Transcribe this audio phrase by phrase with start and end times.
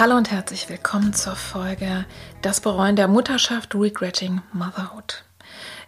[0.00, 2.06] Hallo und herzlich willkommen zur Folge
[2.40, 5.24] Das Bereuen der Mutterschaft Regretting Motherhood.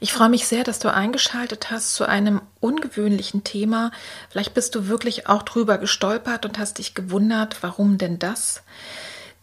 [0.01, 3.91] Ich freue mich sehr, dass du eingeschaltet hast zu einem ungewöhnlichen Thema.
[4.29, 8.63] Vielleicht bist du wirklich auch drüber gestolpert und hast dich gewundert, warum denn das?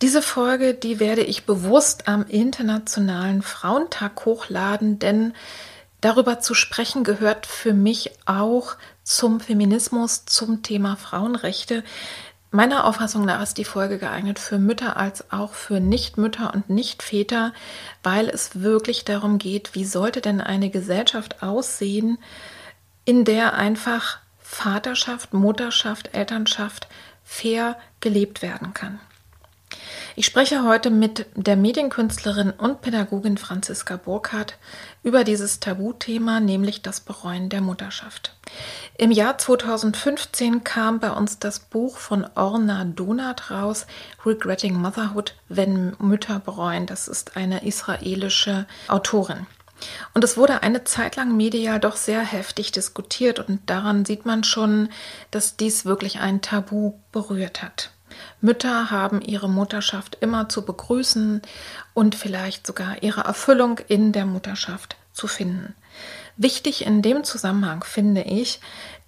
[0.04, 5.34] Diese Folge, die werde ich bewusst am Internationalen Frauentag hochladen, denn
[6.02, 11.84] darüber zu sprechen gehört für mich auch zum Feminismus, zum Thema Frauenrechte.
[12.52, 17.54] Meiner Auffassung nach ist die Folge geeignet für Mütter als auch für Nichtmütter und Nichtväter,
[18.02, 22.18] weil es wirklich darum geht, wie sollte denn eine Gesellschaft aussehen,
[23.06, 26.88] in der einfach Vaterschaft, Mutterschaft, Elternschaft
[27.24, 29.00] fair gelebt werden kann.
[30.16, 34.58] Ich spreche heute mit der Medienkünstlerin und Pädagogin Franziska Burkhardt
[35.04, 38.36] über dieses Tabuthema, nämlich das Bereuen der Mutterschaft.
[38.98, 43.86] Im Jahr 2015 kam bei uns das Buch von Orna Donat raus,
[44.26, 46.86] Regretting Motherhood, wenn Mütter bereuen.
[46.86, 49.46] Das ist eine israelische Autorin.
[50.14, 54.44] Und es wurde eine Zeit lang medial doch sehr heftig diskutiert und daran sieht man
[54.44, 54.90] schon,
[55.32, 57.92] dass dies wirklich ein Tabu berührt hat.
[58.42, 61.42] Mütter haben ihre Mutterschaft immer zu begrüßen
[61.94, 65.76] und vielleicht sogar ihre Erfüllung in der Mutterschaft zu finden.
[66.38, 68.62] Wichtig in dem Zusammenhang finde ich,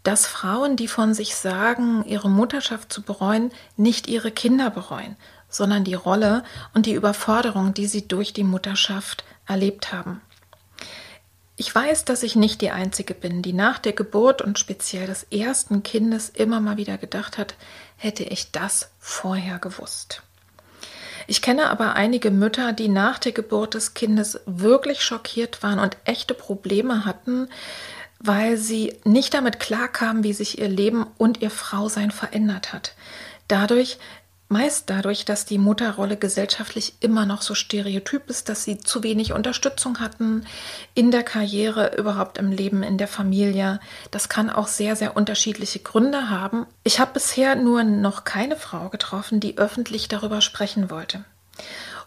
[0.03, 5.16] dass Frauen, die von sich sagen, ihre Mutterschaft zu bereuen, nicht ihre Kinder bereuen,
[5.47, 10.21] sondern die Rolle und die Überforderung, die sie durch die Mutterschaft erlebt haben.
[11.61, 15.27] Ich weiß, dass ich nicht die Einzige bin, die nach der Geburt und speziell des
[15.29, 17.53] ersten Kindes immer mal wieder gedacht hat,
[17.97, 20.23] hätte ich das vorher gewusst.
[21.27, 25.97] Ich kenne aber einige Mütter, die nach der Geburt des Kindes wirklich schockiert waren und
[26.03, 27.47] echte Probleme hatten,
[28.17, 32.95] weil sie nicht damit klarkamen, wie sich ihr Leben und ihr Frausein verändert hat.
[33.47, 34.00] Dadurch,
[34.51, 39.31] Meist dadurch, dass die Mutterrolle gesellschaftlich immer noch so stereotyp ist, dass sie zu wenig
[39.31, 40.45] Unterstützung hatten
[40.94, 43.79] in der Karriere, überhaupt im Leben, in der Familie.
[44.12, 46.66] Das kann auch sehr, sehr unterschiedliche Gründe haben.
[46.84, 51.23] Ich habe bisher nur noch keine Frau getroffen, die öffentlich darüber sprechen wollte.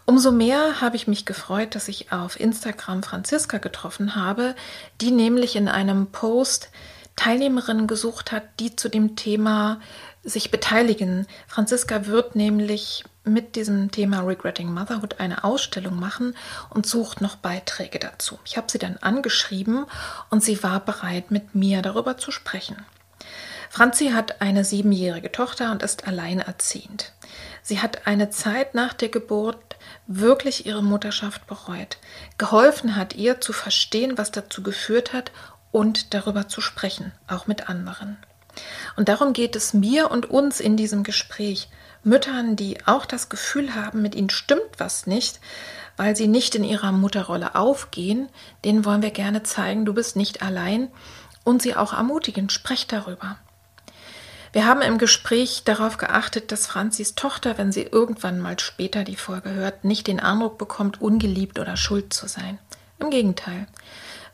[0.05, 4.53] Umso mehr habe ich mich gefreut, dass ich auf Instagram Franziska getroffen habe,
[5.01, 6.69] die nämlich in einem Post
[7.15, 9.79] Teilnehmerinnen gesucht hat, die zu dem Thema
[10.25, 11.27] sich beteiligen.
[11.47, 16.35] Franziska wird nämlich mit diesem Thema Regretting Motherhood eine Ausstellung machen
[16.69, 18.39] und sucht noch Beiträge dazu.
[18.45, 19.85] Ich habe sie dann angeschrieben
[20.29, 22.77] und sie war bereit, mit mir darüber zu sprechen.
[23.69, 27.13] Franzi hat eine siebenjährige Tochter und ist alleinerziehend.
[27.61, 29.75] Sie hat eine Zeit nach der Geburt
[30.07, 31.97] wirklich ihre Mutterschaft bereut.
[32.37, 35.31] Geholfen hat ihr zu verstehen, was dazu geführt hat
[35.71, 38.17] und darüber zu sprechen, auch mit anderen.
[38.95, 41.69] Und darum geht es mir und uns in diesem Gespräch.
[42.03, 45.39] Müttern, die auch das Gefühl haben, mit ihnen stimmt was nicht,
[45.97, 48.29] weil sie nicht in ihrer Mutterrolle aufgehen,
[48.63, 50.89] denen wollen wir gerne zeigen, du bist nicht allein
[51.43, 53.37] und sie auch ermutigen, sprecht darüber.
[54.53, 59.17] Wir haben im Gespräch darauf geachtet, dass Franzis Tochter, wenn sie irgendwann mal später die
[59.17, 62.57] Folge hört, nicht den Eindruck bekommt, ungeliebt oder schuld zu sein.
[62.99, 63.67] Im Gegenteil.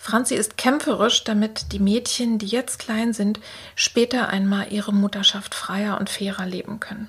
[0.04, 3.40] Franzi ist kämpferisch, damit die Mädchen, die jetzt klein sind,
[3.76, 7.08] später einmal ihre Mutterschaft freier und fairer leben können.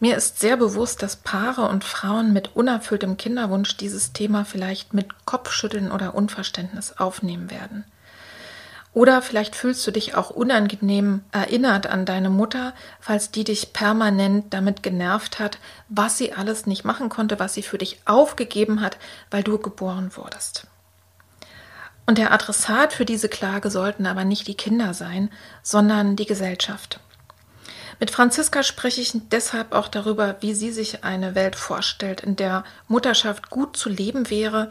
[0.00, 5.26] Mir ist sehr bewusst, dass Paare und Frauen mit unerfülltem Kinderwunsch dieses Thema vielleicht mit
[5.26, 7.84] Kopfschütteln oder Unverständnis aufnehmen werden.
[8.94, 14.54] Oder vielleicht fühlst du dich auch unangenehm erinnert an deine Mutter, falls die dich permanent
[14.54, 15.58] damit genervt hat,
[15.90, 18.96] was sie alles nicht machen konnte, was sie für dich aufgegeben hat,
[19.30, 20.66] weil du geboren wurdest.
[22.06, 25.30] Und der Adressat für diese Klage sollten aber nicht die Kinder sein,
[25.62, 27.00] sondern die Gesellschaft.
[28.00, 32.64] Mit Franziska spreche ich deshalb auch darüber, wie sie sich eine Welt vorstellt, in der
[32.88, 34.70] Mutterschaft gut zu leben wäre,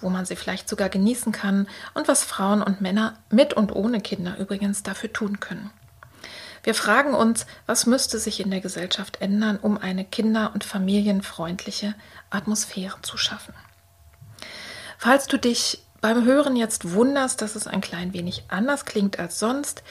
[0.00, 4.00] wo man sie vielleicht sogar genießen kann und was Frauen und Männer mit und ohne
[4.00, 5.70] Kinder übrigens dafür tun können.
[6.64, 11.94] Wir fragen uns, was müsste sich in der Gesellschaft ändern, um eine kinder- und familienfreundliche
[12.30, 13.54] Atmosphäre zu schaffen.
[14.98, 19.38] Falls du dich beim Hören jetzt wunderst, dass es ein klein wenig anders klingt als
[19.38, 19.82] sonst,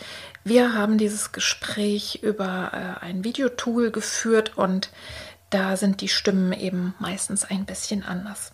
[0.44, 4.90] wir haben dieses Gespräch über äh, ein Videotool geführt und
[5.52, 8.52] da sind die Stimmen eben meistens ein bisschen anders.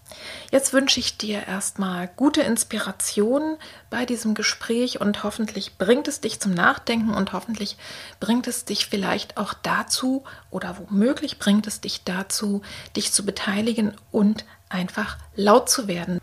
[0.51, 3.57] Jetzt wünsche ich dir erstmal gute Inspiration
[3.89, 7.77] bei diesem Gespräch und hoffentlich bringt es dich zum Nachdenken und hoffentlich
[8.19, 12.61] bringt es dich vielleicht auch dazu oder womöglich bringt es dich dazu,
[12.95, 16.19] dich zu beteiligen und einfach laut zu werden.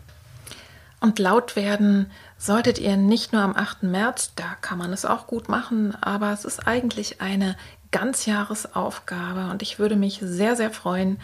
[1.05, 3.83] Und laut werden solltet ihr nicht nur am 8.
[3.83, 7.55] März, da kann man es auch gut machen, aber es ist eigentlich eine
[7.91, 11.19] Ganzjahresaufgabe und ich würde mich sehr, sehr freuen,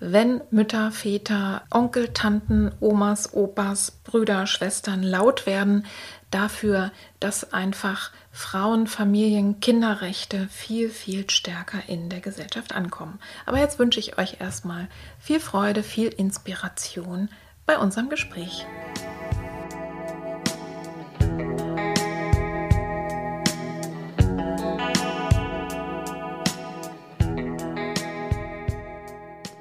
[0.00, 5.86] wenn Mütter, Väter, Onkel, Tanten, Omas, Opas, Brüder, Schwestern laut werden
[6.32, 6.90] dafür,
[7.20, 13.20] dass einfach Frauen, Familien, Kinderrechte viel, viel stärker in der Gesellschaft ankommen.
[13.46, 14.88] Aber jetzt wünsche ich euch erstmal
[15.20, 17.28] viel Freude, viel Inspiration
[17.66, 18.66] bei unserem Gespräch.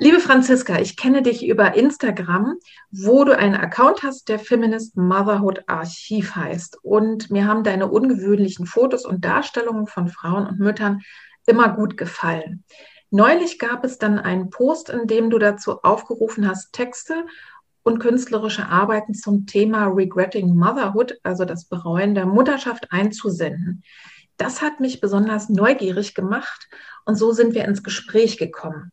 [0.03, 2.55] Liebe Franziska, ich kenne dich über Instagram,
[2.89, 6.79] wo du einen Account hast, der Feminist Motherhood Archiv heißt.
[6.81, 11.01] Und mir haben deine ungewöhnlichen Fotos und Darstellungen von Frauen und Müttern
[11.45, 12.63] immer gut gefallen.
[13.11, 17.25] Neulich gab es dann einen Post, in dem du dazu aufgerufen hast, Texte
[17.83, 23.83] und künstlerische Arbeiten zum Thema Regretting Motherhood, also das Bereuen der Mutterschaft, einzusenden.
[24.37, 26.67] Das hat mich besonders neugierig gemacht
[27.05, 28.91] und so sind wir ins Gespräch gekommen.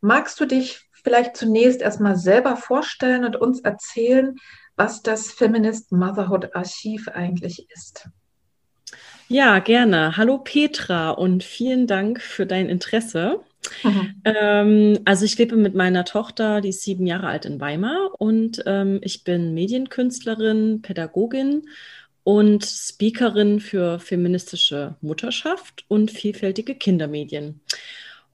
[0.00, 4.36] Magst du dich vielleicht zunächst erstmal selber vorstellen und uns erzählen,
[4.76, 8.08] was das Feminist Motherhood Archiv eigentlich ist?
[9.28, 10.16] Ja, gerne.
[10.16, 13.40] Hallo Petra und vielen Dank für dein Interesse.
[13.82, 14.22] Mhm.
[14.24, 18.62] Ähm, also ich lebe mit meiner Tochter, die ist sieben Jahre alt in Weimar und
[18.66, 21.62] ähm, ich bin Medienkünstlerin, Pädagogin
[22.24, 27.60] und Speakerin für feministische Mutterschaft und vielfältige Kindermedien.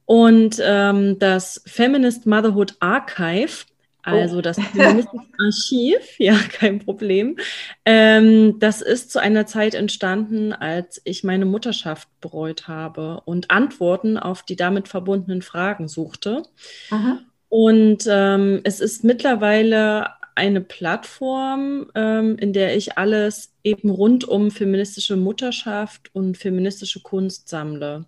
[0.04, 3.64] Und ähm, das Feminist Motherhood Archive,
[4.06, 4.40] also oh.
[4.40, 7.36] das Feministische Archiv, ja, kein Problem.
[7.84, 14.16] Ähm, das ist zu einer Zeit entstanden, als ich meine Mutterschaft bereut habe und Antworten
[14.16, 16.44] auf die damit verbundenen Fragen suchte.
[16.90, 17.18] Aha.
[17.48, 24.50] Und ähm, es ist mittlerweile eine Plattform, ähm, in der ich alles eben rund um
[24.50, 28.04] feministische Mutterschaft und feministische Kunst sammle.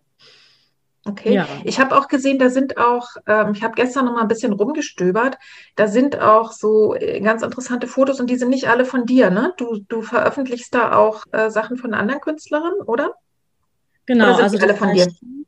[1.09, 1.47] Okay, ja.
[1.65, 4.53] ich habe auch gesehen, da sind auch, ähm, ich habe gestern noch mal ein bisschen
[4.53, 5.39] rumgestöbert,
[5.75, 9.31] da sind auch so äh, ganz interessante Fotos und die sind nicht alle von dir,
[9.31, 9.55] ne?
[9.57, 13.15] Du, du veröffentlichst da auch äh, Sachen von anderen Künstlerinnen, oder?
[14.05, 15.45] Genau, oder also alle von Archiv, dir?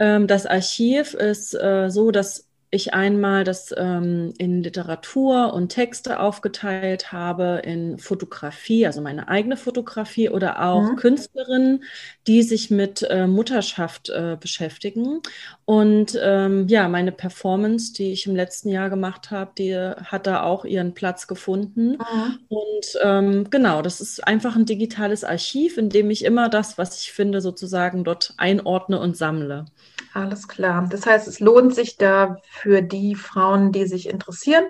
[0.00, 6.20] Ähm, das Archiv ist äh, so, dass ich einmal das ähm, in Literatur und Texte
[6.20, 10.96] aufgeteilt habe, in Fotografie, also meine eigene Fotografie oder auch mhm.
[10.96, 11.84] Künstlerinnen,
[12.26, 15.20] die sich mit äh, Mutterschaft äh, beschäftigen.
[15.64, 20.42] Und ähm, ja, meine Performance, die ich im letzten Jahr gemacht habe, die hat da
[20.42, 21.92] auch ihren Platz gefunden.
[21.92, 22.38] Mhm.
[22.48, 27.00] Und ähm, genau, das ist einfach ein digitales Archiv, in dem ich immer das, was
[27.00, 29.66] ich finde, sozusagen dort einordne und sammle.
[30.14, 30.86] Alles klar.
[30.88, 34.64] Das heißt, es lohnt sich da für die Frauen, die sich interessieren,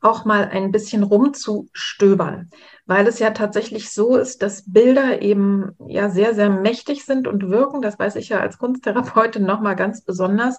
[0.00, 2.50] auch mal ein bisschen rumzustöbern,
[2.86, 7.50] weil es ja tatsächlich so ist, dass Bilder eben ja sehr, sehr mächtig sind und
[7.50, 7.82] wirken.
[7.82, 10.58] Das weiß ich ja als Kunsttherapeutin nochmal ganz besonders.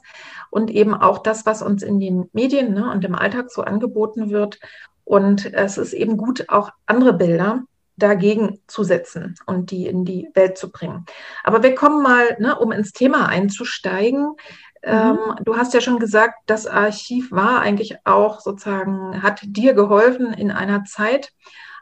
[0.50, 4.30] Und eben auch das, was uns in den Medien ne, und im Alltag so angeboten
[4.30, 4.60] wird.
[5.04, 7.64] Und es ist eben gut, auch andere Bilder
[8.02, 11.06] dagegen zu setzen und die in die Welt zu bringen.
[11.44, 14.24] Aber wir kommen mal, ne, um ins Thema einzusteigen.
[14.24, 14.38] Mhm.
[14.84, 20.34] Ähm, du hast ja schon gesagt, das Archiv war eigentlich auch sozusagen, hat dir geholfen
[20.34, 21.32] in einer Zeit,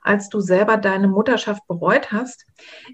[0.01, 2.45] als du selber deine Mutterschaft bereut hast.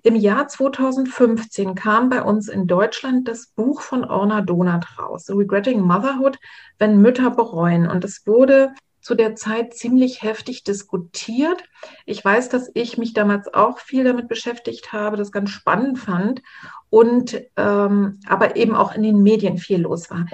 [0.04, 5.82] Im Jahr 2015 kam bei uns in Deutschland das Buch von Orna Donat raus, Regretting
[5.82, 6.38] Motherhood,
[6.80, 7.88] wenn Mütter bereuen.
[7.88, 8.74] Und es wurde
[9.06, 11.64] zu der Zeit ziemlich heftig diskutiert.
[12.08, 16.42] Ich weiß, dass ich mich damals auch viel damit beschäftigt habe, das ganz spannend fand
[16.90, 20.26] und ähm, aber eben auch in den Medien viel los war.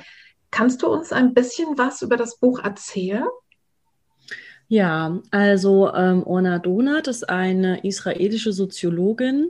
[0.51, 3.28] Kannst du uns ein bisschen was über das Buch erzählen?
[4.70, 9.50] Ja, also ähm, Orna Donat ist eine israelische Soziologin,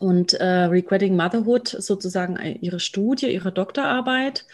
[0.00, 4.44] und äh, Regretting Motherhood sozusagen ihre Studie, ihre Doktorarbeit.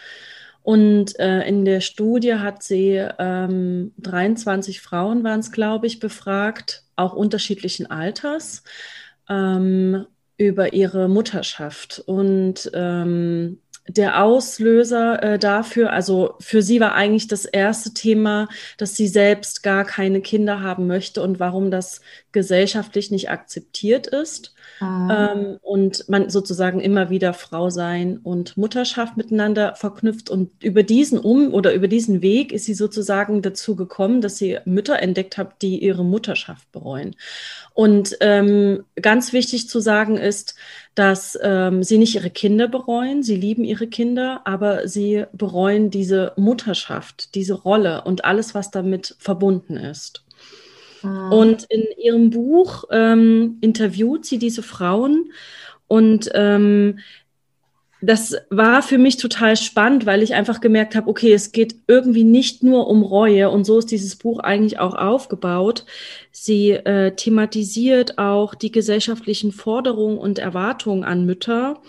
[0.63, 6.83] Und äh, in der Studie hat sie ähm, 23 Frauen, waren es, glaube ich, befragt,
[6.95, 8.63] auch unterschiedlichen Alters,
[9.27, 10.05] ähm,
[10.37, 12.03] über ihre Mutterschaft.
[12.05, 18.47] Und ähm, der Auslöser äh, dafür, also für sie war eigentlich das erste Thema,
[18.77, 24.53] dass sie selbst gar keine Kinder haben möchte und warum das gesellschaftlich nicht akzeptiert ist.
[24.79, 25.33] Ah.
[25.33, 30.29] Ähm, und man sozusagen immer wieder Frau sein und Mutterschaft miteinander verknüpft.
[30.29, 34.59] Und über diesen Um oder über diesen Weg ist sie sozusagen dazu gekommen, dass sie
[34.65, 37.15] Mütter entdeckt hat, die ihre Mutterschaft bereuen.
[37.73, 40.55] Und ähm, ganz wichtig zu sagen ist,
[40.95, 46.33] dass ähm, sie nicht ihre Kinder bereuen, sie lieben ihre Kinder, aber sie bereuen diese
[46.35, 50.23] Mutterschaft, diese Rolle und alles, was damit verbunden ist.
[51.01, 51.31] Mhm.
[51.31, 55.31] Und in ihrem Buch ähm, interviewt sie diese Frauen
[55.87, 56.99] und ähm,
[58.01, 62.23] das war für mich total spannend, weil ich einfach gemerkt habe, okay, es geht irgendwie
[62.23, 65.85] nicht nur um Reue und so ist dieses Buch eigentlich auch aufgebaut.
[66.31, 71.79] Sie äh, thematisiert auch die gesellschaftlichen Forderungen und Erwartungen an Mütter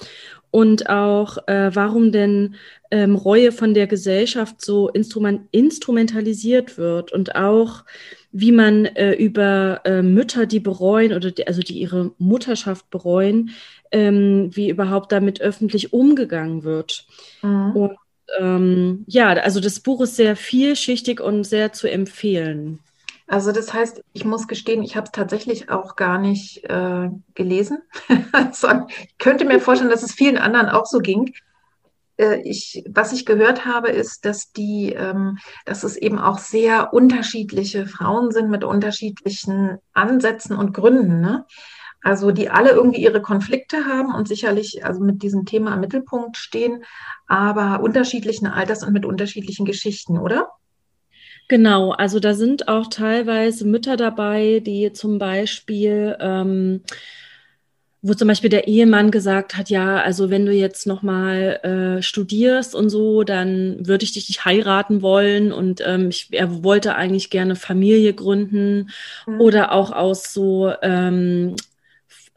[0.50, 2.56] und auch, äh, warum denn
[2.90, 7.84] ähm, Reue von der Gesellschaft so instrument instrumentalisiert wird und auch,
[8.32, 13.50] wie man äh, über äh, Mütter, die bereuen oder die, also die ihre Mutterschaft bereuen,
[13.92, 17.06] ähm, wie überhaupt damit öffentlich umgegangen wird.
[17.42, 17.72] Mhm.
[17.72, 17.96] Und
[18.38, 22.80] ähm, ja, also das Buch ist sehr vielschichtig und sehr zu empfehlen.
[23.26, 27.78] Also das heißt, ich muss gestehen, ich habe es tatsächlich auch gar nicht äh, gelesen.
[28.32, 31.32] also, ich könnte mir vorstellen, dass es vielen anderen auch so ging.
[32.18, 36.92] Äh, ich, was ich gehört habe, ist, dass die, ähm, dass es eben auch sehr
[36.92, 41.20] unterschiedliche Frauen sind mit unterschiedlichen Ansätzen und Gründen.
[41.20, 41.46] Ne?
[42.02, 46.36] Also die alle irgendwie ihre Konflikte haben und sicherlich also mit diesem Thema im Mittelpunkt
[46.36, 46.84] stehen,
[47.26, 50.48] aber unterschiedlichen Alters und mit unterschiedlichen Geschichten, oder?
[51.48, 56.82] Genau, also da sind auch teilweise Mütter dabei, die zum Beispiel ähm,
[58.04, 61.60] wo zum Beispiel der Ehemann gesagt hat, ja, also wenn du jetzt nochmal
[61.98, 66.64] äh, studierst und so, dann würde ich dich nicht heiraten wollen und ähm, ich, er
[66.64, 68.90] wollte eigentlich gerne Familie gründen
[69.24, 69.40] mhm.
[69.40, 71.54] oder auch aus so ähm,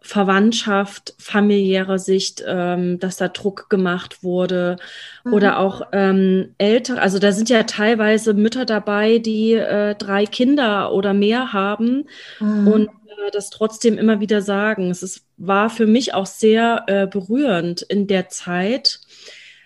[0.06, 4.76] Verwandtschaft, familiärer Sicht, ähm, dass da Druck gemacht wurde
[5.24, 5.34] mhm.
[5.34, 10.94] oder auch ähm, ältere, also da sind ja teilweise Mütter dabei, die äh, drei Kinder
[10.94, 12.06] oder mehr haben
[12.40, 12.68] mhm.
[12.68, 14.92] und äh, das trotzdem immer wieder sagen.
[14.92, 19.00] Es ist, war für mich auch sehr äh, berührend in der Zeit,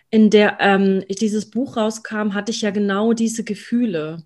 [0.09, 4.23] in der ähm, dieses Buch rauskam, hatte ich ja genau diese Gefühle.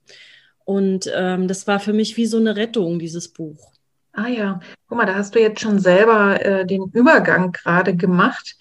[0.63, 3.72] Und ähm, das war für mich wie so eine Rettung, dieses Buch.
[4.13, 8.55] Ah ja, guck mal, da hast du jetzt schon selber äh, den Übergang gerade gemacht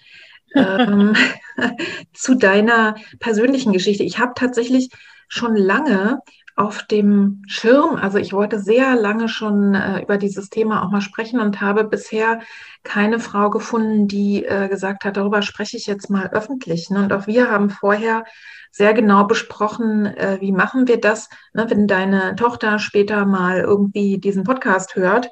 [0.54, 1.14] ähm,
[2.14, 4.02] zu deiner persönlichen Geschichte.
[4.02, 4.88] Ich habe tatsächlich
[5.28, 6.20] schon lange
[6.54, 11.00] auf dem Schirm, also ich wollte sehr lange schon äh, über dieses Thema auch mal
[11.00, 12.40] sprechen und habe bisher
[12.82, 16.90] keine Frau gefunden, die äh, gesagt hat, darüber spreche ich jetzt mal öffentlich.
[16.90, 17.04] Ne?
[17.04, 18.24] Und auch wir haben vorher
[18.72, 24.18] sehr genau besprochen, äh, wie machen wir das, ne, wenn deine Tochter später mal irgendwie
[24.18, 25.30] diesen Podcast hört,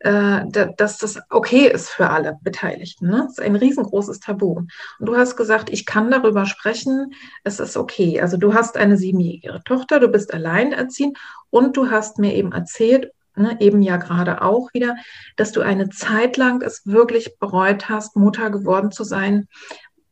[0.00, 0.42] äh,
[0.76, 3.08] dass das okay ist für alle Beteiligten.
[3.08, 3.22] Ne?
[3.26, 4.54] Das ist ein riesengroßes Tabu.
[4.54, 4.68] Und
[4.98, 7.12] du hast gesagt, ich kann darüber sprechen,
[7.44, 8.20] es ist okay.
[8.20, 11.18] Also du hast eine siebenjährige Tochter, du bist alleinerziehend
[11.50, 14.96] und du hast mir eben erzählt, ne, eben ja gerade auch wieder,
[15.36, 19.48] dass du eine Zeit lang es wirklich bereut hast, Mutter geworden zu sein,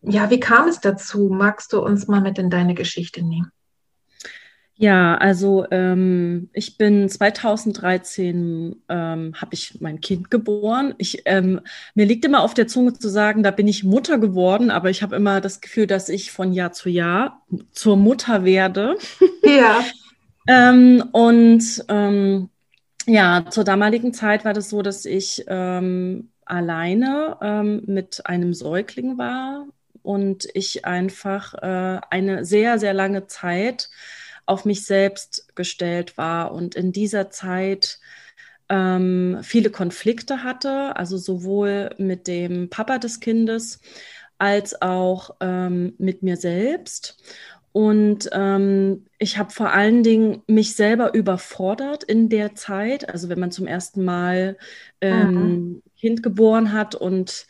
[0.02, 1.28] ja, wie kam es dazu?
[1.31, 3.50] Magst du uns mal mit in deine Geschichte nehmen?
[4.81, 10.95] Ja, also ähm, ich bin 2013 ähm, habe ich mein Kind geboren.
[10.99, 11.61] Ich, ähm,
[11.95, 15.02] mir liegt immer auf der Zunge zu sagen, da bin ich Mutter geworden, aber ich
[15.02, 18.97] habe immer das Gefühl, dass ich von Jahr zu Jahr zur Mutter werde.
[19.45, 19.83] Ja.
[20.47, 22.50] Ähm, und ähm,
[23.07, 29.67] ja, zur damaligen Zeit war das so, dass ich ähm, alleine mit einem Säugling war
[30.09, 33.91] und ich einfach äh, eine sehr, sehr lange Zeit
[34.47, 38.00] auf mich selbst gestellt war und in dieser Zeit
[38.71, 43.81] ähm, viele Konflikte hatte, also sowohl mit dem Papa des Kindes
[44.38, 47.23] als auch ähm, mit mir selbst.
[47.73, 53.11] Und ähm, ich habe vor allen Dingen mich selber überfordert in der Zeit.
[53.11, 54.57] Also wenn man zum ersten Mal
[55.03, 55.83] ähm, mhm.
[55.99, 57.47] Kind geboren hat und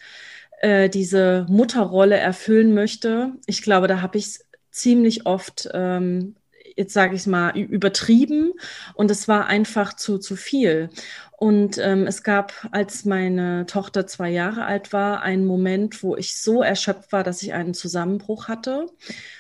[0.60, 3.32] äh, diese Mutterrolle erfüllen möchte.
[3.46, 6.36] Ich glaube, da habe ich es ziemlich oft, ähm,
[6.76, 8.52] jetzt sage ich mal, übertrieben
[8.94, 10.90] und es war einfach zu, zu viel.
[11.36, 16.36] Und ähm, es gab, als meine Tochter zwei Jahre alt war, einen Moment, wo ich
[16.36, 18.86] so erschöpft war, dass ich einen Zusammenbruch hatte.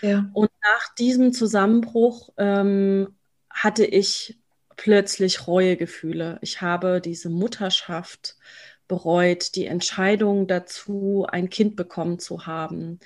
[0.00, 0.30] Ja.
[0.32, 3.16] Und nach diesem Zusammenbruch ähm,
[3.50, 4.38] hatte ich
[4.76, 6.38] plötzlich Reuegefühle.
[6.40, 8.36] Ich habe diese Mutterschaft
[8.88, 12.98] bereut, die Entscheidung dazu, ein Kind bekommen zu haben.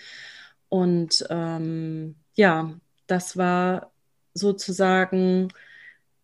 [0.69, 2.73] Und ähm, ja,
[3.07, 3.93] das war
[4.35, 5.49] sozusagen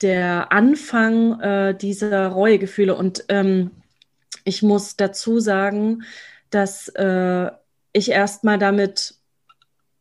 [0.00, 2.94] der Anfang äh, dieser Reuegefühle.
[2.94, 3.72] Und ähm,
[4.44, 6.04] ich muss dazu sagen,
[6.50, 7.50] dass äh,
[7.92, 9.14] ich erstmal damit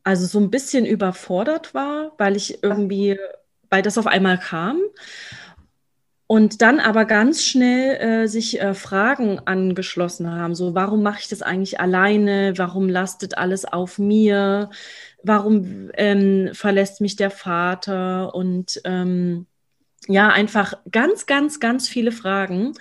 [0.04, 3.20] also so ein bisschen überfordert war, weil ich irgendwie,
[3.70, 4.80] weil das auf einmal kam.
[6.30, 10.56] Und dann aber ganz schnell äh, sich äh, Fragen angeschlossen haben.
[10.56, 12.54] So, warum mache ich das eigentlich alleine?
[12.58, 14.70] Warum lastet alles auf mir?
[15.24, 18.36] Warum ähm, verlässt mich der Vater?
[18.36, 19.48] Und ähm,
[20.08, 22.74] ja, einfach ganz, ganz, ganz viele Fragen.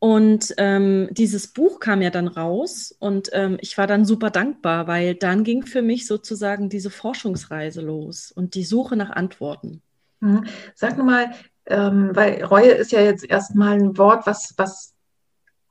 [0.00, 4.88] Und ähm, dieses Buch kam ja dann raus und ähm, ich war dann super dankbar,
[4.88, 9.80] weil dann ging für mich sozusagen diese Forschungsreise los und die Suche nach Antworten.
[10.18, 10.44] Mhm.
[10.74, 11.30] Sag mal,
[11.66, 14.94] ähm, weil Reue ist ja jetzt erstmal ein Wort, was, was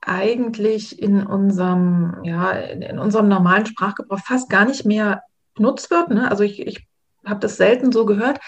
[0.00, 5.22] eigentlich in unserem, ja, in unserem normalen Sprachgebrauch fast gar nicht mehr
[5.54, 6.10] benutzt wird.
[6.10, 6.30] Ne?
[6.30, 6.86] Also ich, ich
[7.24, 8.40] habe das selten so gehört.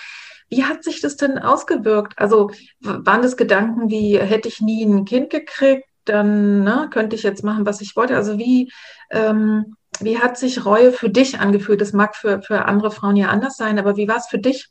[0.48, 2.18] Wie hat sich das denn ausgewirkt?
[2.18, 7.22] Also waren das Gedanken wie, hätte ich nie ein Kind gekriegt, dann ne, könnte ich
[7.22, 8.16] jetzt machen, was ich wollte?
[8.16, 8.70] Also wie,
[9.10, 11.80] ähm, wie hat sich Reue für dich angefühlt?
[11.80, 14.68] Das mag für, für andere Frauen ja anders sein, aber wie war es für dich?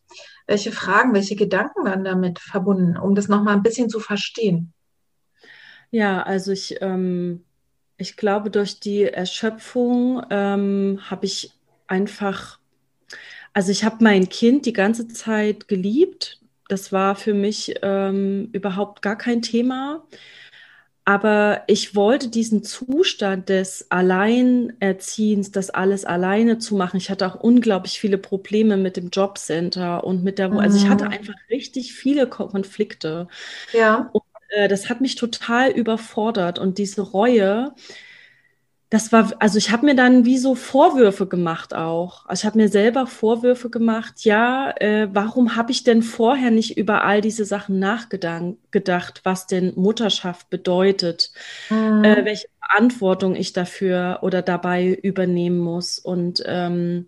[0.48, 4.74] Welche Fragen, welche Gedanken waren damit verbunden, um das nochmal ein bisschen zu verstehen?
[5.92, 7.44] Ja, also ich, ähm,
[7.98, 11.54] ich glaube, durch die Erschöpfung ähm, habe ich
[11.88, 12.60] einfach
[13.54, 16.40] also ich habe mein Kind die ganze Zeit geliebt.
[16.70, 20.04] Das war für mich ähm, überhaupt gar kein Thema.
[21.06, 26.96] Aber ich wollte diesen Zustand des Alleinerziehens, das alles alleine zu machen.
[26.98, 30.60] Ich hatte auch unglaublich viele Probleme mit dem Jobcenter und mit der, mhm.
[30.60, 31.12] also ich hatte mhm.
[31.12, 33.28] einfach richtig viele Konflikte.
[33.74, 34.10] Ja.
[34.14, 37.74] Und äh, das hat mich total überfordert und diese Reue,
[38.94, 42.28] das war, also ich habe mir dann wie so Vorwürfe gemacht auch.
[42.28, 46.78] Also ich habe mir selber Vorwürfe gemacht, ja, äh, warum habe ich denn vorher nicht
[46.78, 51.32] über all diese Sachen nachgedacht, was denn Mutterschaft bedeutet,
[51.72, 52.04] mhm.
[52.04, 55.98] äh, welche Verantwortung ich dafür oder dabei übernehmen muss.
[55.98, 57.08] Und ähm,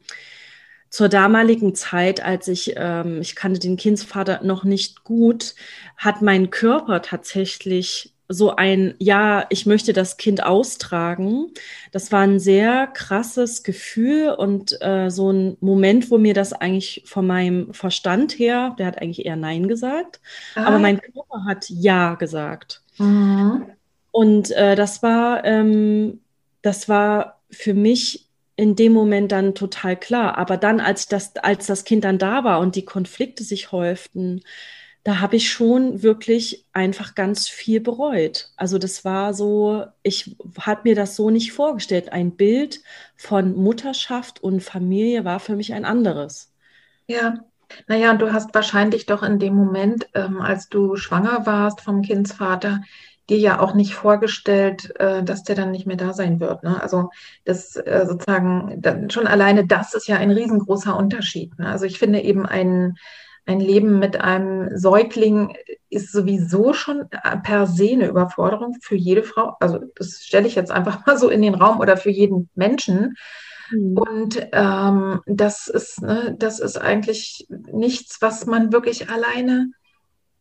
[0.89, 5.54] zur damaligen Zeit, als ich, ähm, ich kannte den Kindsvater noch nicht gut,
[5.98, 11.52] hat mein Körper tatsächlich so ein, ja, ich möchte das Kind austragen.
[11.92, 17.04] Das war ein sehr krasses Gefühl und äh, so ein Moment, wo mir das eigentlich
[17.06, 20.20] von meinem Verstand her, der hat eigentlich eher Nein gesagt,
[20.56, 20.66] ah.
[20.66, 22.82] aber mein Körper hat Ja gesagt.
[22.98, 23.66] Mhm.
[24.12, 26.22] Und äh, das war, ähm,
[26.62, 30.38] das war für mich in dem Moment dann total klar.
[30.38, 34.42] Aber dann, als das, als das Kind dann da war und die Konflikte sich häuften,
[35.06, 38.50] da habe ich schon wirklich einfach ganz viel bereut.
[38.58, 42.12] Also das war so, ich hatte mir das so nicht vorgestellt.
[42.12, 42.82] Ein Bild
[43.15, 46.52] von Mutterschaft und Familie war für mich ein anderes.
[47.06, 47.36] Ja,
[47.88, 52.02] naja, und du hast wahrscheinlich doch in dem Moment, ähm, als du schwanger warst vom
[52.02, 52.82] Kindsvater,
[53.30, 56.63] dir ja auch nicht vorgestellt, äh, dass der dann nicht mehr da sein wird.
[56.63, 56.82] Ne?
[56.82, 57.12] Also
[57.44, 61.60] das äh, sozusagen, schon alleine das ist ja ein riesengroßer Unterschied.
[61.60, 61.70] Ne?
[61.70, 62.98] Also ich finde eben ein
[63.45, 65.55] ein Leben mit einem Säugling
[65.89, 67.05] ist sowieso schon
[67.43, 69.55] per se eine Überforderung für jede Frau.
[69.60, 73.15] Also das stelle ich jetzt einfach mal so in den Raum oder für jeden Menschen.
[73.71, 73.97] Mhm.
[73.97, 79.71] Und ähm, das ist, ne, das ist eigentlich nichts, was man wirklich alleine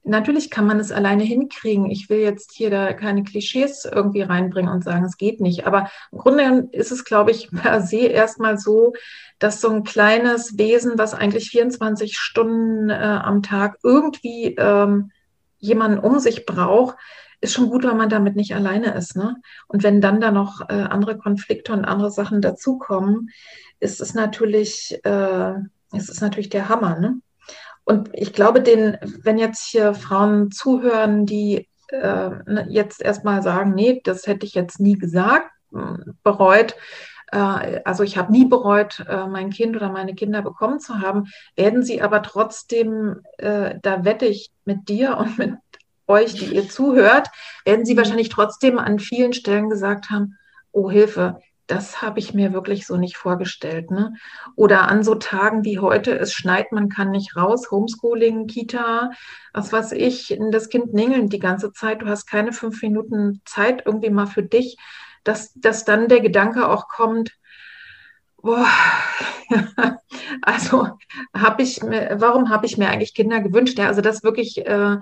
[0.04, 1.90] natürlich kann man es alleine hinkriegen.
[1.90, 5.66] Ich will jetzt hier da keine Klischees irgendwie reinbringen und sagen, es geht nicht.
[5.66, 8.92] Aber im Grunde ist es, glaube ich, per se erstmal so,
[9.38, 15.10] dass so ein kleines Wesen, was eigentlich 24 Stunden äh, am Tag irgendwie ähm,
[15.58, 16.96] jemanden um sich braucht,
[17.40, 19.16] ist schon gut, wenn man damit nicht alleine ist.
[19.16, 19.36] Ne?
[19.68, 23.30] Und wenn dann da noch äh, andere Konflikte und andere Sachen dazukommen,
[23.80, 25.54] ist es natürlich, äh,
[25.92, 26.98] ist es natürlich der Hammer.
[26.98, 27.20] Ne?
[27.84, 32.30] Und ich glaube, den, wenn jetzt hier Frauen zuhören, die äh,
[32.68, 36.74] jetzt erstmal sagen, nee, das hätte ich jetzt nie gesagt, hm, bereut,
[37.30, 41.24] äh, also ich habe nie bereut, äh, mein Kind oder meine Kinder bekommen zu haben,
[41.56, 45.54] werden sie aber trotzdem, äh, da wette ich mit dir und mit
[46.06, 47.28] euch, die ihr zuhört,
[47.64, 50.38] werden sie wahrscheinlich trotzdem an vielen Stellen gesagt haben,
[50.72, 53.90] oh Hilfe, das habe ich mir wirklich so nicht vorgestellt.
[53.90, 54.14] Ne?
[54.56, 59.10] Oder an so Tagen wie heute, es schneit, man kann nicht raus, Homeschooling, Kita,
[59.52, 63.82] was weiß ich, das Kind ningelt die ganze Zeit, du hast keine fünf Minuten Zeit
[63.86, 64.76] irgendwie mal für dich,
[65.24, 67.32] dass, dass dann der Gedanke auch kommt,
[68.36, 68.68] boah,
[70.42, 70.98] also
[71.34, 73.78] habe ich mir, warum habe ich mir eigentlich Kinder gewünscht?
[73.78, 74.98] Ja, also das wirklich, äh,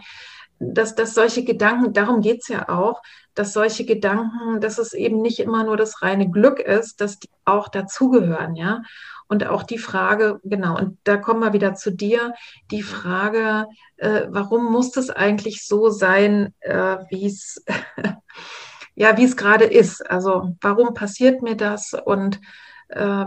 [0.62, 3.03] dass, dass solche Gedanken, darum geht es ja auch,
[3.35, 7.29] dass solche Gedanken, dass es eben nicht immer nur das reine Glück ist, dass die
[7.44, 8.83] auch dazugehören, ja.
[9.29, 12.35] Und auch die Frage, genau, und da kommen wir wieder zu dir,
[12.70, 17.64] die Frage, äh, warum muss es eigentlich so sein, äh, wie es,
[18.94, 20.09] ja, wie es gerade ist?
[20.09, 21.94] Also, warum passiert mir das?
[21.94, 22.40] Und
[22.88, 23.25] äh,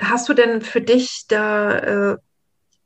[0.00, 2.16] hast du denn für dich da äh,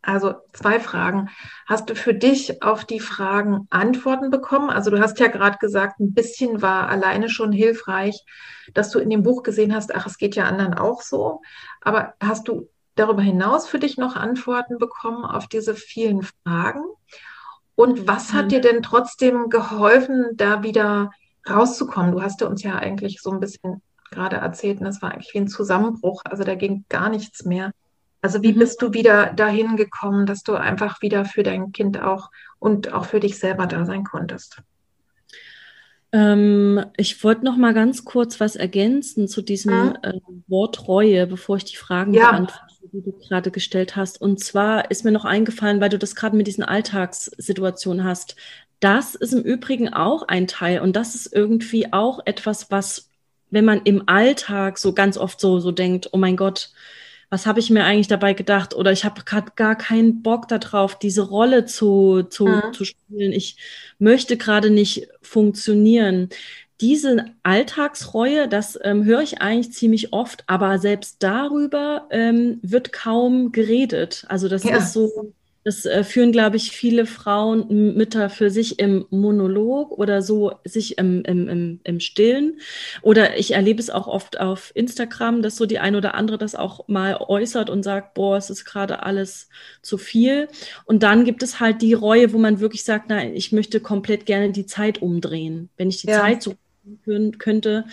[0.07, 1.29] also zwei Fragen.
[1.67, 4.71] Hast du für dich auf die Fragen Antworten bekommen?
[4.71, 8.25] Also du hast ja gerade gesagt, ein bisschen war alleine schon hilfreich,
[8.73, 11.43] dass du in dem Buch gesehen hast, ach, es geht ja anderen auch so.
[11.81, 16.85] Aber hast du darüber hinaus für dich noch Antworten bekommen auf diese vielen Fragen?
[17.75, 18.49] Und was hat mhm.
[18.51, 21.11] dir denn trotzdem geholfen, da wieder
[21.49, 22.13] rauszukommen?
[22.13, 25.35] Du hast ja uns ja eigentlich so ein bisschen gerade erzählt, und das war eigentlich
[25.35, 26.23] wie ein Zusammenbruch.
[26.25, 27.73] Also da ging gar nichts mehr.
[28.27, 28.59] Also wie mhm.
[28.59, 33.05] bist du wieder dahin gekommen, dass du einfach wieder für dein Kind auch und auch
[33.05, 34.63] für dich selber da sein konntest?
[36.11, 39.99] Ähm, ich wollte noch mal ganz kurz was ergänzen zu diesem mhm.
[40.03, 40.15] äh,
[40.49, 42.33] Wort Reue, bevor ich die Fragen ja.
[42.33, 44.21] beantworte, die du gerade gestellt hast.
[44.21, 48.35] Und zwar ist mir noch eingefallen, weil du das gerade mit diesen Alltagssituationen hast.
[48.81, 53.09] Das ist im Übrigen auch ein Teil und das ist irgendwie auch etwas, was,
[53.51, 56.73] wenn man im Alltag so ganz oft so, so denkt, oh mein Gott,
[57.29, 58.75] was habe ich mir eigentlich dabei gedacht?
[58.75, 62.73] Oder ich habe gerade gar keinen Bock darauf, diese Rolle zu, zu, mhm.
[62.73, 63.33] zu spielen.
[63.33, 63.57] Ich
[63.99, 66.29] möchte gerade nicht funktionieren.
[66.81, 73.51] Diese Alltagsreue, das ähm, höre ich eigentlich ziemlich oft, aber selbst darüber ähm, wird kaum
[73.51, 74.25] geredet.
[74.29, 74.77] Also das ja.
[74.77, 75.33] ist so,
[75.67, 80.97] das äh, führen, glaube ich, viele Frauen, Mütter für sich im Monolog oder so sich
[80.97, 82.61] im, im, im, im Stillen.
[83.03, 86.55] Oder ich erlebe es auch oft auf Instagram, dass so die eine oder andere das
[86.55, 89.49] auch mal äußert und sagt, boah, es ist gerade alles
[89.83, 90.47] zu viel.
[90.85, 94.25] Und dann gibt es halt die Reue, wo man wirklich sagt, nein, ich möchte komplett
[94.25, 95.71] gerne die Zeit umdrehen.
[95.77, 96.21] Wenn ich die ja.
[96.21, 96.55] Zeit so
[97.41, 97.87] könnte,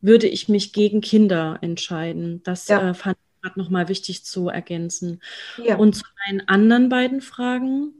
[0.00, 2.40] würde ich mich gegen Kinder entscheiden.
[2.44, 2.88] Das ja.
[2.88, 5.20] äh, fand gerade nochmal wichtig zu ergänzen.
[5.64, 5.76] Ja.
[5.76, 7.92] Und zu meinen anderen beiden Fragen,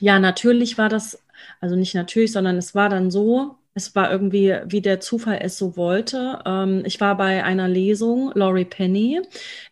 [0.00, 1.22] ja, natürlich war das,
[1.60, 5.56] also nicht natürlich, sondern es war dann so, es war irgendwie, wie der Zufall es
[5.56, 6.40] so wollte.
[6.44, 9.22] Ähm, ich war bei einer Lesung, Laurie Penny,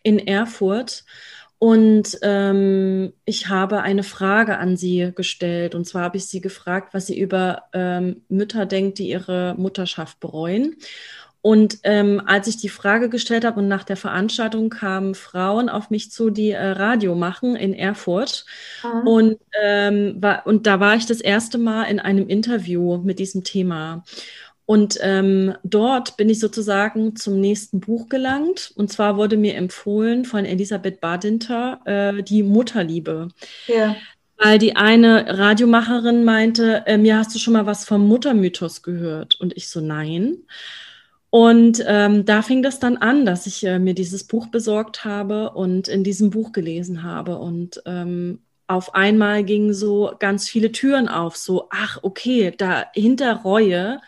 [0.01, 1.03] in Erfurt.
[1.59, 5.75] Und ähm, ich habe eine Frage an sie gestellt.
[5.75, 10.19] Und zwar habe ich sie gefragt, was sie über ähm, Mütter denkt, die ihre Mutterschaft
[10.19, 10.75] bereuen.
[11.47, 15.89] Und ähm, als ich die Frage gestellt habe und nach der Veranstaltung kamen Frauen auf
[15.89, 18.43] mich zu, die äh, Radio machen in Erfurt.
[18.83, 19.07] Mhm.
[19.07, 23.45] Und, ähm, war, und da war ich das erste Mal in einem Interview mit diesem
[23.45, 24.03] Thema.
[24.65, 28.73] Und ähm, dort bin ich sozusagen zum nächsten Buch gelangt.
[28.75, 33.29] Und zwar wurde mir empfohlen von Elisabeth Badinter äh, die Mutterliebe.
[33.67, 33.95] Ja.
[34.37, 39.39] Weil die eine Radiomacherin meinte, äh, mir hast du schon mal was vom Muttermythos gehört?
[39.39, 40.39] Und ich so, nein.
[41.29, 45.51] Und ähm, da fing das dann an, dass ich äh, mir dieses Buch besorgt habe
[45.51, 47.37] und in diesem Buch gelesen habe.
[47.37, 53.37] Und ähm, auf einmal gingen so ganz viele Türen auf, so, ach, okay, da hinter
[53.37, 54.01] Reue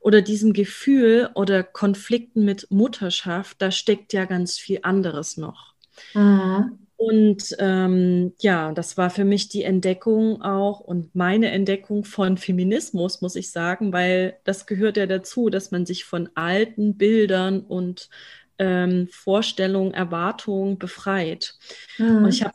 [0.00, 5.74] oder diesem Gefühl oder Konflikten mit Mutterschaft, da steckt ja ganz viel anderes noch.
[6.14, 6.83] Mhm.
[6.96, 13.20] Und ähm, ja, das war für mich die Entdeckung auch und meine Entdeckung von Feminismus,
[13.20, 18.08] muss ich sagen, weil das gehört ja dazu, dass man sich von alten Bildern und
[18.58, 21.54] ähm, Vorstellungen, Erwartungen befreit.
[21.98, 22.24] Mhm.
[22.24, 22.54] Und ich habe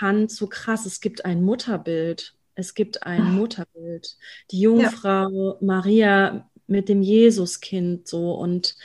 [0.00, 2.34] erkannt, so krass, es gibt ein Mutterbild.
[2.54, 3.32] Es gibt ein Ach.
[3.32, 4.16] Mutterbild.
[4.50, 5.56] Die Jungfrau ja.
[5.60, 8.76] Maria mit dem Jesuskind so und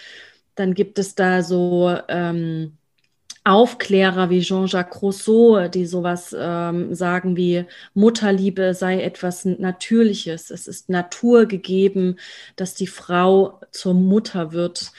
[0.56, 2.78] dann gibt es da so ähm,
[3.46, 10.50] Aufklärer wie Jean-Jacques Rousseau, die sowas ähm, sagen wie Mutterliebe sei etwas Natürliches.
[10.50, 12.20] Es ist naturgegeben,
[12.56, 14.92] dass die Frau zur Mutter wird.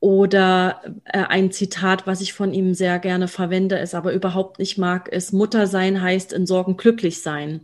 [0.00, 4.76] Oder äh, ein Zitat, was ich von ihm sehr gerne verwende, es aber überhaupt nicht
[4.78, 7.60] mag, ist Mutter sein heißt in Sorgen glücklich sein.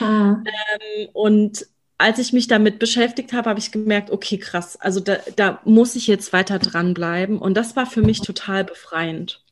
[0.00, 0.44] Mhm.
[0.46, 1.66] Ähm, und
[1.98, 5.94] als ich mich damit beschäftigt habe, habe ich gemerkt, okay, krass, also da, da muss
[5.96, 7.38] ich jetzt weiter dranbleiben.
[7.38, 9.42] Und das war für mich total befreiend.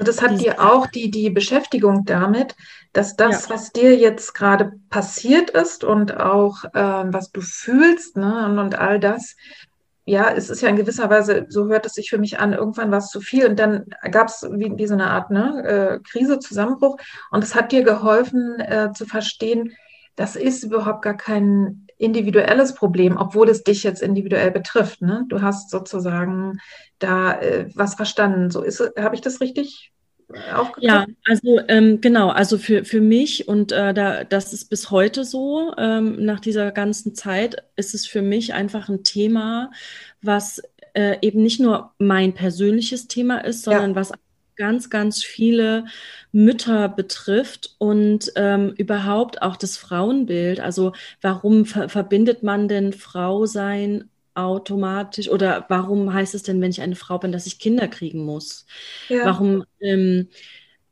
[0.00, 2.56] Und das hat dir auch die, die Beschäftigung damit,
[2.94, 3.54] dass das, ja.
[3.54, 8.78] was dir jetzt gerade passiert ist und auch äh, was du fühlst ne, und, und
[8.78, 9.36] all das,
[10.06, 12.90] ja, es ist ja in gewisser Weise, so hört es sich für mich an, irgendwann
[12.90, 16.00] war es zu viel und dann gab es wie, wie so eine Art ne, äh,
[16.02, 16.96] Krise, Zusammenbruch
[17.30, 19.76] und es hat dir geholfen äh, zu verstehen,
[20.16, 25.02] das ist überhaupt gar kein individuelles Problem, obwohl es dich jetzt individuell betrifft.
[25.02, 25.26] Ne?
[25.28, 26.58] Du hast sozusagen
[26.98, 28.50] da äh, was verstanden.
[28.50, 29.92] So ist, habe ich das richtig
[30.78, 35.24] ja, also ähm, genau, also für, für mich und äh, da, das ist bis heute
[35.24, 39.72] so, ähm, nach dieser ganzen Zeit ist es für mich einfach ein Thema,
[40.22, 40.62] was
[40.94, 43.96] äh, eben nicht nur mein persönliches Thema ist, sondern ja.
[43.96, 44.12] was
[44.60, 45.86] ganz, ganz viele
[46.32, 50.60] Mütter betrifft und ähm, überhaupt auch das Frauenbild.
[50.60, 50.92] Also
[51.22, 56.82] warum ver verbindet man denn Frau sein automatisch oder warum heißt es denn, wenn ich
[56.82, 58.66] eine Frau bin, dass ich Kinder kriegen muss?
[59.08, 59.24] Ja.
[59.24, 60.28] Warum, ähm,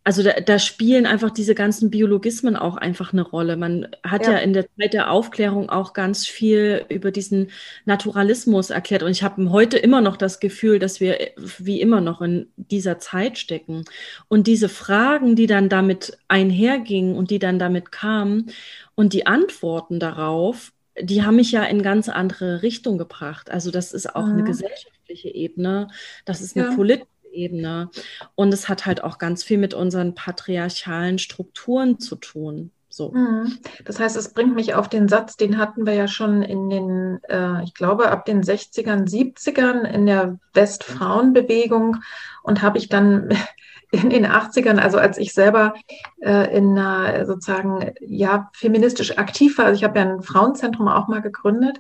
[0.09, 3.59] also da, da, spielen einfach diese ganzen Biologismen auch einfach eine Rolle.
[3.59, 7.51] Man hat ja, ja in der Zeit der Aufklärung auch ganz viel über diesen
[7.85, 11.19] Naturalismus erklärt und ich habe heute immer noch das Gefühl, dass wir
[11.59, 13.85] wie immer noch in dieser Zeit stecken.
[14.29, 18.51] Und diese Fragen, die dann damit einhergingen und die dann damit kamen
[18.95, 23.51] und die Antworten darauf, die haben mich ja in ganz andere Richtung gebracht.
[23.51, 24.33] Also das ist auch mhm.
[24.33, 25.89] eine gesellschaftliche Ebene,
[26.25, 26.75] das ist eine ja.
[26.75, 27.91] politische Ebene
[28.35, 32.71] und es hat halt auch ganz viel mit unseren patriarchalen Strukturen zu tun.
[32.99, 33.13] So.
[33.13, 33.59] Mhm.
[33.85, 37.21] Das heißt, es bringt mich auf den Satz, den hatten wir ja schon in den,
[37.29, 41.99] äh, ich glaube, ab den 60ern, 70ern in der Westfrauenbewegung
[42.43, 43.29] und habe ich dann
[43.93, 45.75] in den 80ern, also als ich selber
[46.21, 51.09] äh, in einer sozusagen ja feministisch aktiv war, also ich habe ja ein Frauenzentrum auch
[51.09, 51.79] mal gegründet.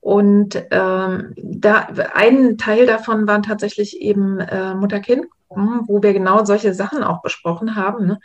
[0.00, 6.74] Und ähm, da ein Teil davon waren tatsächlich eben äh, Mutter-Kind, wo wir genau solche
[6.74, 8.06] Sachen auch besprochen haben.
[8.06, 8.20] Ne?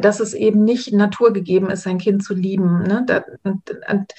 [0.00, 2.82] Dass es eben nicht naturgegeben ist, sein Kind zu lieben.
[2.82, 3.02] Ne?
[3.06, 4.12] Da, und, und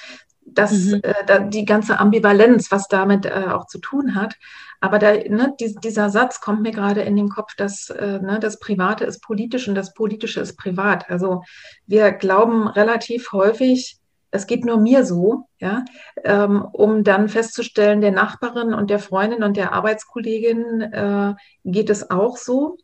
[0.45, 0.99] das, mhm.
[1.03, 4.35] äh, da, die ganze Ambivalenz, was damit äh, auch zu tun hat.
[4.81, 8.39] Aber da, ne, die, dieser Satz kommt mir gerade in den Kopf, dass äh, ne,
[8.39, 11.09] das Private ist politisch und das Politische ist privat.
[11.09, 11.43] Also
[11.87, 13.97] wir glauben relativ häufig,
[14.33, 15.85] es geht nur mir so, ja,
[16.23, 22.09] ähm, um dann festzustellen, der Nachbarin und der Freundin und der Arbeitskollegin äh, geht es
[22.09, 22.77] auch so.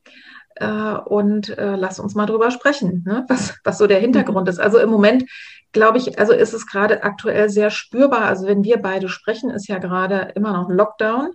[0.56, 3.26] Äh, und äh, lass uns mal drüber sprechen, ne?
[3.28, 4.60] was, was so der Hintergrund ist.
[4.60, 5.26] Also im Moment
[5.72, 8.26] glaube ich, also ist es gerade aktuell sehr spürbar.
[8.26, 11.32] Also wenn wir beide sprechen, ist ja gerade immer noch Lockdown.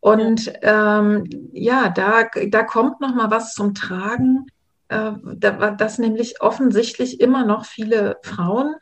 [0.00, 4.46] Und ähm, ja, da, da kommt noch mal was zum Tragen,
[4.88, 8.74] äh, da, dass nämlich offensichtlich immer noch viele Frauen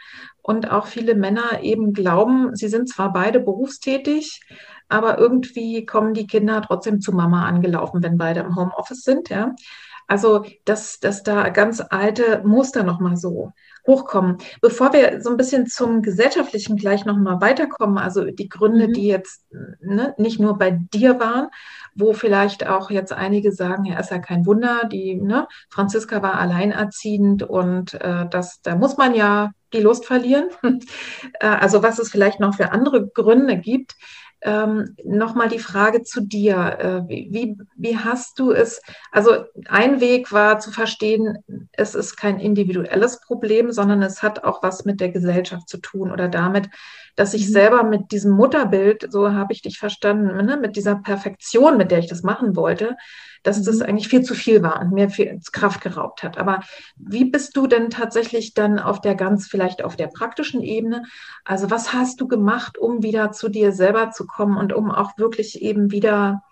[0.42, 4.42] und auch viele Männer eben glauben, sie sind zwar beide berufstätig,
[4.88, 9.28] aber irgendwie kommen die Kinder trotzdem zu Mama angelaufen, wenn beide im Homeoffice sind.
[9.30, 9.54] Ja?
[10.08, 13.52] Also, dass, dass da ganz alte Muster noch mal so
[13.86, 14.38] hochkommen.
[14.60, 18.92] Bevor wir so ein bisschen zum Gesellschaftlichen gleich nochmal weiterkommen, also die Gründe, mhm.
[18.92, 19.44] die jetzt
[19.80, 21.48] ne, nicht nur bei dir waren,
[21.94, 26.38] wo vielleicht auch jetzt einige sagen, ja, ist ja kein Wunder, die ne, Franziska war
[26.38, 30.48] alleinerziehend und äh, das, da muss man ja die Lust verlieren.
[31.40, 33.96] äh, also was es vielleicht noch für andere Gründe gibt.
[34.42, 36.56] Ähm, Nochmal die Frage zu dir.
[36.78, 41.38] Äh, wie, wie hast du es, also ein Weg war zu verstehen,
[41.72, 46.10] es ist kein individuelles Problem, sondern es hat auch was mit der Gesellschaft zu tun
[46.10, 46.68] oder damit,
[47.14, 47.52] dass ich mhm.
[47.52, 51.98] selber mit diesem Mutterbild, so habe ich dich verstanden, ne, mit dieser Perfektion, mit der
[51.98, 52.96] ich das machen wollte,
[53.42, 53.64] dass mhm.
[53.64, 56.38] das eigentlich viel zu viel war und mir viel Kraft geraubt hat.
[56.38, 56.60] Aber
[56.96, 61.04] wie bist du denn tatsächlich dann auf der ganz, vielleicht auf der praktischen Ebene?
[61.44, 65.18] Also was hast du gemacht, um wieder zu dir selber zu kommen und um auch
[65.18, 66.42] wirklich eben wieder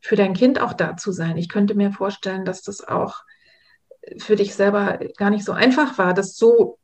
[0.00, 1.36] für dein Kind auch da zu sein?
[1.36, 3.24] Ich könnte mir vorstellen, dass das auch
[4.18, 6.78] für dich selber gar nicht so einfach war, das so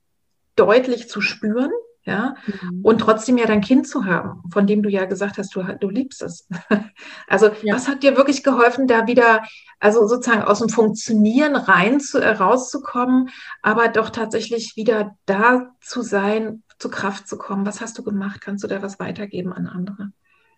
[0.55, 1.71] deutlich zu spüren
[2.09, 2.81] ja, mhm.
[2.83, 5.91] und trotzdem ja dein Kind zu haben, von dem du ja gesagt hast, du, du
[5.91, 6.49] liebst es.
[7.29, 7.75] Also, ja.
[7.75, 9.43] was hat dir wirklich geholfen, da wieder,
[9.79, 13.29] also sozusagen aus dem Funktionieren rein zu, äh, rauszukommen,
[13.63, 17.67] aber doch tatsächlich wieder da zu sein, zur Kraft zu kommen?
[17.67, 18.41] Was hast du gemacht?
[18.41, 20.13] Kannst du da was weitergeben an andere?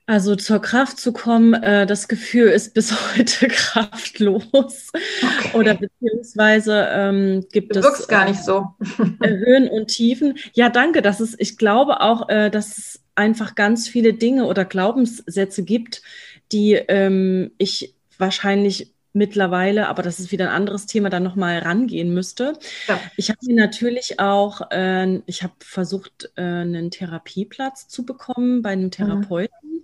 [0.07, 4.91] Also zur Kraft zu kommen, äh, das Gefühl ist bis heute kraftlos.
[4.93, 5.57] Okay.
[5.57, 8.69] Oder beziehungsweise ähm, gibt du es gar nicht so.
[9.21, 10.39] Äh, Höhen und Tiefen.
[10.53, 11.03] Ja, danke.
[11.03, 16.03] Das ist, ich glaube auch, äh, dass es einfach ganz viele Dinge oder Glaubenssätze gibt,
[16.53, 22.15] die ähm, ich wahrscheinlich mittlerweile, aber das ist wieder ein anderes Thema, dann nochmal rangehen
[22.15, 22.53] müsste.
[22.87, 23.01] Ja.
[23.17, 28.71] Ich habe mir natürlich auch, äh, ich habe versucht, äh, einen Therapieplatz zu bekommen bei
[28.71, 28.91] einem mhm.
[28.93, 29.60] Therapeuten.
[29.71, 29.83] Mhm.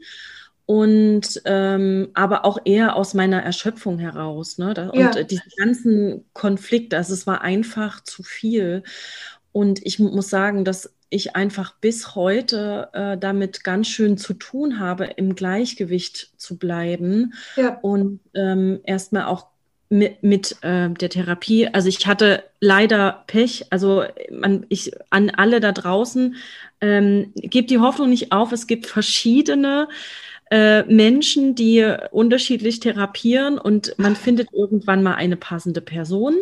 [0.68, 4.59] Und ähm, aber auch eher aus meiner Erschöpfung heraus.
[4.59, 4.90] Ne?
[4.92, 5.22] Und ja.
[5.22, 8.83] diese ganzen Konflikte, also es war einfach zu viel.
[9.53, 14.81] Und ich muss sagen, dass ich einfach bis heute äh, damit ganz schön zu tun
[14.81, 17.79] habe, im Gleichgewicht zu bleiben ja.
[17.81, 19.46] und ähm, erstmal auch
[19.88, 21.68] mit, mit äh, der Therapie.
[21.68, 23.66] Also ich hatte leider Pech.
[23.70, 26.37] Also man, ich an alle da draußen
[26.81, 28.53] ähm, gebt die Hoffnung nicht auf.
[28.53, 29.88] Es gibt verschiedene
[30.51, 36.37] äh, Menschen, die unterschiedlich therapieren und man findet irgendwann mal eine passende Person.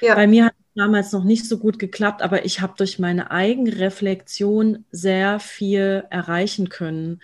[0.00, 0.14] Ja.
[0.14, 3.30] Bei mir hat es damals noch nicht so gut geklappt, aber ich habe durch meine
[3.30, 7.20] Eigenreflexion sehr viel erreichen können.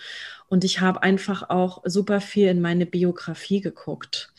[0.48, 4.32] Und ich habe einfach auch super viel in meine Biografie geguckt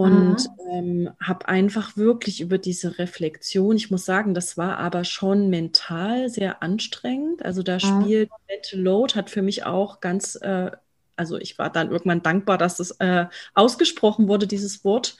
[0.00, 5.50] und ähm, habe einfach wirklich über diese Reflexion, ich muss sagen, das war aber schon
[5.50, 7.44] mental sehr anstrengend.
[7.44, 10.70] Also da spielt Mental Load, hat für mich auch ganz, äh,
[11.16, 15.18] also ich war dann irgendwann dankbar, dass das äh, ausgesprochen wurde, dieses Wort.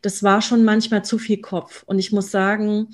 [0.00, 1.82] Das war schon manchmal zu viel Kopf.
[1.84, 2.88] Und ich muss sagen,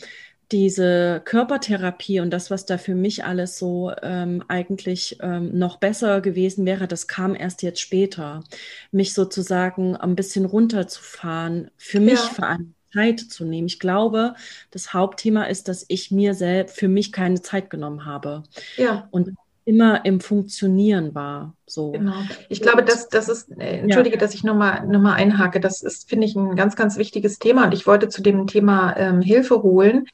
[0.53, 6.21] diese Körpertherapie und das, was da für mich alles so ähm, eigentlich ähm, noch besser
[6.21, 8.43] gewesen wäre, das kam erst jetzt später.
[8.91, 12.57] Mich sozusagen ein bisschen runterzufahren, für mich ja.
[12.57, 12.59] für
[12.93, 13.69] Zeit zu nehmen.
[13.69, 14.35] Ich glaube,
[14.73, 18.43] das Hauptthema ist, dass ich mir selbst für mich keine Zeit genommen habe.
[18.77, 19.07] Ja.
[19.13, 21.55] Und immer im Funktionieren war.
[21.67, 21.93] So.
[21.93, 22.17] Genau.
[22.49, 24.21] Ich glaube, das, das ist, äh, entschuldige, ja.
[24.21, 27.67] dass ich nochmal noch mal einhake, das ist, finde ich, ein ganz, ganz wichtiges Thema.
[27.67, 30.07] Und ich wollte zu dem Thema ähm, Hilfe holen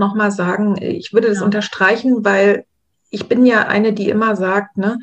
[0.00, 1.44] nochmal sagen, ich würde das ja.
[1.44, 2.64] unterstreichen, weil
[3.10, 4.98] ich bin ja eine, die immer sagt, ne,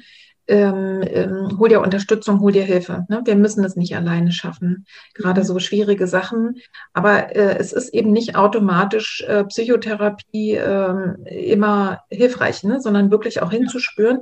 [0.47, 3.05] ähm, ähm, hol dir Unterstützung, hol dir Hilfe.
[3.09, 3.21] Ne?
[3.25, 5.45] Wir müssen das nicht alleine schaffen, gerade mhm.
[5.45, 6.57] so schwierige Sachen.
[6.93, 12.79] Aber äh, es ist eben nicht automatisch äh, Psychotherapie äh, immer hilfreich, ne?
[12.79, 14.19] sondern wirklich auch hinzuspüren,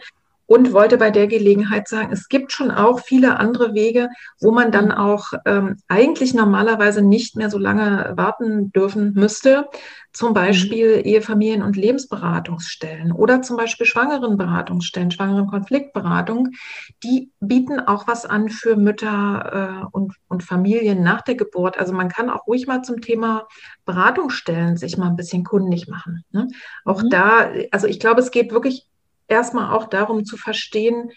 [0.47, 4.71] und wollte bei der Gelegenheit sagen, es gibt schon auch viele andere Wege, wo man
[4.71, 9.67] dann auch ähm, eigentlich normalerweise nicht mehr so lange warten dürfen müsste.
[10.13, 10.34] Zum mhm.
[10.34, 11.03] Beispiel mhm.
[11.03, 16.51] Ehefamilien- und Lebensberatungsstellen oder zum Beispiel Schwangerenberatungsstellen, Schwangerenkonfliktberatung.
[17.03, 21.79] Die bieten auch was an für Mütter äh, und, und Familien nach der Geburt.
[21.79, 23.47] Also man kann auch ruhig mal zum Thema
[23.86, 26.23] Beratungsstellen sich mal ein bisschen kundig machen.
[26.31, 26.47] Ne?
[26.86, 27.10] Auch mhm.
[27.10, 28.88] da, also ich glaube, es geht wirklich
[29.27, 31.11] erstmal auch darum zu verstehen,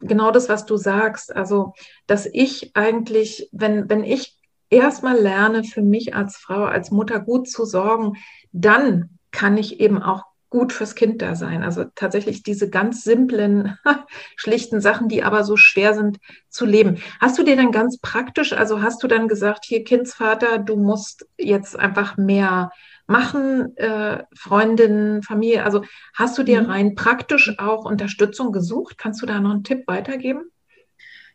[0.00, 1.34] genau das, was du sagst.
[1.34, 1.72] Also,
[2.06, 4.38] dass ich eigentlich, wenn, wenn ich
[4.70, 8.14] erstmal lerne, für mich als Frau, als Mutter gut zu sorgen,
[8.52, 10.24] dann kann ich eben auch
[10.54, 11.64] gut fürs Kind da sein.
[11.64, 13.76] Also tatsächlich diese ganz simplen,
[14.36, 16.98] schlichten Sachen, die aber so schwer sind zu leben.
[17.20, 21.26] Hast du dir dann ganz praktisch, also hast du dann gesagt, hier Kindsvater, du musst
[21.36, 22.70] jetzt einfach mehr
[23.06, 25.64] machen äh, Freundinnen, Familie?
[25.64, 25.82] Also
[26.14, 26.70] hast du dir mhm.
[26.70, 28.98] rein praktisch auch Unterstützung gesucht?
[28.98, 30.50] Kannst du da noch einen Tipp weitergeben?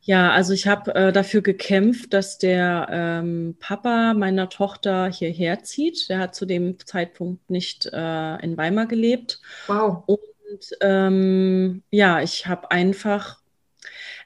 [0.01, 6.09] Ja, also ich habe äh, dafür gekämpft, dass der ähm, Papa meiner Tochter hierher zieht.
[6.09, 9.41] Der hat zu dem Zeitpunkt nicht äh, in Weimar gelebt.
[9.67, 10.03] Wow.
[10.07, 13.39] Und ähm, ja, ich habe einfach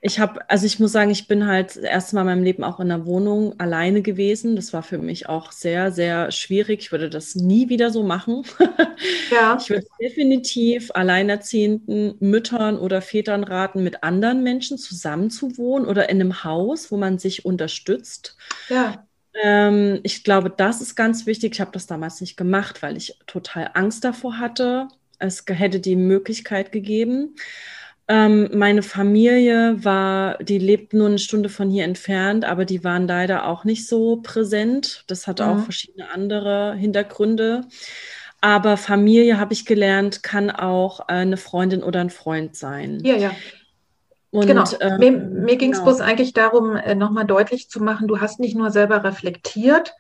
[0.06, 2.66] ich habe, also ich muss sagen, ich bin halt das erste Mal in meinem Leben
[2.66, 4.58] auch in einer Wohnung alleine gewesen.
[4.58, 6.82] Das war für mich auch sehr, sehr schwierig.
[6.82, 8.44] Ich würde das nie wieder so machen.
[9.32, 9.58] Ja.
[9.60, 16.44] Ich würde definitiv alleinerziehenden Müttern oder Vätern raten, mit anderen Menschen zusammenzuwohnen oder in einem
[16.44, 18.38] Haus, wo man sich unterstützt.
[18.70, 19.08] Ja.
[19.42, 21.54] Ähm, ich glaube, das ist ganz wichtig.
[21.54, 24.88] Ich habe das damals nicht gemacht, weil ich total Angst davor hatte.
[25.18, 27.36] Es hätte die Möglichkeit gegeben.
[28.08, 33.08] Ähm, meine Familie war, die lebt nur eine Stunde von hier entfernt, aber die waren
[33.08, 35.06] leider auch nicht so präsent.
[35.08, 35.50] Das hatte mhm.
[35.50, 37.62] auch verschiedene andere Hintergründe.
[38.42, 43.00] Aber Familie, habe ich gelernt, kann auch eine Freundin oder ein Freund sein.
[43.04, 43.32] Ja, ja.
[44.32, 44.66] Und, genau.
[44.82, 45.92] Ähm, mir, mir ging es genau.
[45.92, 49.94] bloß eigentlich darum, äh, nochmal deutlich zu machen, du hast nicht nur selber reflektiert,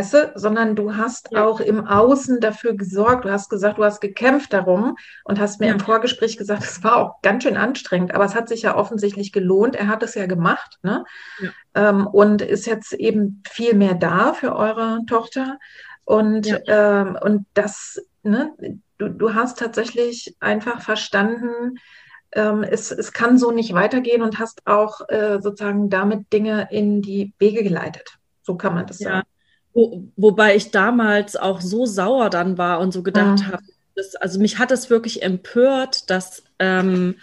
[0.00, 1.44] Weißt du, sondern du hast ja.
[1.44, 3.26] auch im Außen dafür gesorgt.
[3.26, 5.74] Du hast gesagt, du hast gekämpft darum und hast mir ja.
[5.74, 9.30] im Vorgespräch gesagt, es war auch ganz schön anstrengend, aber es hat sich ja offensichtlich
[9.30, 9.76] gelohnt.
[9.76, 11.04] Er hat es ja gemacht ne?
[11.42, 11.50] Ja.
[11.74, 15.58] Ähm, und ist jetzt eben viel mehr da für eure Tochter.
[16.06, 18.54] Und, ähm, und das, ne,
[18.96, 21.78] du, du hast tatsächlich einfach verstanden,
[22.32, 27.02] ähm, es, es kann so nicht weitergehen und hast auch äh, sozusagen damit Dinge in
[27.02, 28.16] die Wege geleitet.
[28.40, 29.26] So kann man das sagen.
[29.72, 33.46] Wo, wobei ich damals auch so sauer dann war und so gedacht ja.
[33.46, 33.62] habe,
[34.20, 37.16] also mich hat es wirklich empört, dass, ähm,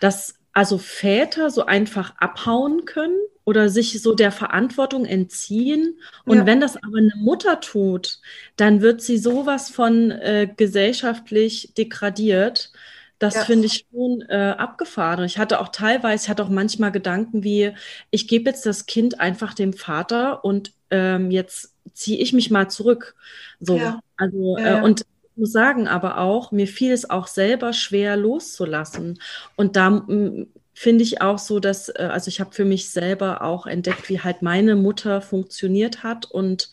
[0.00, 6.00] dass also Väter so einfach abhauen können oder sich so der Verantwortung entziehen.
[6.24, 6.46] Und ja.
[6.46, 8.20] wenn das aber eine Mutter tut,
[8.56, 12.72] dann wird sie sowas von äh, gesellschaftlich degradiert.
[13.18, 13.44] Das ja.
[13.44, 15.24] finde ich schon äh, abgefahren.
[15.24, 17.72] Ich hatte auch teilweise, ich hatte auch manchmal Gedanken wie,
[18.10, 22.68] ich gebe jetzt das Kind einfach dem Vater und ähm, jetzt ziehe ich mich mal
[22.68, 23.14] zurück.
[23.60, 24.00] So, ja.
[24.16, 25.04] also äh, und
[25.36, 29.20] muss sagen aber auch, mir fiel es auch selber schwer loszulassen.
[29.54, 33.42] Und da mm, finde ich auch so, dass, äh, also ich habe für mich selber
[33.42, 36.70] auch entdeckt, wie halt meine Mutter funktioniert hat und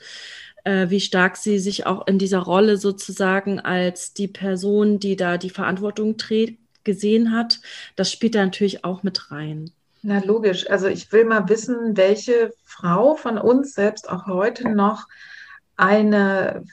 [0.64, 5.38] äh, wie stark sie sich auch in dieser Rolle sozusagen als die Person, die da
[5.38, 7.60] die Verantwortung trägt, gesehen hat.
[7.96, 9.72] Das spielt da natürlich auch mit rein.
[10.06, 10.70] Na logisch.
[10.70, 15.08] Also ich will mal wissen, welche Frau von uns selbst auch heute noch
[15.78, 16.66] eine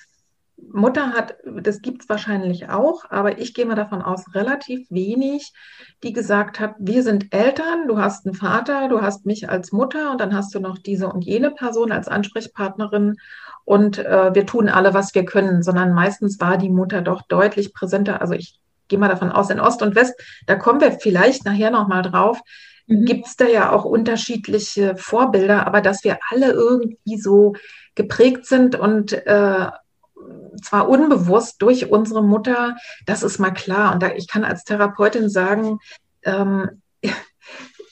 [0.72, 5.52] Mutter hat, das gibt es wahrscheinlich auch, aber ich gehe mal davon aus, relativ wenig,
[6.02, 10.10] die gesagt hat, wir sind Eltern, du hast einen Vater, du hast mich als Mutter
[10.10, 13.16] und dann hast du noch diese und jene Person als Ansprechpartnerin
[13.64, 17.72] und äh, wir tun alle, was wir können, sondern meistens war die Mutter doch deutlich
[17.72, 18.20] präsenter.
[18.20, 18.58] Also ich
[18.88, 22.40] gehe mal davon aus, in Ost und West, da kommen wir vielleicht nachher nochmal drauf,
[22.90, 23.04] mhm.
[23.04, 27.54] gibt es da ja auch unterschiedliche Vorbilder, aber dass wir alle irgendwie so
[27.94, 29.70] geprägt sind und äh,
[30.62, 32.76] zwar unbewusst durch unsere Mutter,
[33.06, 33.92] das ist mal klar.
[33.92, 35.78] Und da, ich kann als Therapeutin sagen,
[36.22, 36.82] ähm,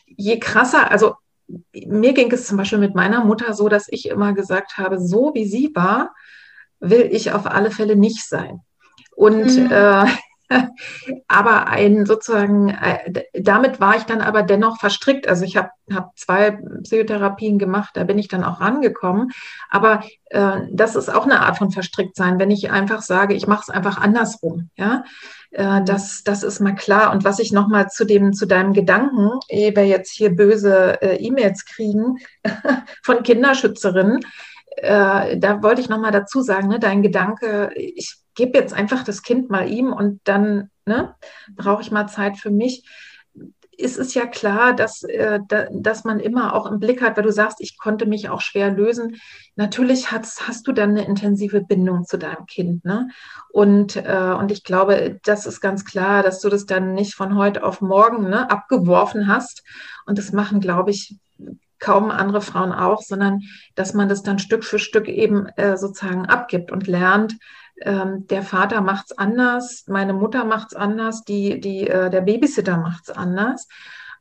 [0.07, 1.15] je krasser, also
[1.73, 5.33] mir ging es zum Beispiel mit meiner Mutter so, dass ich immer gesagt habe, so
[5.35, 6.15] wie sie war,
[6.81, 8.61] will ich auf alle Fälle nicht sein.
[9.17, 9.73] Und mhm.
[9.73, 10.05] äh,
[11.29, 15.29] aber ein sozusagen, äh, damit war ich dann aber dennoch verstrickt.
[15.29, 19.31] Also ich habe hab zwei Psychotherapien gemacht, da bin ich dann auch rangekommen.
[19.71, 23.47] Aber äh, das ist auch eine Art von verstrickt sein, wenn ich einfach sage, ich
[23.47, 24.71] mache es einfach andersrum.
[24.77, 25.05] Ja,
[25.51, 27.13] äh, das, das ist mal klar.
[27.13, 31.17] Und was ich nochmal zu dem, zu deinem Gedanken, ehe wir jetzt hier böse äh,
[31.17, 32.19] E-Mails kriegen
[33.03, 34.21] von Kinderschützerinnen,
[34.77, 39.23] äh, da wollte ich nochmal dazu sagen, ne, dein Gedanke, ich gebe jetzt einfach das
[39.23, 41.17] Kind mal ihm und dann ne,
[41.57, 42.89] brauche ich mal Zeit für mich.
[43.73, 47.25] Ist es ja klar, dass, äh, da, dass man immer auch im Blick hat, weil
[47.25, 49.17] du sagst, ich konnte mich auch schwer lösen.
[49.57, 52.85] Natürlich hast, hast du dann eine intensive Bindung zu deinem Kind.
[52.85, 53.09] Ne?
[53.51, 57.37] Und, äh, und ich glaube, das ist ganz klar, dass du das dann nicht von
[57.37, 59.65] heute auf morgen ne, abgeworfen hast.
[60.07, 61.17] Und das machen, glaube ich,
[61.81, 63.43] kaum andere Frauen auch, sondern
[63.75, 67.37] dass man das dann Stück für Stück eben äh, sozusagen abgibt und lernt,
[67.83, 73.11] ähm, der Vater macht's anders, meine Mutter macht's anders, die, die, äh, der Babysitter macht's
[73.11, 73.69] anders.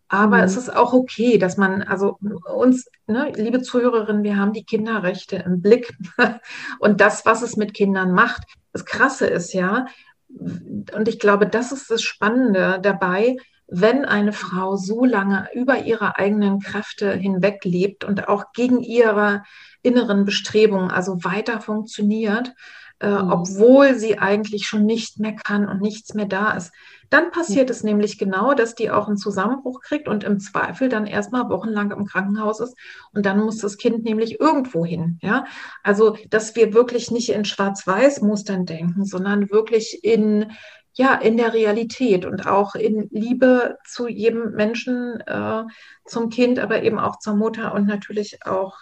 [0.10, 0.44] Aber mhm.
[0.44, 2.18] es ist auch okay, dass man, also
[2.56, 5.94] uns, ne, liebe Zuhörerinnen, wir haben die Kinderrechte im Blick
[6.80, 8.44] und das, was es mit Kindern macht.
[8.74, 9.86] Das Krasse ist ja,
[10.30, 13.38] und ich glaube, das ist das Spannende dabei,
[13.70, 19.44] wenn eine Frau so lange über ihre eigenen Kräfte hinweg lebt und auch gegen ihre
[19.82, 22.54] inneren Bestrebungen, also weiter funktioniert,
[23.00, 23.32] äh, mhm.
[23.32, 26.72] obwohl sie eigentlich schon nicht mehr kann und nichts mehr da ist.
[27.10, 27.72] Dann passiert mhm.
[27.72, 31.92] es nämlich genau, dass die auch einen Zusammenbruch kriegt und im Zweifel dann erstmal wochenlang
[31.92, 32.76] im Krankenhaus ist
[33.14, 35.20] und dann muss das Kind nämlich irgendwo hin.
[35.22, 35.46] Ja,
[35.84, 40.52] also dass wir wirklich nicht in Schwarz-Weiß-Mustern denken, sondern wirklich in
[40.98, 45.64] ja, in der Realität und auch in Liebe zu jedem Menschen, äh,
[46.06, 48.76] zum Kind, aber eben auch zur Mutter und natürlich auch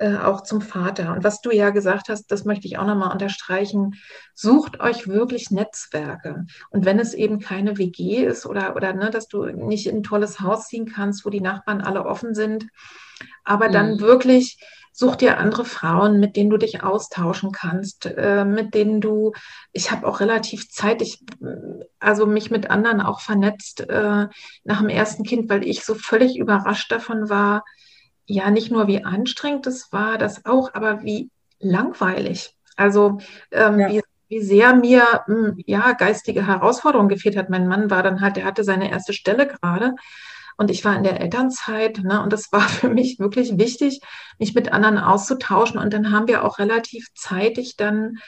[0.00, 1.12] äh, auch zum Vater.
[1.12, 3.96] Und was du ja gesagt hast, das möchte ich auch nochmal unterstreichen.
[4.34, 6.46] Sucht euch wirklich Netzwerke.
[6.70, 10.02] Und wenn es eben keine WG ist oder, oder ne, dass du nicht in ein
[10.02, 12.66] tolles Haus ziehen kannst, wo die Nachbarn alle offen sind,
[13.44, 13.72] aber mhm.
[13.72, 14.58] dann wirklich
[14.92, 19.32] such dir andere Frauen, mit denen du dich austauschen kannst, äh, mit denen du,
[19.72, 21.22] ich habe auch relativ zeitig,
[21.98, 24.28] also mich mit anderen auch vernetzt äh,
[24.64, 27.64] nach dem ersten Kind, weil ich so völlig überrascht davon war,
[28.26, 32.54] ja nicht nur wie anstrengend es war, das auch, aber wie langweilig.
[32.76, 33.18] Also
[33.50, 33.88] ähm, ja.
[33.90, 37.50] wie, wie sehr mir mh, hm, ja geistige Herausforderungen gefehlt hat.
[37.50, 39.94] Mein Mann war dann halt, der hatte seine erste Stelle gerade
[40.60, 42.02] und ich war in der Elternzeit.
[42.02, 44.00] Ne, und das war für mich wirklich wichtig,
[44.38, 45.78] mich mit anderen auszutauschen.
[45.78, 48.18] Und dann haben wir auch relativ zeitig dann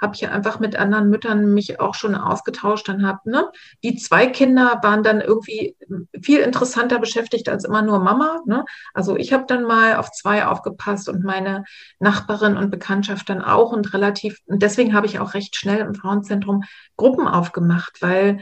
[0.00, 2.88] habe ich einfach mit anderen Müttern mich auch schon ausgetauscht.
[2.88, 3.50] Dann habe, ne,
[3.82, 5.76] die zwei Kinder waren dann irgendwie
[6.20, 8.40] viel interessanter beschäftigt als immer nur Mama.
[8.46, 8.64] Ne?
[8.94, 11.64] Also ich habe dann mal auf zwei aufgepasst und meine
[11.98, 15.94] Nachbarin und Bekanntschaft dann auch und relativ, und deswegen habe ich auch recht schnell im
[15.94, 16.64] Frauenzentrum
[16.96, 18.40] Gruppen aufgemacht, weil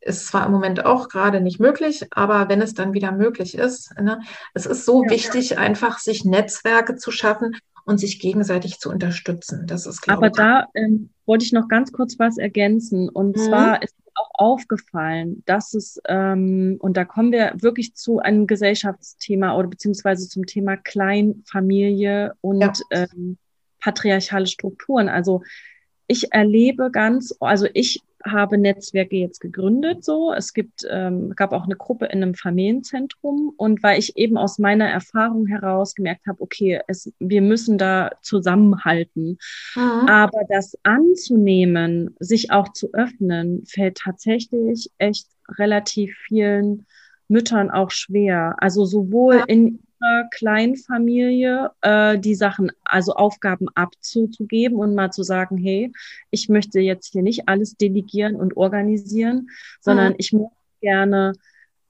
[0.00, 3.98] ist zwar im Moment auch gerade nicht möglich, aber wenn es dann wieder möglich ist,
[3.98, 4.20] ne,
[4.52, 5.58] es ist so ja, wichtig, ja.
[5.58, 9.66] einfach sich Netzwerke zu schaffen und sich gegenseitig zu unterstützen.
[9.66, 13.08] Das ist, Aber da ähm, wollte ich noch ganz kurz was ergänzen.
[13.08, 13.40] Und mhm.
[13.40, 18.46] zwar ist mir auch aufgefallen, dass es, ähm, und da kommen wir wirklich zu einem
[18.46, 22.72] Gesellschaftsthema oder beziehungsweise zum Thema Kleinfamilie und ja.
[22.90, 23.36] ähm,
[23.80, 25.08] patriarchale Strukturen.
[25.08, 25.42] Also
[26.06, 30.32] ich erlebe ganz, also ich habe Netzwerke jetzt gegründet, so.
[30.32, 34.58] Es gibt, ähm, gab auch eine Gruppe in einem Familienzentrum und weil ich eben aus
[34.58, 39.38] meiner Erfahrung heraus gemerkt habe, okay, es, wir müssen da zusammenhalten.
[39.74, 40.08] Mhm.
[40.08, 45.26] Aber das anzunehmen, sich auch zu öffnen, fällt tatsächlich echt
[45.58, 46.86] relativ vielen
[47.28, 48.56] Müttern auch schwer.
[48.58, 55.56] Also sowohl in ihrer Kleinfamilie äh, die Sachen, also Aufgaben abzugeben und mal zu sagen,
[55.56, 55.92] hey,
[56.30, 59.48] ich möchte jetzt hier nicht alles delegieren und organisieren,
[59.80, 60.16] sondern mhm.
[60.18, 61.32] ich möchte gerne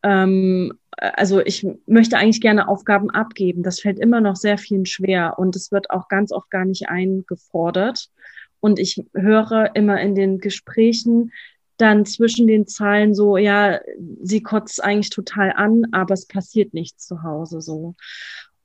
[0.03, 3.63] ähm, also ich möchte eigentlich gerne Aufgaben abgeben.
[3.65, 6.89] Das fällt immer noch sehr vielen schwer und es wird auch ganz oft gar nicht
[6.89, 8.11] eingefordert.
[8.61, 11.33] Und ich höre immer in den Gesprächen,
[11.77, 13.81] dann zwischen den Zeilen so, ja,
[14.23, 17.95] sie kotzt eigentlich total an, aber es passiert nichts zu Hause so.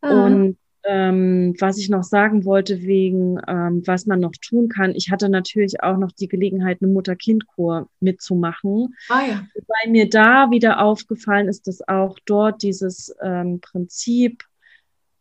[0.01, 0.09] Mhm.
[0.09, 5.11] Und ähm, was ich noch sagen wollte, wegen ähm, was man noch tun kann, ich
[5.11, 8.95] hatte natürlich auch noch die Gelegenheit, eine Mutter-Kind-Kur mitzumachen.
[9.09, 9.47] Ah, ja.
[9.53, 14.45] Wobei mir da wieder aufgefallen ist, dass auch dort dieses ähm, Prinzip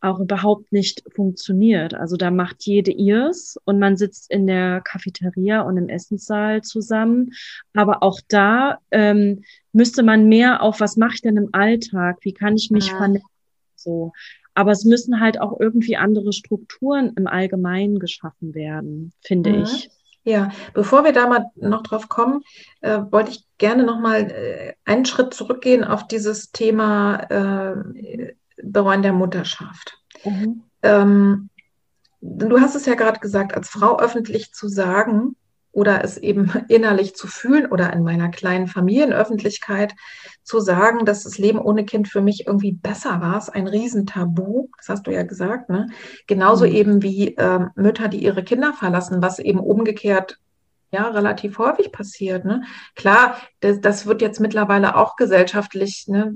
[0.00, 1.94] auch überhaupt nicht funktioniert.
[1.94, 7.32] Also da macht jede ihrs und man sitzt in der Cafeteria und im Essenssaal zusammen.
[7.74, 9.42] Aber auch da ähm,
[9.72, 12.18] müsste man mehr auf, was mache ich denn im Alltag?
[12.22, 12.96] Wie kann ich mich ja.
[12.96, 13.28] vernetzen?
[13.74, 14.12] So.
[14.54, 19.62] Aber es müssen halt auch irgendwie andere Strukturen im Allgemeinen geschaffen werden, finde mhm.
[19.62, 19.90] ich.
[20.24, 22.42] Ja, bevor wir da mal noch drauf kommen,
[22.80, 29.02] äh, wollte ich gerne noch mal äh, einen Schritt zurückgehen auf dieses Thema äh, Bereuen
[29.02, 29.98] der Mutterschaft.
[30.24, 30.62] Mhm.
[30.82, 31.50] Ähm,
[32.20, 35.36] du hast es ja gerade gesagt, als Frau öffentlich zu sagen
[35.72, 39.94] oder es eben innerlich zu fühlen oder in meiner kleinen Familienöffentlichkeit
[40.42, 44.68] zu sagen, dass das Leben ohne Kind für mich irgendwie besser war, ist ein Riesentabu.
[44.78, 45.68] Das hast du ja gesagt.
[45.68, 45.88] Ne?
[46.26, 46.72] Genauso mhm.
[46.72, 50.38] eben wie äh, Mütter, die ihre Kinder verlassen, was eben umgekehrt
[50.90, 52.44] ja relativ häufig passiert.
[52.44, 52.62] Ne?
[52.94, 56.34] Klar, das, das wird jetzt mittlerweile auch gesellschaftlich ne,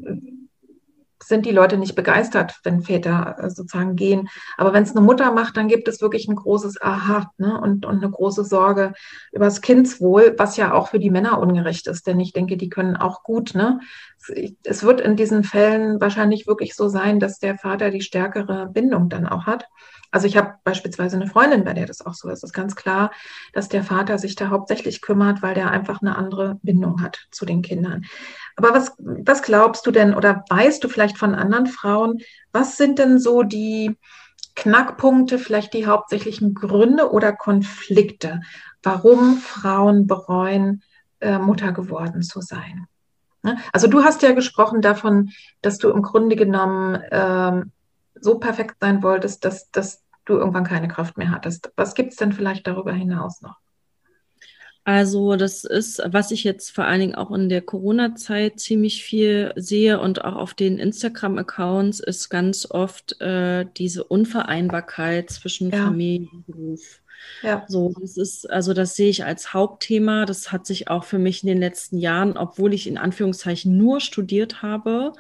[1.23, 4.29] sind die Leute nicht begeistert, wenn Väter äh, sozusagen gehen.
[4.57, 7.61] Aber wenn es eine Mutter macht, dann gibt es wirklich ein großes Aha ne?
[7.61, 8.93] und, und eine große Sorge
[9.33, 12.07] über das Kindswohl, was ja auch für die Männer ungerecht ist.
[12.07, 13.55] Denn ich denke, die können auch gut.
[13.55, 13.81] Ne?
[14.65, 19.09] Es wird in diesen Fällen wahrscheinlich wirklich so sein, dass der Vater die stärkere Bindung
[19.09, 19.67] dann auch hat.
[20.11, 22.39] Also ich habe beispielsweise eine Freundin, bei der das auch so ist.
[22.39, 23.11] Es ist ganz klar,
[23.55, 27.47] dass der Vater sich da hauptsächlich kümmert, weil der einfach eine andere Bindung hat zu
[27.47, 28.05] den Kindern.
[28.57, 32.19] Aber was, was glaubst du denn oder weißt du vielleicht von anderen Frauen,
[32.53, 33.97] was sind denn so die
[34.55, 38.43] Knackpunkte, vielleicht die hauptsächlichen Gründe oder Konflikte,
[38.83, 40.83] warum Frauen bereuen,
[41.21, 42.87] äh, Mutter geworden zu sein?
[43.43, 43.59] Ne?
[43.73, 45.31] Also du hast ja gesprochen davon,
[45.61, 47.73] dass du im Grunde genommen ähm,
[48.15, 51.73] so perfekt sein wolltest, dass, dass du irgendwann keine Kraft mehr hattest.
[51.77, 53.57] Was gibt es denn vielleicht darüber hinaus noch?
[54.85, 59.53] Also das ist, was ich jetzt vor allen Dingen auch in der Corona-Zeit ziemlich viel
[59.55, 65.85] sehe und auch auf den Instagram-Accounts ist ganz oft äh, diese Unvereinbarkeit zwischen ja.
[65.85, 67.02] Familie und Beruf.
[67.43, 67.65] Ja.
[67.69, 70.27] So, das ist, also das sehe ich als Hauptthema.
[70.27, 74.01] Das hat sich auch für mich in den letzten Jahren, obwohl ich in Anführungszeichen nur
[74.01, 75.13] studiert habe,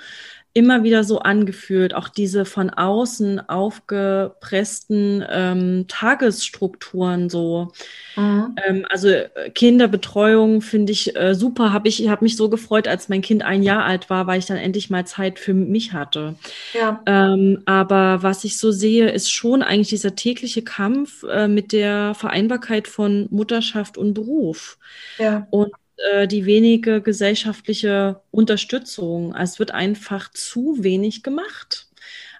[0.54, 7.72] immer wieder so angefühlt, auch diese von außen aufgepressten ähm, Tagesstrukturen so.
[8.16, 8.56] Mhm.
[8.66, 11.72] Ähm, also äh, Kinderbetreuung finde ich äh, super.
[11.72, 14.46] Habe ich habe mich so gefreut, als mein Kind ein Jahr alt war, weil ich
[14.46, 16.34] dann endlich mal Zeit für mich hatte.
[16.74, 17.02] Ja.
[17.06, 22.14] Ähm, aber was ich so sehe, ist schon eigentlich dieser tägliche Kampf äh, mit der
[22.14, 24.78] Vereinbarkeit von Mutterschaft und Beruf.
[25.18, 25.46] Ja.
[25.50, 25.72] Und
[26.10, 29.34] äh, die wenige gesellschaftliche Unterstützung.
[29.34, 31.88] Es wird einfach zu wenig gemacht.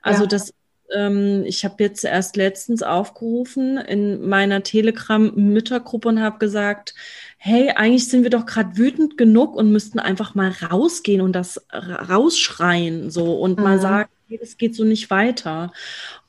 [0.03, 0.29] Also ja.
[0.29, 0.53] das
[0.95, 6.95] ähm, ich habe jetzt erst letztens aufgerufen in meiner Telegram-Müttergruppe und habe gesagt,
[7.39, 11.67] hey, eigentlich sind wir doch gerade wütend genug und müssten einfach mal rausgehen und das
[11.73, 13.65] rausschreien so und mhm.
[13.65, 15.73] mal sagen, hey, das geht so nicht weiter.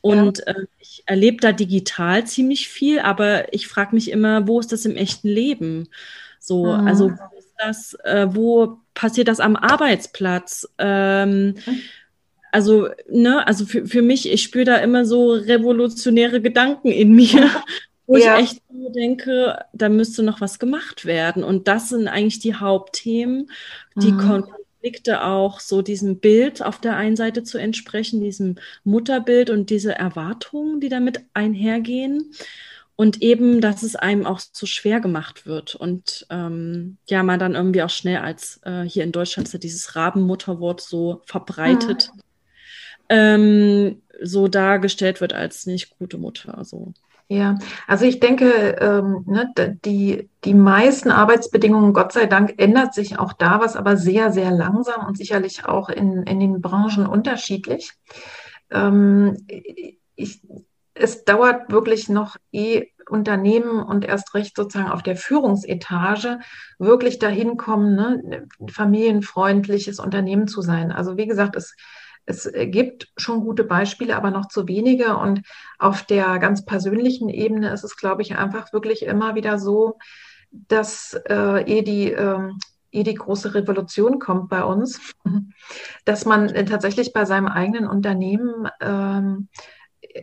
[0.02, 0.54] Und ja.
[0.54, 4.86] äh, ich erlebe da digital ziemlich viel, aber ich frage mich immer, wo ist das
[4.86, 5.90] im echten Leben?
[6.44, 6.88] So, mhm.
[6.88, 10.68] also wo ist das, äh, wo passiert das am Arbeitsplatz?
[10.78, 11.56] Ähm,
[12.52, 17.50] also, ne, also für, für mich, ich spüre da immer so revolutionäre Gedanken in mir,
[18.08, 18.38] wo ja.
[18.40, 21.46] ich echt denke, da müsste noch was gemacht werden.
[21.46, 23.50] Und das sind eigentlich die Hauptthemen,
[23.96, 24.18] die mhm.
[24.18, 29.96] Konflikte auch so diesem Bild auf der einen Seite zu entsprechen, diesem Mutterbild und diese
[29.96, 32.34] Erwartungen, die damit einhergehen
[32.96, 37.56] und eben, dass es einem auch so schwer gemacht wird und ähm, ja, man dann
[37.56, 42.22] irgendwie auch schnell als äh, hier in Deutschland ist ja dieses Rabenmutterwort so verbreitet, mhm.
[43.10, 46.64] ähm, so dargestellt wird als nicht gute Mutter.
[46.64, 46.94] So.
[47.30, 49.52] Ja, also ich denke, ähm, ne,
[49.86, 54.52] die, die meisten Arbeitsbedingungen, Gott sei Dank, ändert sich auch da was, aber sehr, sehr
[54.52, 57.92] langsam und sicherlich auch in, in den Branchen unterschiedlich.
[58.70, 59.38] Ähm,
[60.16, 60.42] ich,
[60.94, 66.40] es dauert wirklich noch eh Unternehmen und erst recht sozusagen auf der Führungsetage
[66.80, 70.92] wirklich dahin kommen, ne, familienfreundliches Unternehmen zu sein.
[70.92, 71.76] Also wie gesagt, es
[72.26, 75.18] es gibt schon gute Beispiele, aber noch zu wenige.
[75.18, 75.42] Und
[75.78, 79.98] auf der ganz persönlichen Ebene ist es, glaube ich, einfach wirklich immer wieder so,
[80.52, 82.50] dass äh, eh die äh,
[82.92, 85.02] ehe die große Revolution kommt bei uns,
[86.06, 89.50] dass man tatsächlich bei seinem eigenen Unternehmen ähm,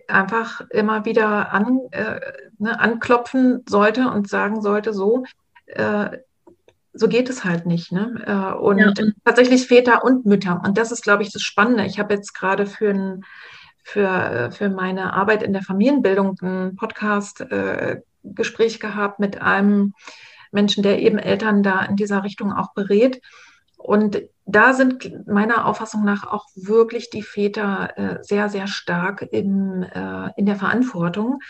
[0.09, 2.21] einfach immer wieder an, äh,
[2.59, 5.25] ne, anklopfen sollte und sagen sollte, so,
[5.67, 6.19] äh,
[6.93, 7.93] so geht es halt nicht.
[7.93, 8.23] Ne?
[8.27, 10.63] Äh, und, ja, und, tatsächlich Väter und Mütter.
[10.65, 11.85] Und das ist, glaube ich, das Spannende.
[11.85, 13.25] Ich habe jetzt gerade für, ein,
[13.83, 19.95] für, für meine Arbeit in der Familienbildung ein Podcast-Gespräch äh, gehabt mit einem
[20.53, 23.21] Menschen, der eben Eltern da in dieser Richtung auch berät.
[23.77, 29.83] Und da sind meiner Auffassung nach auch wirklich die Väter äh, sehr, sehr stark im,
[29.83, 31.41] äh, in der Verantwortung,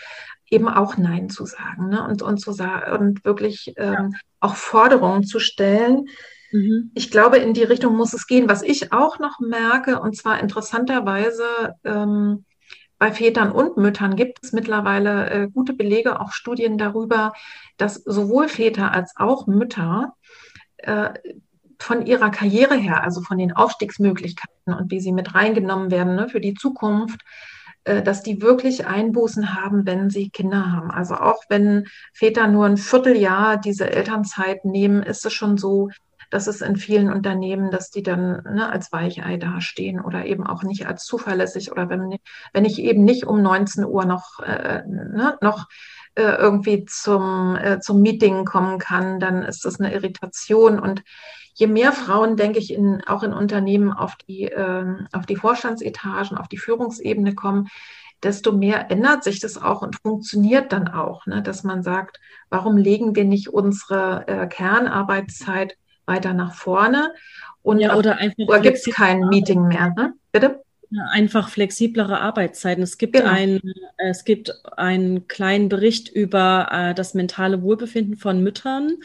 [0.49, 2.05] eben auch Nein zu sagen ne?
[2.07, 4.09] und, und, zu sagen, und wirklich ähm, ja.
[4.39, 6.07] auch Forderungen zu stellen.
[6.51, 6.91] Mhm.
[6.93, 8.49] Ich glaube, in die Richtung muss es gehen.
[8.49, 12.45] Was ich auch noch merke, und zwar interessanterweise ähm,
[12.97, 17.33] bei Vätern und Müttern gibt es mittlerweile äh, gute Belege, auch Studien darüber,
[17.77, 20.13] dass sowohl Väter als auch Mütter
[20.77, 21.09] äh,
[21.81, 26.29] von ihrer Karriere her, also von den Aufstiegsmöglichkeiten und wie sie mit reingenommen werden ne,
[26.29, 27.21] für die Zukunft,
[27.83, 30.91] äh, dass die wirklich Einbußen haben, wenn sie Kinder haben.
[30.91, 35.89] Also auch wenn Väter nur ein Vierteljahr diese Elternzeit nehmen, ist es schon so,
[36.29, 40.63] dass es in vielen Unternehmen, dass die dann ne, als Weichei dastehen oder eben auch
[40.63, 42.17] nicht als zuverlässig oder wenn,
[42.53, 45.67] wenn ich eben nicht um 19 Uhr noch, äh, ne, noch
[46.15, 51.03] äh, irgendwie zum, äh, zum Meeting kommen kann, dann ist das eine Irritation und
[51.61, 56.35] je mehr Frauen, denke ich, in, auch in Unternehmen auf die, äh, auf die Vorstandsetagen,
[56.37, 57.67] auf die Führungsebene kommen,
[58.23, 61.43] desto mehr ändert sich das auch und funktioniert dann auch, ne?
[61.43, 67.13] dass man sagt, warum legen wir nicht unsere äh, Kernarbeitszeit weiter nach vorne
[67.61, 70.13] und ja, oder einfach gibt es kein Meeting mehr, ne?
[70.31, 70.63] Bitte?
[71.11, 72.83] Einfach flexiblere Arbeitszeiten.
[72.83, 73.29] Es gibt, genau.
[73.29, 73.61] ein,
[73.97, 78.97] es gibt einen kleinen Bericht über äh, das mentale Wohlbefinden von Müttern.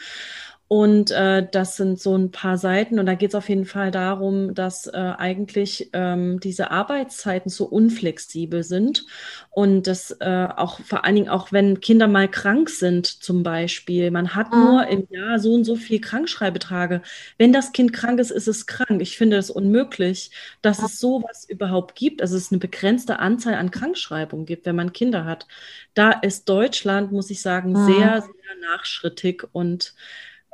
[0.69, 2.99] Und äh, das sind so ein paar Seiten.
[2.99, 7.65] Und da geht es auf jeden Fall darum, dass äh, eigentlich ähm, diese Arbeitszeiten so
[7.65, 9.05] unflexibel sind.
[9.49, 14.11] Und das äh, auch vor allen Dingen auch, wenn Kinder mal krank sind, zum Beispiel.
[14.11, 14.59] Man hat mhm.
[14.59, 17.01] nur im Jahr so und so viel Krankschreibetage.
[17.37, 19.01] Wenn das Kind krank ist, ist es krank.
[19.01, 22.21] Ich finde es unmöglich, dass es sowas überhaupt gibt.
[22.21, 25.47] Also es eine begrenzte Anzahl an Krankschreibungen gibt, wenn man Kinder hat.
[25.93, 27.85] Da ist Deutschland, muss ich sagen, mhm.
[27.85, 29.95] sehr, sehr nachschrittig und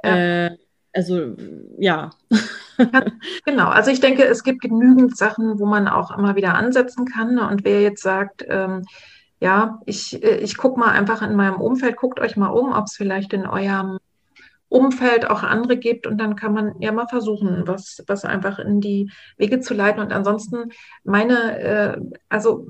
[0.03, 0.45] ja.
[0.45, 0.57] Äh,
[0.93, 1.35] also
[1.79, 2.11] ja.
[3.45, 7.39] genau, also ich denke, es gibt genügend Sachen, wo man auch immer wieder ansetzen kann.
[7.39, 8.83] Und wer jetzt sagt, ähm,
[9.39, 12.85] ja, ich, äh, ich gucke mal einfach in meinem Umfeld, guckt euch mal um, ob
[12.85, 13.97] es vielleicht in eurem
[14.69, 18.81] Umfeld auch andere gibt und dann kann man ja mal versuchen, was, was einfach in
[18.81, 20.01] die Wege zu leiten.
[20.01, 20.71] Und ansonsten
[21.03, 22.67] meine, äh, also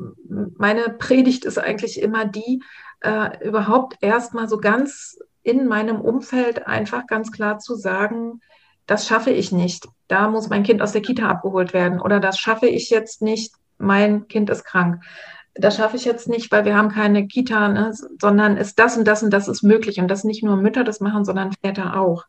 [0.57, 2.61] meine Predigt ist eigentlich immer die,
[3.01, 8.39] äh, überhaupt erstmal so ganz in meinem Umfeld einfach ganz klar zu sagen,
[8.87, 9.87] das schaffe ich nicht.
[10.07, 13.53] Da muss mein Kind aus der Kita abgeholt werden oder das schaffe ich jetzt nicht,
[13.77, 15.03] mein Kind ist krank.
[15.55, 19.07] Das schaffe ich jetzt nicht, weil wir haben keine Kita, ne, sondern ist das und
[19.07, 19.99] das und das ist möglich.
[19.99, 22.25] Und das nicht nur Mütter das machen, sondern Väter auch.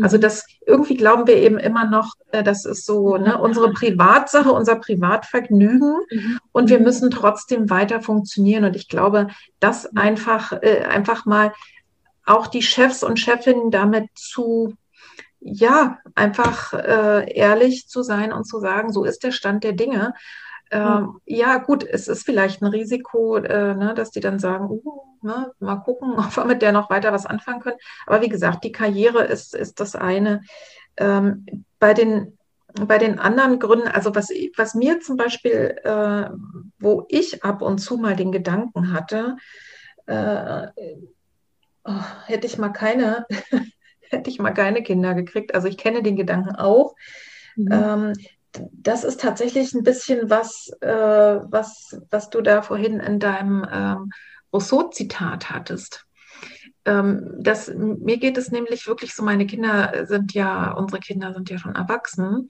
[0.00, 0.22] Also mhm.
[0.22, 4.76] das irgendwie glauben wir eben immer noch, äh, das ist so ne, unsere Privatsache, unser
[4.76, 5.96] Privatvergnügen.
[6.10, 6.38] Mhm.
[6.52, 8.64] Und wir müssen trotzdem weiter funktionieren.
[8.64, 9.28] Und ich glaube,
[9.60, 11.52] das einfach, äh, einfach mal
[12.26, 14.74] auch die Chefs und Chefinnen damit zu,
[15.40, 20.14] ja, einfach äh, ehrlich zu sein und zu sagen, so ist der Stand der Dinge.
[20.70, 25.02] Ähm, ja, gut, es ist vielleicht ein Risiko, äh, ne, dass die dann sagen, uh,
[25.20, 27.78] ne, mal gucken, ob wir mit der noch weiter was anfangen können.
[28.06, 30.42] Aber wie gesagt, die Karriere ist, ist das eine.
[30.96, 31.46] Ähm,
[31.78, 32.38] bei den
[32.86, 36.30] bei den anderen Gründen, also was, was mir zum Beispiel, äh,
[36.78, 39.36] wo ich ab und zu mal den Gedanken hatte,
[40.06, 40.68] äh,
[41.84, 43.26] oh, hätte ich mal keine,
[44.10, 45.54] hätte ich mal keine Kinder gekriegt.
[45.54, 46.94] Also ich kenne den Gedanken auch.
[47.56, 47.68] Mhm.
[47.72, 48.12] Ähm,
[48.72, 54.10] das ist tatsächlich ein bisschen was, äh, was, was du da vorhin in deinem ähm,
[54.52, 56.06] Rousseau-Zitat hattest.
[56.84, 61.48] Ähm, das, mir geht es nämlich wirklich so, meine Kinder sind ja, unsere Kinder sind
[61.48, 62.48] ja schon erwachsen.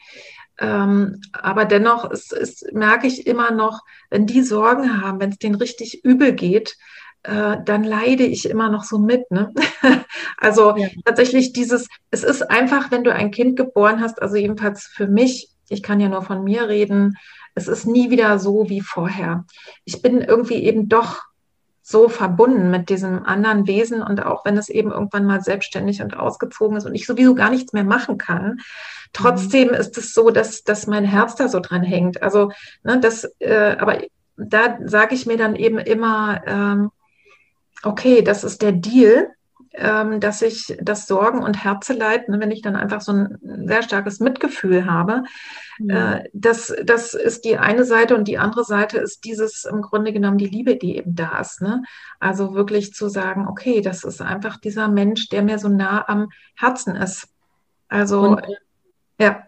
[0.58, 3.80] Ähm, aber dennoch ist, ist, merke ich immer noch,
[4.10, 6.76] wenn die Sorgen haben, wenn es denen richtig übel geht,
[7.24, 9.30] äh, dann leide ich immer noch so mit.
[9.30, 9.52] Ne?
[10.38, 10.88] also ja.
[11.04, 15.48] tatsächlich dieses, es ist einfach, wenn du ein Kind geboren hast, also jedenfalls für mich,
[15.68, 17.16] ich kann ja nur von mir reden,
[17.54, 19.44] es ist nie wieder so wie vorher.
[19.84, 21.20] Ich bin irgendwie eben doch
[21.82, 26.16] so verbunden mit diesem anderen Wesen und auch wenn es eben irgendwann mal selbstständig und
[26.16, 28.60] ausgezogen ist und ich sowieso gar nichts mehr machen kann,
[29.12, 29.74] trotzdem mhm.
[29.74, 32.22] ist es so, dass, dass mein Herz da so dran hängt.
[32.22, 32.52] Also,
[32.84, 33.98] ne, das, äh, aber
[34.36, 36.90] da sage ich mir dann eben immer, ähm,
[37.82, 39.28] okay, das ist der Deal,
[39.74, 43.82] ähm, dass ich das Sorgen und Herzeleid, ne, wenn ich dann einfach so ein sehr
[43.82, 45.24] starkes Mitgefühl habe,
[45.78, 45.90] mhm.
[45.90, 50.12] äh, das, das ist die eine Seite und die andere Seite ist dieses im Grunde
[50.12, 51.62] genommen die Liebe, die eben da ist.
[51.62, 51.82] Ne?
[52.20, 56.28] Also wirklich zu sagen, okay, das ist einfach dieser Mensch, der mir so nah am
[56.54, 57.28] Herzen ist.
[57.88, 58.42] Also, und,
[59.18, 59.44] ja.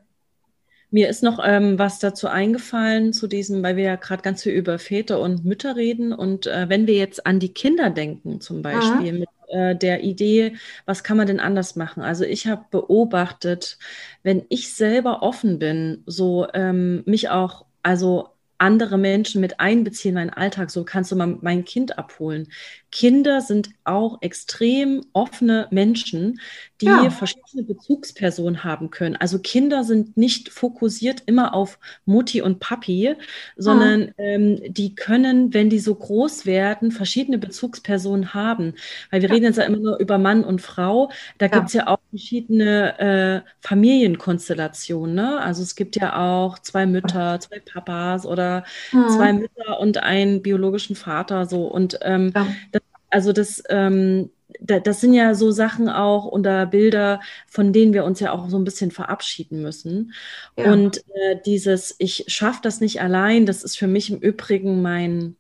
[0.95, 4.53] Mir ist noch ähm, was dazu eingefallen, zu diesem, weil wir ja gerade ganz viel
[4.53, 6.13] über Väter und Mütter reden.
[6.13, 9.19] Und äh, wenn wir jetzt an die Kinder denken, zum Beispiel, mhm.
[9.19, 10.55] mit äh, der Idee,
[10.87, 12.01] was kann man denn anders machen?
[12.05, 13.77] Also ich habe beobachtet,
[14.23, 18.29] wenn ich selber offen bin, so ähm, mich auch, also
[18.59, 20.71] andere Menschen mit einbeziehen in meinen Alltag.
[20.71, 22.49] So kannst du mal mein Kind abholen.
[22.95, 26.39] Kinder sind auch extrem offene Menschen,
[26.81, 27.11] die ja.
[27.11, 29.17] verschiedene Bezugspersonen haben können.
[29.17, 33.17] Also Kinder sind nicht fokussiert immer auf Mutti und Papi,
[33.57, 34.13] sondern mhm.
[34.19, 38.75] ähm, die können, wenn die so groß werden, verschiedene Bezugspersonen haben.
[39.11, 39.35] Weil wir ja.
[39.35, 41.11] reden jetzt ja immer nur über Mann und Frau.
[41.39, 41.53] Da ja.
[41.53, 45.17] gibt es ja auch verschiedene äh, Familienkonstellationen.
[45.17, 45.41] Ne?
[45.41, 48.44] Also es gibt ja auch zwei Mütter, zwei Papas oder
[48.93, 49.09] mhm.
[49.09, 51.47] zwei Mütter und einen biologischen Vater.
[51.47, 52.33] So und ähm,
[52.73, 52.83] das
[53.15, 54.31] also das, ähm,
[54.61, 58.49] da, das sind ja so Sachen auch unter Bilder, von denen wir uns ja auch
[58.49, 60.13] so ein bisschen verabschieden müssen.
[60.57, 60.73] Ja.
[60.73, 65.37] Und äh, dieses, ich schaffe das nicht allein, das ist für mich im Übrigen mein,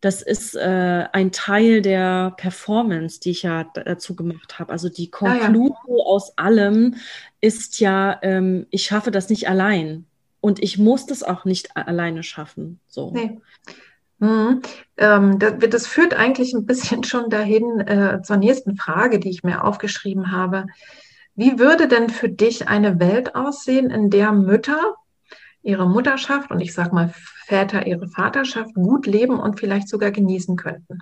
[0.00, 4.72] das ist äh, ein Teil der Performance, die ich ja dazu gemacht habe.
[4.72, 6.04] Also die Konklusion ah, ja.
[6.04, 6.96] aus allem
[7.40, 10.06] ist ja, ähm, ich schaffe das nicht allein.
[10.44, 12.78] Und ich muss das auch nicht alleine schaffen.
[12.86, 13.10] So.
[13.12, 13.40] Nee.
[14.18, 14.60] Mhm.
[14.98, 19.42] Ähm, das, das, führt eigentlich ein bisschen schon dahin äh, zur nächsten Frage, die ich
[19.42, 20.66] mir aufgeschrieben habe.
[21.34, 24.96] Wie würde denn für dich eine Welt aussehen, in der Mütter
[25.62, 27.14] ihre Mutterschaft und ich sage mal
[27.46, 30.98] Väter ihre Vaterschaft gut leben und vielleicht sogar genießen könnten?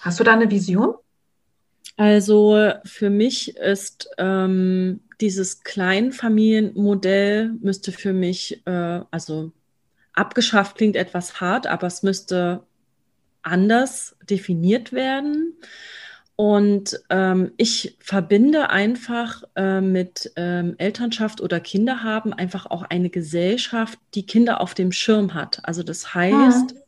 [0.00, 0.94] Hast du da eine Vision?
[1.96, 9.52] Also für mich ist ähm, dieses Kleinfamilienmodell müsste für mich, äh, also
[10.14, 12.62] abgeschafft klingt etwas hart, aber es müsste
[13.42, 15.54] anders definiert werden.
[16.34, 23.10] Und ähm, ich verbinde einfach äh, mit ähm, Elternschaft oder Kinder haben einfach auch eine
[23.10, 25.60] Gesellschaft, die Kinder auf dem Schirm hat.
[25.64, 26.81] Also das heißt, ja.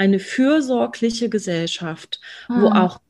[0.00, 2.62] Eine fürsorgliche Gesellschaft, ja.
[2.62, 3.00] wo auch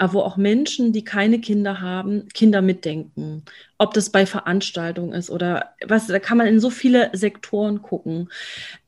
[0.00, 3.42] wo auch Menschen, die keine Kinder haben, Kinder mitdenken.
[3.76, 8.30] Ob das bei Veranstaltungen ist oder was, da kann man in so viele Sektoren gucken.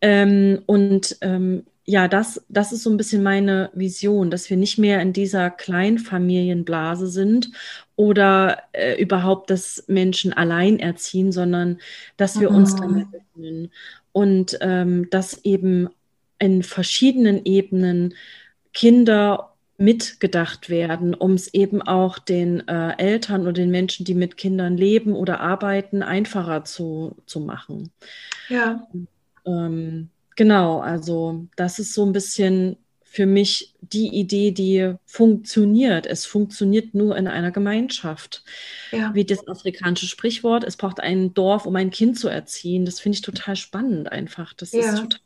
[0.01, 4.79] Ähm, und ähm, ja, das, das ist so ein bisschen meine Vision, dass wir nicht
[4.79, 7.51] mehr in dieser Kleinfamilienblase sind
[7.97, 11.79] oder äh, überhaupt, dass Menschen allein erziehen, sondern
[12.17, 12.57] dass wir mhm.
[12.57, 13.71] uns dann öffnen
[14.13, 15.91] und ähm, dass eben
[16.41, 18.15] in verschiedenen Ebenen
[18.73, 24.37] Kinder mitgedacht werden, um es eben auch den äh, Eltern oder den Menschen, die mit
[24.37, 27.91] Kindern leben oder arbeiten, einfacher zu, zu machen.
[28.49, 28.87] Ja.
[29.47, 36.07] Ähm, genau, also das ist so ein bisschen für mich die Idee, die funktioniert.
[36.07, 38.45] Es funktioniert nur in einer Gemeinschaft.
[38.93, 39.13] Ja.
[39.15, 42.85] Wie das afrikanische Sprichwort, es braucht ein Dorf, um ein Kind zu erziehen.
[42.85, 44.53] Das finde ich total spannend einfach.
[44.53, 44.81] Das ja.
[44.81, 45.21] ist total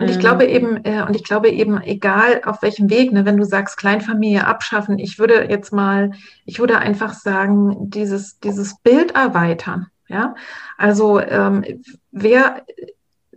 [0.00, 0.56] und ich glaube ähm.
[0.56, 4.46] eben, äh, und ich glaube eben, egal auf welchem Weg, ne, wenn du sagst, Kleinfamilie
[4.46, 6.12] abschaffen, ich würde jetzt mal,
[6.46, 9.88] ich würde einfach sagen, dieses, dieses Bild erweitern.
[10.08, 10.34] Ja,
[10.76, 11.64] also ähm,
[12.10, 12.64] wer,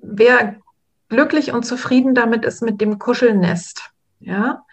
[0.02, 0.56] wer
[1.10, 4.64] glücklich und zufrieden damit ist mit dem Kuschelnest, ja,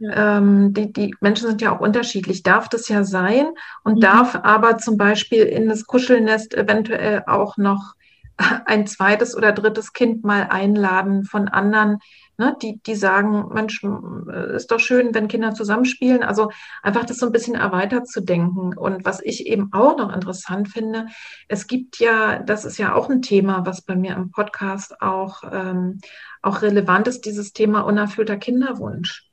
[0.00, 0.38] ja.
[0.38, 3.46] Ähm, die, die Menschen sind ja auch unterschiedlich, darf das ja sein
[3.84, 4.00] und mhm.
[4.00, 7.94] darf aber zum Beispiel in das Kuschelnest eventuell auch noch
[8.36, 11.98] ein zweites oder drittes Kind mal einladen von anderen,
[12.36, 16.22] ne, die, die sagen, Mensch, äh, ist doch schön, wenn Kinder zusammenspielen.
[16.22, 16.50] Also
[16.82, 18.76] einfach das so ein bisschen erweitert zu denken.
[18.76, 21.06] Und was ich eben auch noch interessant finde,
[21.48, 25.42] es gibt ja, das ist ja auch ein Thema, was bei mir im Podcast auch,
[25.52, 26.00] ähm,
[26.42, 29.23] auch relevant ist, dieses Thema unerfüllter Kinderwunsch.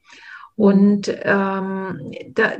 [0.61, 2.51] Und ähm, da,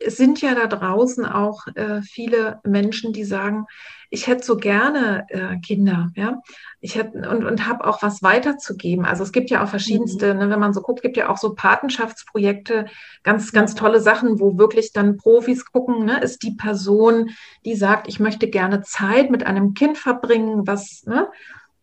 [0.00, 3.66] es sind ja da draußen auch äh, viele Menschen, die sagen,
[4.10, 6.40] ich hätte so gerne äh, Kinder, ja.
[6.80, 9.04] Ich hätte und, und habe auch was weiterzugeben.
[9.04, 10.40] Also es gibt ja auch verschiedenste, mhm.
[10.40, 12.86] ne, wenn man so guckt, gibt ja auch so Patenschaftsprojekte,
[13.22, 17.30] ganz, ganz tolle Sachen, wo wirklich dann Profis gucken, ne, ist die Person,
[17.64, 21.28] die sagt, ich möchte gerne Zeit mit einem Kind verbringen, was, ne,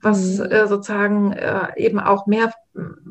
[0.02, 0.46] was mhm.
[0.46, 2.54] äh, sozusagen äh, eben auch mehr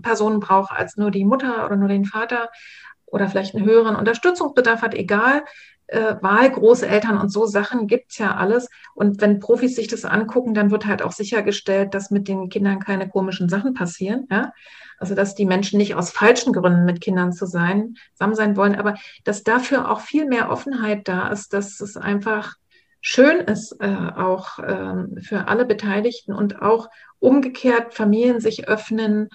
[0.02, 2.50] Personen braucht als nur die Mutter oder nur den Vater
[3.06, 5.44] oder vielleicht einen höheren Unterstützungsbedarf hat, egal.
[5.86, 8.68] Äh, Wahl, Großeltern und so Sachen gibt's ja alles.
[8.94, 12.78] Und wenn Profis sich das angucken, dann wird halt auch sichergestellt, dass mit den Kindern
[12.78, 14.28] keine komischen Sachen passieren.
[14.30, 14.52] Ja?
[14.98, 18.76] Also dass die Menschen nicht aus falschen Gründen mit Kindern zu sein, zusammen sein wollen,
[18.76, 22.54] aber dass dafür auch viel mehr Offenheit da ist, dass es einfach
[23.00, 23.86] schön ist, äh,
[24.16, 26.88] auch äh, für alle Beteiligten und auch
[27.18, 29.28] umgekehrt Familien sich öffnen,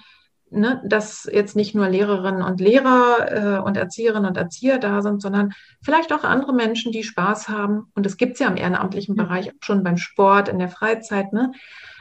[0.50, 5.20] ne, dass jetzt nicht nur Lehrerinnen und Lehrer äh, und Erzieherinnen und Erzieher da sind,
[5.20, 5.52] sondern
[5.82, 7.90] vielleicht auch andere Menschen, die Spaß haben.
[7.94, 11.32] Und das gibt es ja im ehrenamtlichen Bereich auch schon beim Sport, in der Freizeit,
[11.32, 11.52] ne?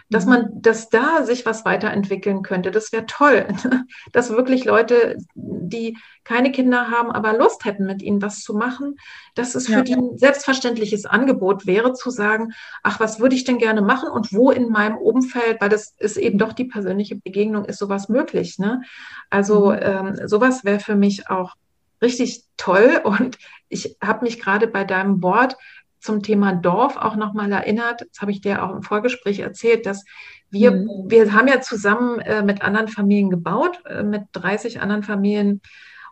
[0.10, 0.32] Dass mhm.
[0.32, 2.72] man, dass da sich was weiterentwickeln könnte.
[2.72, 3.47] Das wäre toll,
[4.12, 8.97] dass wirklich Leute, die keine Kinder haben, aber Lust hätten, mit ihnen was zu machen,
[9.36, 12.53] dass es für die ein selbstverständliches Angebot wäre, zu sagen,
[12.84, 16.18] ach, was würde ich denn gerne machen und wo in meinem Umfeld, weil das ist
[16.18, 18.58] eben doch die persönliche Begegnung, ist sowas möglich.
[18.58, 18.82] Ne?
[19.30, 19.80] Also mhm.
[19.82, 21.53] ähm, sowas wäre für mich auch
[22.01, 23.38] richtig toll und
[23.70, 25.58] ich habe mich gerade bei deinem Wort
[26.06, 28.06] zum Thema Dorf auch nochmal erinnert.
[28.10, 30.06] Das habe ich dir auch im Vorgespräch erzählt, dass
[30.49, 30.89] wir, mhm.
[31.08, 35.62] wir haben ja zusammen äh, mit anderen Familien gebaut, äh, mit 30 anderen Familien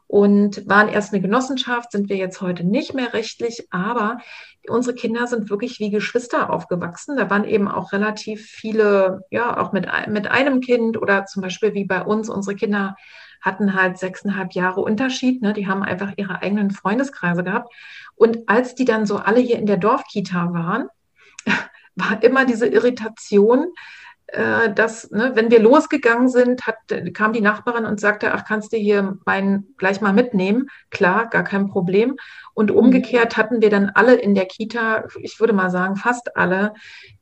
[0.07, 4.19] und waren erst eine Genossenschaft, sind wir jetzt heute nicht mehr rechtlich, aber
[4.67, 7.17] unsere Kinder sind wirklich wie Geschwister aufgewachsen.
[7.17, 11.73] Da waren eben auch relativ viele, ja, auch mit, mit einem Kind oder zum Beispiel
[11.73, 12.95] wie bei uns, unsere Kinder
[13.43, 15.41] hatten halt sechseinhalb Jahre Unterschied.
[15.41, 15.53] Ne?
[15.53, 17.71] Die haben einfach ihre eigenen Freundeskreise gehabt.
[18.15, 20.87] Und als die dann so alle hier in der Dorfkita waren,
[21.95, 23.67] war immer diese Irritation,
[24.27, 26.77] äh, dass, ne, wenn wir losgegangen sind, hat,
[27.13, 30.69] kam die Nachbarin und sagte, ach, kannst du hier meinen gleich mal mitnehmen?
[30.89, 32.15] Klar, gar kein Problem.
[32.53, 32.77] Und mhm.
[32.77, 36.73] umgekehrt hatten wir dann alle in der Kita, ich würde mal sagen, fast alle,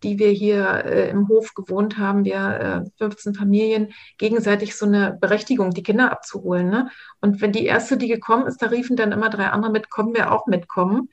[0.04, 5.18] die wir hier äh, im Hof gewohnt haben, wir äh, 15 Familien, gegenseitig so eine
[5.20, 6.70] Berechtigung, die Kinder abzuholen.
[6.70, 6.90] Ne?
[7.22, 10.14] Und wenn die erste, die gekommen ist, da riefen dann immer drei andere mit, kommen
[10.14, 11.10] wir auch mitkommen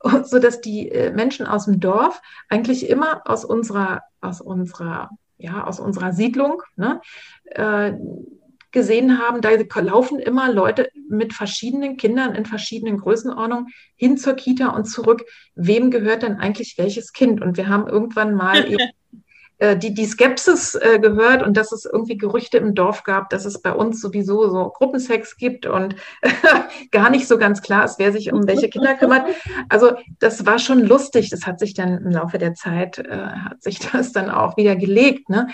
[0.24, 5.64] so dass die äh, Menschen aus dem Dorf eigentlich immer aus unserer, aus unserer ja,
[5.64, 7.00] aus unserer Siedlung ne,
[7.44, 7.92] äh,
[8.70, 9.50] gesehen haben, da
[9.80, 15.24] laufen immer Leute mit verschiedenen Kindern in verschiedenen Größenordnungen hin zur Kita und zurück.
[15.54, 17.40] Wem gehört denn eigentlich welches Kind?
[17.40, 18.66] Und wir haben irgendwann mal
[19.58, 23.44] äh, die, die Skepsis äh, gehört und dass es irgendwie Gerüchte im Dorf gab, dass
[23.44, 25.96] es bei uns sowieso so Gruppensex gibt und
[26.92, 29.26] gar nicht so ganz klar ist, wer sich um welche Kinder kümmert.
[29.68, 31.30] Also das war schon lustig.
[31.30, 34.76] Das hat sich dann im Laufe der Zeit, äh, hat sich das dann auch wieder
[34.76, 35.28] gelegt.
[35.28, 35.48] Ne?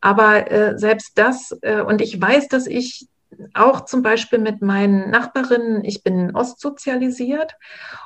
[0.00, 3.08] Aber äh, selbst das, äh, und ich weiß, dass ich
[3.54, 7.56] auch zum Beispiel mit meinen Nachbarinnen, ich bin ostsozialisiert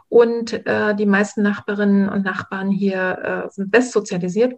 [0.08, 4.54] und äh, die meisten Nachbarinnen und Nachbarn hier äh, sind westsozialisiert.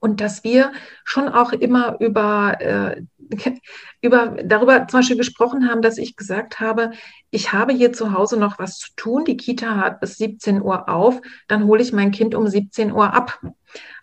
[0.00, 0.72] Und dass wir
[1.04, 3.02] schon auch immer über, äh,
[4.02, 6.90] über darüber zum Beispiel gesprochen haben, dass ich gesagt habe,
[7.30, 9.24] ich habe hier zu Hause noch was zu tun.
[9.24, 13.14] Die Kita hat bis 17 Uhr auf, dann hole ich mein Kind um 17 Uhr
[13.14, 13.40] ab.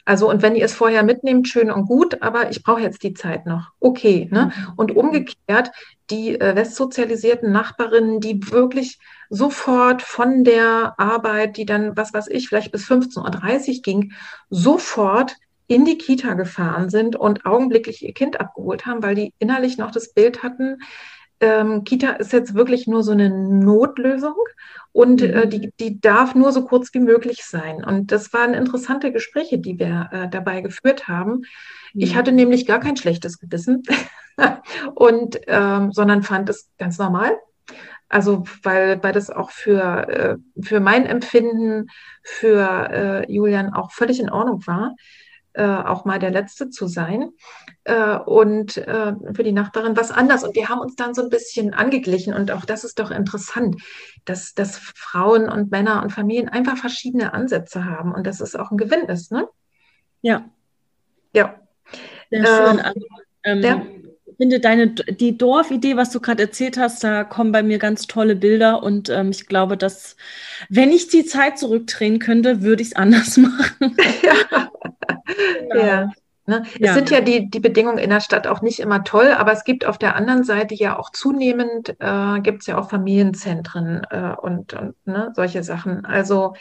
[0.05, 3.15] Also, und wenn ihr es vorher mitnehmt, schön und gut, aber ich brauche jetzt die
[3.15, 3.71] Zeit noch.
[3.79, 4.27] Okay.
[4.31, 4.51] Ne?
[4.55, 4.73] Mhm.
[4.75, 5.71] Und umgekehrt,
[6.11, 8.99] die äh, westsozialisierten Nachbarinnen, die wirklich
[9.29, 14.13] sofort von der Arbeit, die dann, was weiß ich, vielleicht bis 15.30 Uhr ging,
[14.51, 15.35] sofort
[15.67, 19.89] in die Kita gefahren sind und augenblicklich ihr Kind abgeholt haben, weil die innerlich noch
[19.89, 20.77] das Bild hatten,
[21.39, 24.35] ähm, Kita ist jetzt wirklich nur so eine Notlösung
[24.91, 25.33] und äh, mhm.
[25.35, 27.83] äh, die, die darf nur so kurz wie möglich sein.
[27.83, 31.41] Und das waren interessante Gespräche, die wir äh, dabei geführt haben.
[31.93, 32.01] Mhm.
[32.01, 33.83] Ich hatte nämlich gar kein schlechtes Gewissen
[34.95, 37.37] und ähm, sondern fand es ganz normal.
[38.07, 41.87] Also weil, weil das auch für, äh, für mein Empfinden,
[42.23, 44.95] für äh, Julian auch völlig in Ordnung war
[45.55, 47.31] äh, auch mal der Letzte zu sein.
[47.83, 50.43] Äh, und äh, für die Nachbarin was anders.
[50.43, 52.33] Und wir haben uns dann so ein bisschen angeglichen.
[52.33, 53.81] Und auch das ist doch interessant,
[54.25, 58.71] dass, dass Frauen und Männer und Familien einfach verschiedene Ansätze haben und dass es auch
[58.71, 59.31] ein Gewinn ist.
[59.31, 59.47] Ne?
[60.21, 60.45] Ja.
[61.33, 61.59] Ja.
[62.29, 62.79] Sehr schön.
[62.79, 63.05] Also,
[63.43, 63.85] ähm, ja.
[64.35, 68.05] Ich finde deine die Dorfidee, was du gerade erzählt hast, da kommen bei mir ganz
[68.05, 70.17] tolle Bilder und ähm, ich glaube, dass
[70.67, 73.95] wenn ich die Zeit zurückdrehen könnte, würde ich es anders machen.
[74.23, 74.69] ja.
[75.71, 75.85] Genau.
[75.85, 76.11] Ja.
[76.47, 76.63] Ne?
[76.79, 76.89] Ja.
[76.89, 79.63] Es sind ja die, die Bedingungen in der Stadt auch nicht immer toll, aber es
[79.63, 84.35] gibt auf der anderen Seite ja auch zunehmend, äh, gibt es ja auch Familienzentren äh,
[84.39, 86.05] und, und ne, solche Sachen.
[86.05, 86.55] Also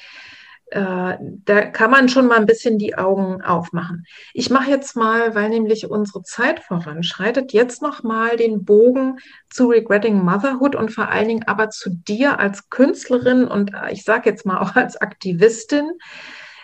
[0.74, 4.04] äh, da kann man schon mal ein bisschen die Augen aufmachen.
[4.32, 9.20] Ich mache jetzt mal, weil nämlich unsere Zeit voranschreitet, jetzt noch mal den Bogen
[9.50, 14.02] zu Regretting Motherhood und vor allen Dingen aber zu dir als Künstlerin und äh, ich
[14.02, 15.92] sage jetzt mal auch als Aktivistin.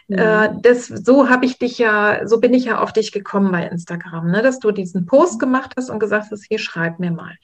[0.08, 0.62] Äh, mhm.
[0.62, 4.28] das, so habe ich dich ja, so bin ich ja auf dich gekommen bei Instagram,
[4.28, 7.36] ne, dass du diesen Post gemacht hast und gesagt hast, hier schreib mir mal.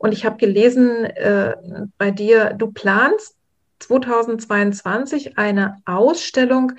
[0.00, 1.54] Und ich habe gelesen äh,
[1.96, 3.37] bei dir, du planst
[3.78, 6.72] 2022 eine Ausstellung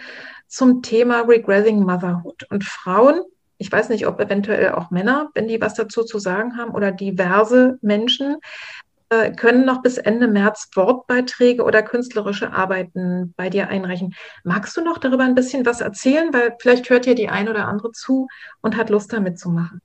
[0.47, 3.21] zum Thema Regressing Motherhood und Frauen.
[3.57, 6.91] Ich weiß nicht, ob eventuell auch Männer, wenn die was dazu zu sagen haben, oder
[6.91, 8.37] diverse Menschen,
[9.09, 14.13] äh, können noch bis Ende März Wortbeiträge oder künstlerische Arbeiten bei dir einreichen.
[14.43, 16.31] Magst du noch darüber ein bisschen was erzählen?
[16.31, 18.27] Weil vielleicht hört ja die ein oder andere zu
[18.61, 19.81] und hat Lust damit zu machen.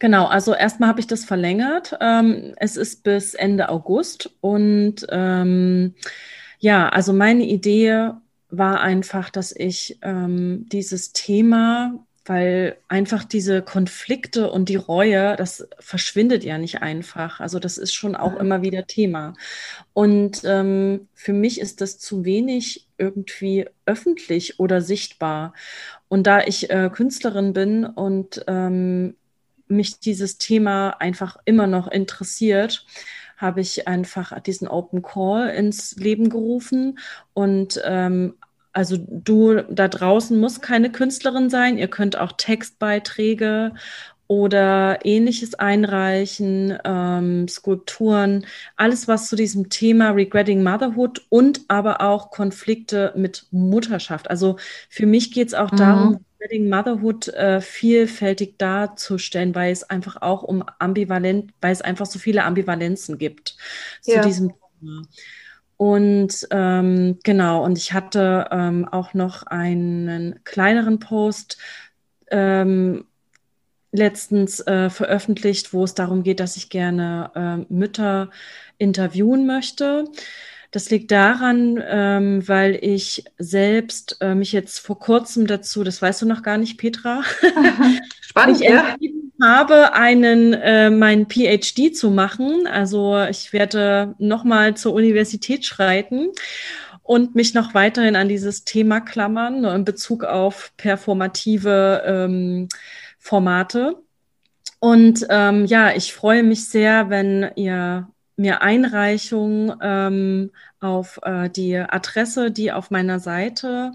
[0.00, 1.96] Genau, also erstmal habe ich das verlängert.
[2.00, 5.94] Ähm, es ist bis Ende August und ähm,
[6.58, 8.10] ja, also meine Idee
[8.48, 15.66] war einfach, dass ich ähm, dieses Thema weil einfach diese Konflikte und die Reue, das
[15.80, 17.40] verschwindet ja nicht einfach.
[17.40, 19.34] Also das ist schon auch immer wieder Thema.
[19.94, 25.54] Und ähm, für mich ist das zu wenig irgendwie öffentlich oder sichtbar.
[26.08, 29.16] Und da ich äh, Künstlerin bin und ähm,
[29.70, 32.84] mich dieses Thema einfach immer noch interessiert,
[33.36, 36.98] habe ich einfach diesen Open Call ins Leben gerufen
[37.32, 38.34] und ähm,
[38.72, 41.76] also du da draußen musst keine Künstlerin sein.
[41.76, 43.72] Ihr könnt auch Textbeiträge
[44.28, 48.46] oder ähnliches einreichen, ähm, Skulpturen,
[48.76, 54.30] alles was zu diesem Thema Regretting Motherhood und aber auch Konflikte mit Mutterschaft.
[54.30, 54.56] Also
[54.88, 55.76] für mich geht es auch mhm.
[55.76, 62.06] darum, Regretting Motherhood äh, vielfältig darzustellen, weil es einfach auch um ambivalent, weil es einfach
[62.06, 63.56] so viele Ambivalenzen gibt
[64.04, 64.22] ja.
[64.22, 65.02] zu diesem Thema.
[65.76, 71.56] Und ähm, genau, und ich hatte ähm, auch noch einen kleineren Post
[72.30, 73.06] ähm,
[73.92, 78.30] letztens äh, veröffentlicht, wo es darum geht, dass ich gerne äh, Mütter
[78.78, 80.04] interviewen möchte.
[80.70, 86.22] Das liegt daran, ähm, weil ich selbst äh, mich jetzt vor kurzem dazu, das weißt
[86.22, 87.22] du noch gar nicht, Petra,
[88.20, 88.94] Spannend, ja
[89.42, 92.66] habe, einen äh, meinen PhD zu machen.
[92.66, 96.28] Also ich werde nochmal zur Universität schreiten
[97.02, 102.68] und mich noch weiterhin an dieses Thema klammern in Bezug auf performative ähm,
[103.18, 103.96] Formate.
[104.78, 108.08] Und ähm, ja, ich freue mich sehr, wenn ihr
[108.40, 113.92] mir Einreichungen ähm, auf äh, die Adresse, die auf meiner Seite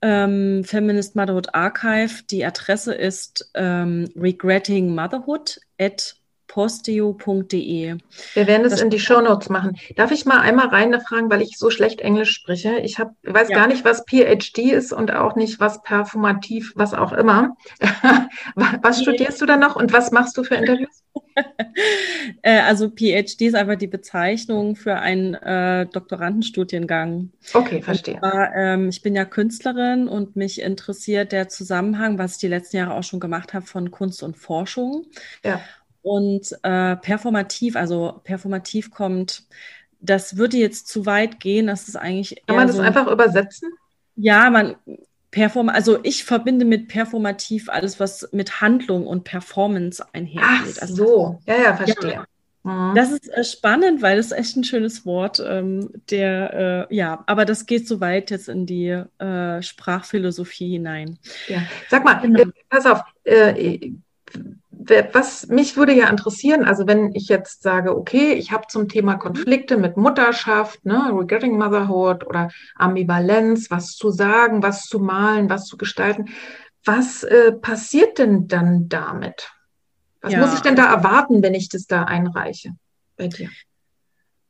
[0.00, 2.22] ähm, Feminist Motherhood Archive.
[2.30, 6.16] Die Adresse ist ähm, regretting motherhood at
[6.52, 7.96] posteo.de.
[8.34, 9.78] Wir werden es in die Show Notes machen.
[9.96, 12.76] Darf ich mal einmal rein fragen, weil ich so schlecht Englisch spreche?
[12.80, 13.56] Ich hab, weiß ja.
[13.56, 17.56] gar nicht, was PhD ist und auch nicht, was performativ, was auch immer.
[18.54, 21.02] was studierst du da noch und was machst du für Interviews?
[22.42, 27.30] Äh, also PhD ist einfach die Bezeichnung für einen äh, Doktorandenstudiengang.
[27.54, 28.18] Okay, verstehe.
[28.18, 32.78] Zwar, ähm, ich bin ja Künstlerin und mich interessiert der Zusammenhang, was ich die letzten
[32.78, 35.06] Jahre auch schon gemacht habe, von Kunst und Forschung.
[35.42, 35.60] Ja.
[36.02, 39.44] Und äh, performativ, also performativ kommt,
[40.00, 41.68] das würde jetzt zu weit gehen.
[41.68, 42.42] Das ist eigentlich.
[42.46, 43.70] Kann man das so, einfach übersetzen?
[44.16, 44.76] Ja, man
[45.30, 50.76] perform, also ich verbinde mit performativ alles, was mit Handlung und Performance einhergeht.
[50.76, 52.12] Ach also so, ja, ja, verstehe.
[52.12, 52.24] Ja.
[52.64, 52.94] Mhm.
[52.94, 55.42] Das ist äh, spannend, weil das ist echt ein schönes Wort.
[55.44, 61.18] Ähm, der, äh, ja, aber das geht so weit jetzt in die äh, Sprachphilosophie hinein.
[61.48, 62.40] Ja, sag mal, genau.
[62.40, 63.92] Äh, pass auf, äh,
[65.12, 69.16] was mich würde ja interessieren, also wenn ich jetzt sage, okay, ich habe zum Thema
[69.16, 75.66] Konflikte mit Mutterschaft, ne, Regretting Motherhood oder Ambivalenz, was zu sagen, was zu malen, was
[75.66, 76.30] zu gestalten,
[76.84, 79.50] was äh, passiert denn dann damit?
[80.20, 80.38] Was ja.
[80.38, 82.70] muss ich denn da erwarten, wenn ich das da einreiche
[83.16, 83.50] bei dir?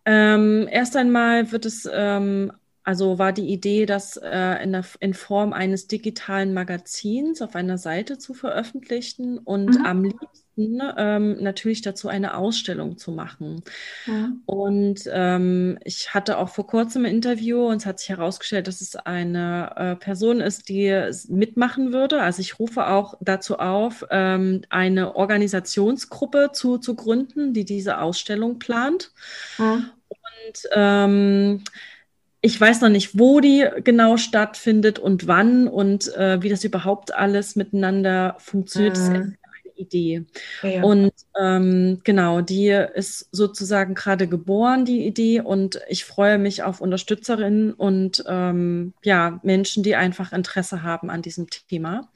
[0.05, 2.53] Ähm, erst einmal wird es ähm,
[2.85, 7.79] also war die Idee, das äh, in, der, in, Form eines digitalen Magazins auf einer
[7.79, 9.87] Seite zu veröffentlichen und mhm.
[9.87, 13.63] am liebsten ähm, natürlich dazu eine Ausstellung zu machen.
[14.07, 14.33] Ja.
[14.47, 18.81] Und ähm, ich hatte auch vor kurzem ein Interview und es hat sich herausgestellt, dass
[18.81, 22.21] es eine äh, Person ist, die mitmachen würde.
[22.21, 28.59] Also ich rufe auch dazu auf, ähm, eine Organisationsgruppe zu, zu gründen, die diese Ausstellung
[28.59, 29.13] plant.
[29.59, 29.85] Ja.
[30.09, 31.65] Und ähm,
[32.43, 37.15] ich weiß noch nicht, wo die genau stattfindet und wann und äh, wie das überhaupt
[37.15, 38.99] alles miteinander funktioniert.
[38.99, 39.37] Mhm.
[39.83, 40.25] Idee.
[40.63, 40.83] Ja, ja.
[40.83, 45.41] Und ähm, genau, die ist sozusagen gerade geboren, die Idee.
[45.41, 51.23] Und ich freue mich auf Unterstützerinnen und ähm, ja, Menschen, die einfach Interesse haben an
[51.23, 52.09] diesem Thema.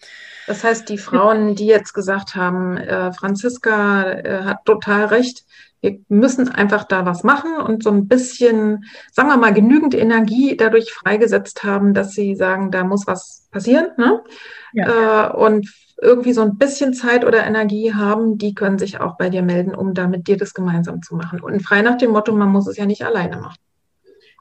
[0.46, 5.44] Das heißt, die Frauen, die jetzt gesagt haben, äh, Franziska äh, hat total recht,
[5.80, 10.56] wir müssen einfach da was machen und so ein bisschen, sagen wir mal, genügend Energie
[10.56, 13.88] dadurch freigesetzt haben, dass sie sagen, da muss was passieren.
[13.96, 14.22] Ne?
[14.72, 15.28] Ja.
[15.28, 19.30] Äh, und irgendwie so ein bisschen Zeit oder Energie haben, die können sich auch bei
[19.30, 21.40] dir melden, um da mit dir das gemeinsam zu machen.
[21.40, 23.56] Und frei nach dem Motto, man muss es ja nicht alleine machen.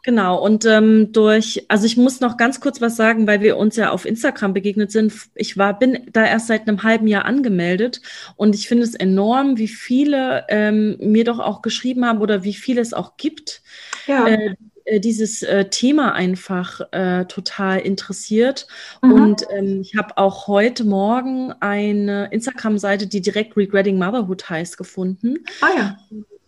[0.05, 3.75] Genau, und ähm, durch, also ich muss noch ganz kurz was sagen, weil wir uns
[3.75, 5.11] ja auf Instagram begegnet sind.
[5.33, 8.03] Ich war, bin da erst seit einem halben Jahr angemeldet
[8.35, 12.53] und ich finde es enorm, wie viele ähm, mir doch auch geschrieben haben oder wie
[12.53, 13.63] viele es auch gibt,
[14.05, 14.27] ja.
[14.27, 14.53] äh,
[14.83, 18.67] äh, dieses äh, Thema einfach äh, total interessiert.
[19.01, 19.11] Mhm.
[19.11, 25.37] Und ähm, ich habe auch heute Morgen eine Instagram-Seite, die direkt Regretting Motherhood heißt, gefunden.
[25.61, 25.97] Ah ja.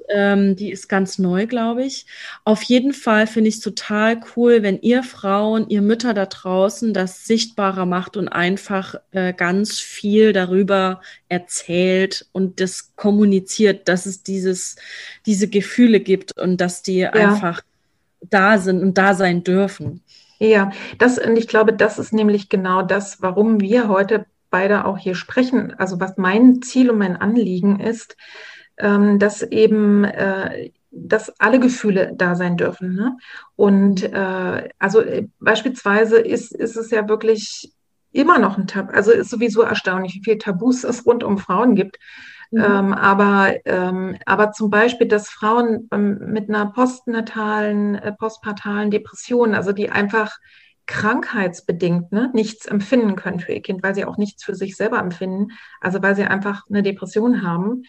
[0.09, 2.05] Ähm, die ist ganz neu, glaube ich.
[2.45, 6.93] Auf jeden Fall finde ich es total cool, wenn ihr Frauen, ihr Mütter da draußen
[6.93, 14.23] das sichtbarer macht und einfach äh, ganz viel darüber erzählt und das kommuniziert, dass es
[14.23, 14.77] dieses,
[15.25, 17.11] diese Gefühle gibt und dass die ja.
[17.11, 17.61] einfach
[18.21, 20.01] da sind und da sein dürfen.
[20.39, 24.97] Ja, das, und ich glaube, das ist nämlich genau das, warum wir heute beide auch
[24.97, 25.73] hier sprechen.
[25.77, 28.15] Also was mein Ziel und mein Anliegen ist,
[28.77, 32.95] ähm, dass eben, äh, dass alle Gefühle da sein dürfen.
[32.95, 33.17] Ne?
[33.55, 37.73] Und äh, also äh, beispielsweise ist, ist es ja wirklich
[38.11, 41.75] immer noch ein Tabu, also ist sowieso erstaunlich, wie viele Tabus es rund um Frauen
[41.75, 41.99] gibt.
[42.51, 42.63] Mhm.
[42.63, 49.53] Ähm, aber, ähm, aber zum Beispiel, dass Frauen ähm, mit einer postnatalen, äh, postpartalen Depression,
[49.53, 50.37] also die einfach
[50.85, 54.99] krankheitsbedingt ne, nichts empfinden können für ihr Kind, weil sie auch nichts für sich selber
[54.99, 55.49] empfinden,
[55.81, 57.83] also weil sie einfach eine Depression haben,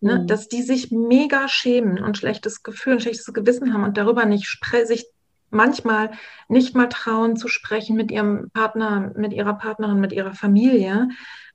[0.00, 0.26] ne, mhm.
[0.26, 4.46] dass die sich mega schämen und schlechtes Gefühl, ein schlechtes Gewissen haben und darüber nicht
[4.84, 5.06] sich
[5.50, 6.12] manchmal
[6.48, 11.08] nicht mal trauen zu sprechen mit ihrem Partner, mit ihrer Partnerin, mit ihrer Familie,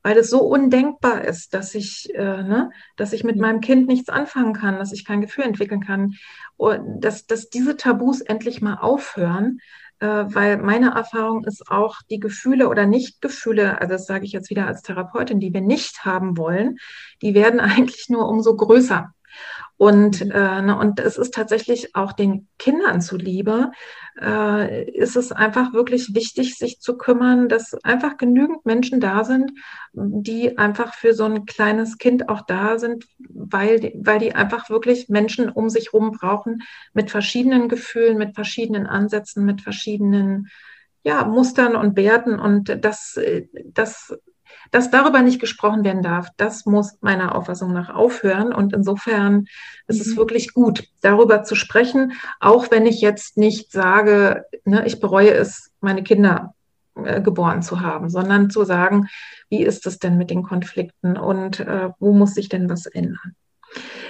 [0.04, 4.10] weil es so undenkbar ist, dass ich, äh, ne, dass ich mit meinem Kind nichts
[4.10, 6.16] anfangen kann, dass ich kein Gefühl entwickeln kann,
[6.58, 9.60] und dass, dass diese Tabus endlich mal aufhören,
[10.00, 14.68] weil meine Erfahrung ist auch, die Gefühle oder Nichtgefühle, also das sage ich jetzt wieder
[14.68, 16.78] als Therapeutin, die wir nicht haben wollen,
[17.22, 19.15] die werden eigentlich nur umso größer.
[19.78, 20.32] Und, mhm.
[20.32, 23.72] äh, ne, und es ist tatsächlich auch den Kindern zuliebe,
[24.22, 29.52] äh, ist es einfach wirklich wichtig, sich zu kümmern, dass einfach genügend Menschen da sind,
[29.94, 34.70] die einfach für so ein kleines Kind auch da sind, weil die, weil die einfach
[34.70, 36.64] wirklich Menschen um sich herum brauchen
[36.94, 40.48] mit verschiedenen Gefühlen, mit verschiedenen Ansätzen, mit verschiedenen
[41.04, 42.40] ja, Mustern und Werten.
[42.40, 44.18] Und das, äh, das
[44.72, 48.54] dass darüber nicht gesprochen werden darf, das muss meiner Auffassung nach aufhören.
[48.54, 49.48] Und insofern
[49.88, 50.18] ist es mhm.
[50.18, 55.72] wirklich gut, darüber zu sprechen, auch wenn ich jetzt nicht sage, ne, ich bereue es,
[55.82, 56.54] meine Kinder
[56.96, 59.08] äh, geboren zu haben, sondern zu sagen,
[59.50, 63.36] wie ist es denn mit den Konflikten und äh, wo muss sich denn was ändern?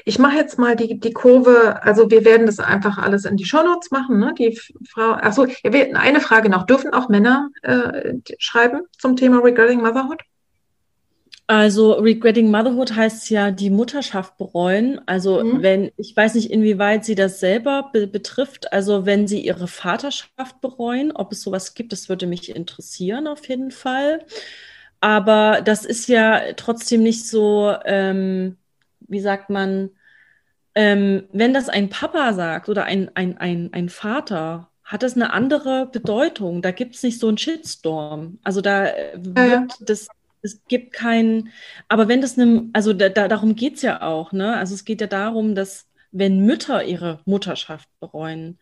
[0.05, 3.45] Ich mache jetzt mal die, die Kurve, also wir werden das einfach alles in die
[3.45, 4.19] Shownotes machen.
[4.19, 4.35] Ne?
[4.37, 6.67] Die Frau, achso, eine Frage noch.
[6.67, 10.21] Dürfen auch Männer äh, schreiben zum Thema Regarding Motherhood?
[11.47, 14.99] Also Regretting Motherhood heißt ja die Mutterschaft bereuen.
[15.05, 15.61] Also mhm.
[15.61, 18.73] wenn, ich weiß nicht, inwieweit sie das selber be betrifft.
[18.73, 23.47] Also wenn sie ihre Vaterschaft bereuen, ob es sowas gibt, das würde mich interessieren auf
[23.47, 24.25] jeden Fall.
[25.01, 28.57] Aber das ist ja trotzdem nicht so, ähm,
[29.01, 29.91] wie sagt man,
[30.73, 35.31] ähm, wenn das ein Papa sagt oder ein, ein, ein, ein Vater, hat das eine
[35.33, 36.61] andere Bedeutung.
[36.63, 38.39] Da gibt es nicht so einen Shitstorm.
[38.43, 38.85] Also da
[39.15, 39.67] wird ja.
[39.81, 40.07] das
[40.45, 41.49] es gibt keinen,
[41.89, 44.55] aber wenn das eine, also da, da, darum geht es ja auch, ne?
[44.55, 48.59] Also es geht ja darum, dass wenn Mütter ihre Mutterschaft bereuen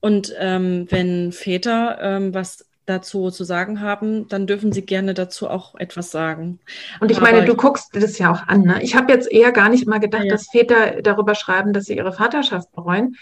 [0.00, 5.48] und ähm, wenn Väter ähm, was dazu zu sagen haben, dann dürfen sie gerne dazu
[5.48, 6.58] auch etwas sagen.
[7.00, 8.62] Und ich meine, Aber du guckst das ja auch an.
[8.62, 8.82] Ne?
[8.82, 10.32] Ich habe jetzt eher gar nicht mal gedacht, ja.
[10.32, 13.14] dass Väter darüber schreiben, dass sie ihre Vaterschaft bereuen,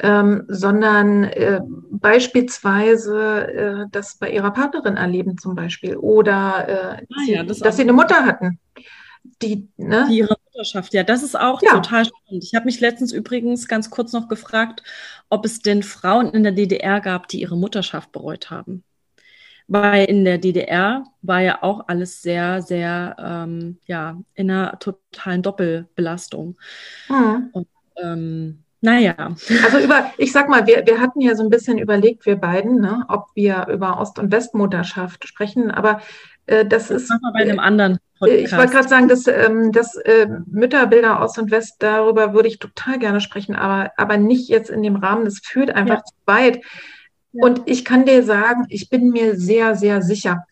[0.00, 1.60] ähm, sondern äh,
[1.90, 7.76] beispielsweise äh, das bei ihrer Partnerin erleben zum Beispiel oder äh, ah, ja, das dass
[7.76, 8.58] sie eine Mutter hatten.
[9.42, 10.06] Die, ne?
[10.08, 11.72] die ihre Mutterschaft, ja, das ist auch ja.
[11.72, 12.44] total spannend.
[12.44, 14.82] Ich habe mich letztens übrigens ganz kurz noch gefragt,
[15.28, 18.84] ob es denn Frauen in der DDR gab, die ihre Mutterschaft bereut haben.
[19.66, 25.42] Weil in der DDR war ja auch alles sehr, sehr, ähm, ja, in einer totalen
[25.42, 26.56] Doppelbelastung.
[27.08, 27.50] Mhm.
[27.52, 27.68] Und
[28.02, 29.34] ähm, Naja.
[29.64, 32.80] Also über, ich sag mal, wir, wir hatten ja so ein bisschen überlegt, wir beiden,
[32.80, 36.00] ne, ob wir über Ost- und Westmutterschaft sprechen, aber
[36.46, 37.12] äh, das, das ist.
[37.32, 38.40] bei einem anderen Podcast.
[38.40, 42.58] Ich wollte gerade sagen, dass, ähm, dass äh, Mütterbilder Ost und West, darüber würde ich
[42.58, 46.04] total gerne sprechen, aber, aber nicht jetzt in dem Rahmen, das führt einfach ja.
[46.04, 46.56] zu weit.
[47.32, 47.44] Ja.
[47.44, 50.46] Und ich kann dir sagen, ich bin mir sehr, sehr sicher,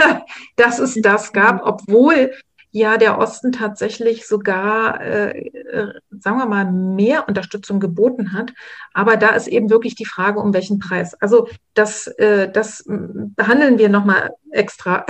[0.56, 2.32] dass es das gab, obwohl
[2.74, 8.52] ja der Osten tatsächlich sogar, äh, äh, sagen wir mal, mehr Unterstützung geboten hat.
[8.92, 11.14] Aber da ist eben wirklich die Frage, um welchen Preis.
[11.22, 15.06] Also das, äh, das behandeln wir nochmal extra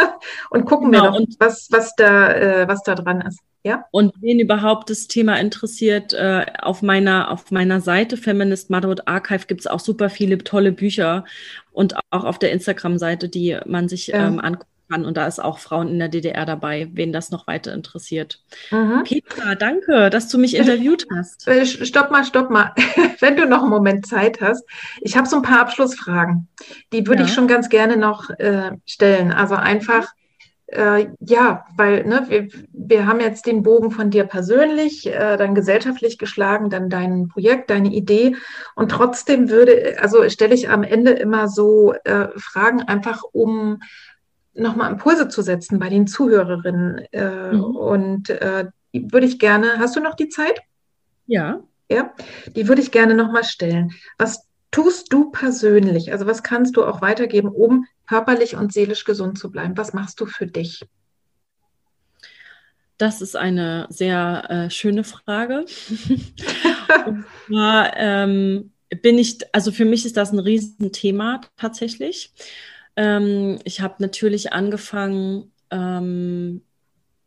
[0.50, 3.40] und gucken genau, wir noch, was, was, da, äh, was da dran ist.
[3.64, 3.84] Ja?
[3.90, 9.46] Und wen überhaupt das Thema interessiert, äh, auf, meiner, auf meiner Seite Feminist Motherhood Archive
[9.48, 11.24] gibt es auch super viele tolle Bücher
[11.72, 15.04] und auch auf der Instagram-Seite, die man sich ähm, angucken kann.
[15.04, 18.40] Und da ist auch Frauen in der DDR dabei, wen das noch weiter interessiert.
[18.70, 19.04] Mhm.
[19.04, 21.46] Petra, danke, dass du mich interviewt hast.
[21.48, 22.72] Äh, stopp mal, stopp mal.
[23.20, 24.64] Wenn du noch einen Moment Zeit hast.
[25.00, 26.48] Ich habe so ein paar Abschlussfragen.
[26.92, 27.28] Die würde ja.
[27.28, 29.32] ich schon ganz gerne noch äh, stellen.
[29.32, 30.08] Also einfach,
[30.68, 35.54] äh, ja, weil ne, wir, wir haben jetzt den Bogen von dir persönlich, äh, dann
[35.54, 38.36] gesellschaftlich geschlagen, dann dein Projekt, deine Idee.
[38.74, 43.80] Und trotzdem würde, also stelle ich am Ende immer so äh, Fragen einfach um
[44.58, 46.98] nochmal Impulse zu setzen bei den Zuhörerinnen.
[47.12, 47.64] Äh, mhm.
[47.64, 50.60] Und äh, die würde ich gerne, hast du noch die Zeit?
[51.26, 51.60] Ja.
[51.90, 52.12] Ja,
[52.54, 53.92] die würde ich gerne nochmal stellen.
[54.18, 56.12] Was tust du persönlich?
[56.12, 59.76] Also was kannst du auch weitergeben, um körperlich und seelisch gesund zu bleiben?
[59.76, 60.84] Was machst du für dich?
[62.98, 65.64] Das ist eine sehr äh, schöne Frage.
[67.06, 68.72] und zwar ähm,
[69.02, 72.32] bin ich, also für mich ist das ein Riesenthema tatsächlich.
[72.98, 76.62] Ähm, ich habe natürlich angefangen ähm,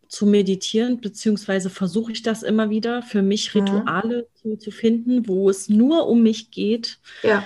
[0.09, 3.61] zu meditieren, beziehungsweise versuche ich das immer wieder, für mich mhm.
[3.61, 4.57] Rituale mhm.
[4.57, 6.99] zu, zu, finden, wo es nur um mich geht.
[7.23, 7.45] Ja.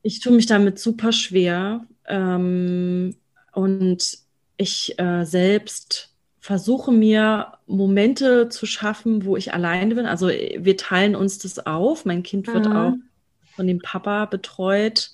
[0.00, 3.14] Ich tue mich damit super schwer ähm,
[3.52, 4.18] und
[4.56, 10.06] ich äh, selbst versuche mir Momente zu schaffen, wo ich alleine bin.
[10.06, 12.06] Also wir teilen uns das auf.
[12.06, 12.72] Mein Kind wird mhm.
[12.76, 12.92] auch
[13.54, 15.12] von dem Papa betreut.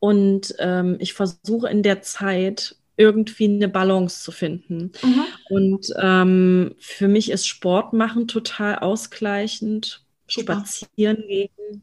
[0.00, 4.92] Und ähm, ich versuche in der Zeit irgendwie eine Balance zu finden.
[5.02, 5.24] Mhm.
[5.48, 10.54] Und ähm, für mich ist Sport machen total ausgleichend, super.
[10.54, 11.82] spazieren gehen.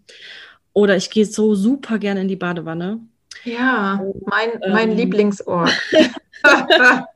[0.73, 2.99] Oder ich gehe so super gerne in die Badewanne.
[3.45, 5.71] Ja, mein, mein ähm, Lieblingsort.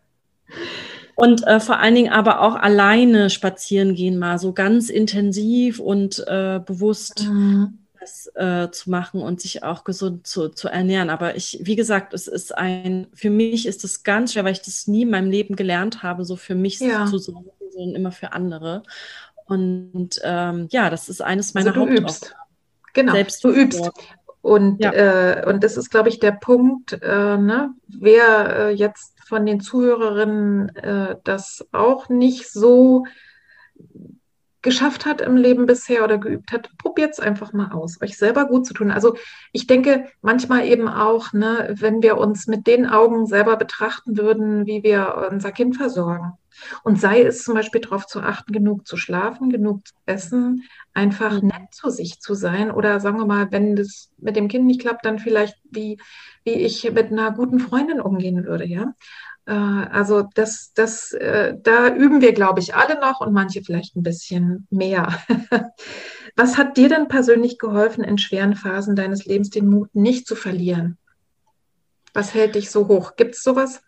[1.16, 6.24] und äh, vor allen Dingen aber auch alleine spazieren gehen, mal so ganz intensiv und
[6.28, 7.28] äh, bewusst.
[7.28, 11.10] Mhm das äh, zu machen und sich auch gesund zu, zu ernähren.
[11.10, 14.62] Aber ich, wie gesagt, es ist ein, für mich ist es ganz schwer, weil ich
[14.62, 17.06] das nie in meinem Leben gelernt habe, so für mich ja.
[17.06, 18.84] zu sorgen, sondern immer für andere.
[19.46, 22.36] Und ähm, ja, das ist eines meiner also Hauptaufgaben.
[22.94, 23.90] Genau, Selbst du übst.
[24.42, 24.92] Und, ja.
[24.92, 27.74] äh, und das ist, glaube ich, der Punkt, äh, ne?
[27.88, 33.06] wer äh, jetzt von den Zuhörerinnen äh, das auch nicht so
[34.62, 38.46] geschafft hat im Leben bisher oder geübt hat, probiert es einfach mal aus, euch selber
[38.46, 38.92] gut zu tun.
[38.92, 39.16] Also
[39.52, 44.66] ich denke manchmal eben auch, ne, wenn wir uns mit den Augen selber betrachten würden,
[44.68, 46.34] wie wir unser Kind versorgen.
[46.84, 50.64] Und sei es zum Beispiel darauf zu achten, genug zu schlafen, genug zu essen,
[50.94, 51.48] einfach mhm.
[51.48, 52.72] nett zu sich zu sein.
[52.72, 55.98] Oder sagen wir mal, wenn das mit dem Kind nicht klappt, dann vielleicht wie,
[56.44, 58.94] wie ich mit einer guten Freundin umgehen würde, ja.
[59.52, 63.96] Äh, also das, das, äh, da üben wir, glaube ich, alle noch und manche vielleicht
[63.96, 65.20] ein bisschen mehr.
[66.38, 70.36] Was hat dir denn persönlich geholfen, in schweren Phasen deines Lebens den Mut nicht zu
[70.36, 70.98] verlieren?
[72.14, 73.18] Was hält dich so hoch?
[73.18, 73.82] Gibt es sowas?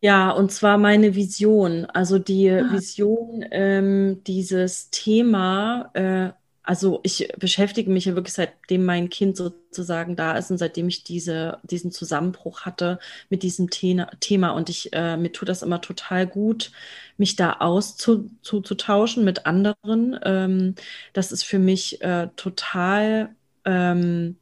[0.00, 1.86] Ja, und zwar meine Vision.
[1.86, 2.72] Also die ah.
[2.72, 6.30] Vision, ähm, dieses Thema äh,
[6.64, 11.02] also ich beschäftige mich ja wirklich seitdem mein Kind sozusagen da ist und seitdem ich
[11.02, 14.50] diese, diesen Zusammenbruch hatte mit diesem Thema.
[14.50, 16.70] Und ich, äh, mir tut das immer total gut,
[17.16, 20.18] mich da auszutauschen mit anderen.
[20.22, 20.74] Ähm,
[21.12, 23.30] das ist für mich äh, total,
[23.64, 24.36] ähm,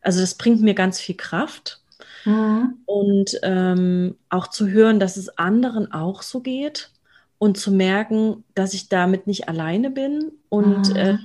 [0.00, 1.80] also das bringt mir ganz viel Kraft.
[2.24, 2.78] Mhm.
[2.86, 6.90] Und ähm, auch zu hören, dass es anderen auch so geht
[7.38, 10.96] und zu merken, dass ich damit nicht alleine bin und mhm.
[10.96, 11.18] äh,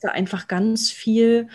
[0.00, 1.48] da einfach ganz viel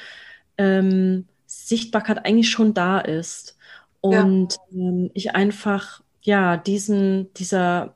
[0.57, 3.57] ähm, Sichtbarkeit eigentlich schon da ist.
[4.01, 4.79] Und ja.
[4.79, 7.95] ähm, ich einfach, ja, diesen, dieser,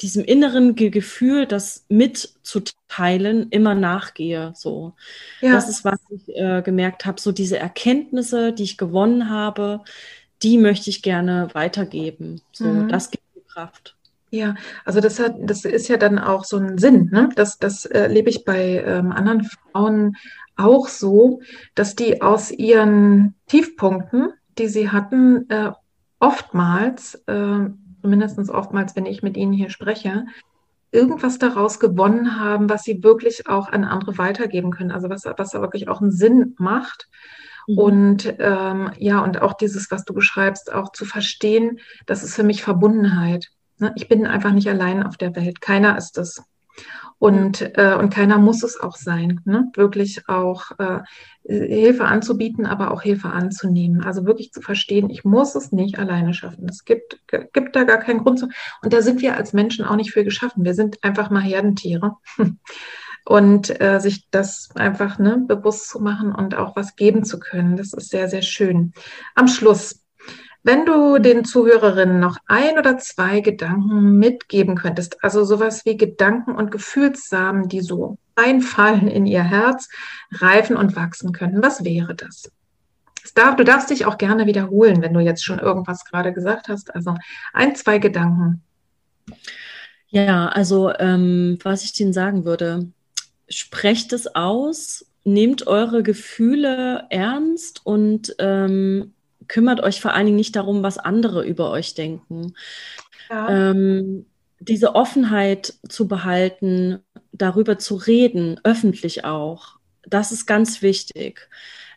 [0.00, 4.52] diesem inneren Ge Gefühl, das mitzuteilen, immer nachgehe.
[4.54, 4.94] So.
[5.40, 5.52] Ja.
[5.52, 7.20] Das ist, was ich äh, gemerkt habe.
[7.20, 9.82] So diese Erkenntnisse, die ich gewonnen habe,
[10.42, 12.40] die möchte ich gerne weitergeben.
[12.52, 12.88] So, mhm.
[12.88, 13.96] das gibt mir Kraft.
[14.30, 14.54] Ja,
[14.84, 17.30] also das hat, das ist ja dann auch so ein Sinn, ne?
[17.34, 20.16] Das, das erlebe ich bei ähm, anderen Frauen
[20.56, 21.40] auch so,
[21.74, 25.72] dass die aus ihren Tiefpunkten, die sie hatten, äh,
[26.20, 27.70] oftmals, äh,
[28.02, 30.26] mindestens oftmals, wenn ich mit ihnen hier spreche,
[30.92, 34.90] irgendwas daraus gewonnen haben, was sie wirklich auch an andere weitergeben können.
[34.90, 37.08] Also was, was wirklich auch einen Sinn macht.
[37.66, 37.78] Mhm.
[37.78, 42.42] Und ähm, ja, und auch dieses, was du beschreibst, auch zu verstehen, das ist für
[42.42, 43.50] mich Verbundenheit.
[43.80, 43.92] Ne?
[43.96, 45.60] Ich bin einfach nicht allein auf der Welt.
[45.60, 46.42] Keiner ist es.
[47.18, 49.40] Und, äh, und keiner muss es auch sein.
[49.44, 49.70] Ne?
[49.74, 51.00] Wirklich auch äh,
[51.46, 54.02] Hilfe anzubieten, aber auch Hilfe anzunehmen.
[54.02, 56.66] Also wirklich zu verstehen, ich muss es nicht alleine schaffen.
[56.66, 57.20] Es gibt,
[57.52, 58.48] gibt da gar keinen Grund zu.
[58.82, 60.64] Und da sind wir als Menschen auch nicht für geschaffen.
[60.64, 62.16] Wir sind einfach mal Herdentiere.
[63.26, 67.76] und äh, sich das einfach ne, bewusst zu machen und auch was geben zu können.
[67.76, 68.92] Das ist sehr, sehr schön.
[69.34, 69.99] Am Schluss
[70.62, 76.54] wenn du den Zuhörerinnen noch ein oder zwei Gedanken mitgeben könntest, also sowas wie Gedanken
[76.54, 79.88] und Gefühlssamen, die so einfallen in ihr Herz,
[80.32, 82.50] reifen und wachsen könnten, was wäre das?
[83.34, 86.94] Darf, du darfst dich auch gerne wiederholen, wenn du jetzt schon irgendwas gerade gesagt hast.
[86.94, 87.14] Also
[87.52, 88.62] ein, zwei Gedanken.
[90.08, 92.90] Ja, also ähm, was ich Ihnen sagen würde,
[93.48, 99.12] sprecht es aus, nehmt eure Gefühle ernst und ähm,
[99.50, 102.54] kümmert euch vor allen Dingen nicht darum, was andere über euch denken.
[103.28, 103.70] Ja.
[103.70, 104.26] Ähm,
[104.60, 107.00] diese Offenheit zu behalten,
[107.32, 111.48] darüber zu reden, öffentlich auch, das ist ganz wichtig.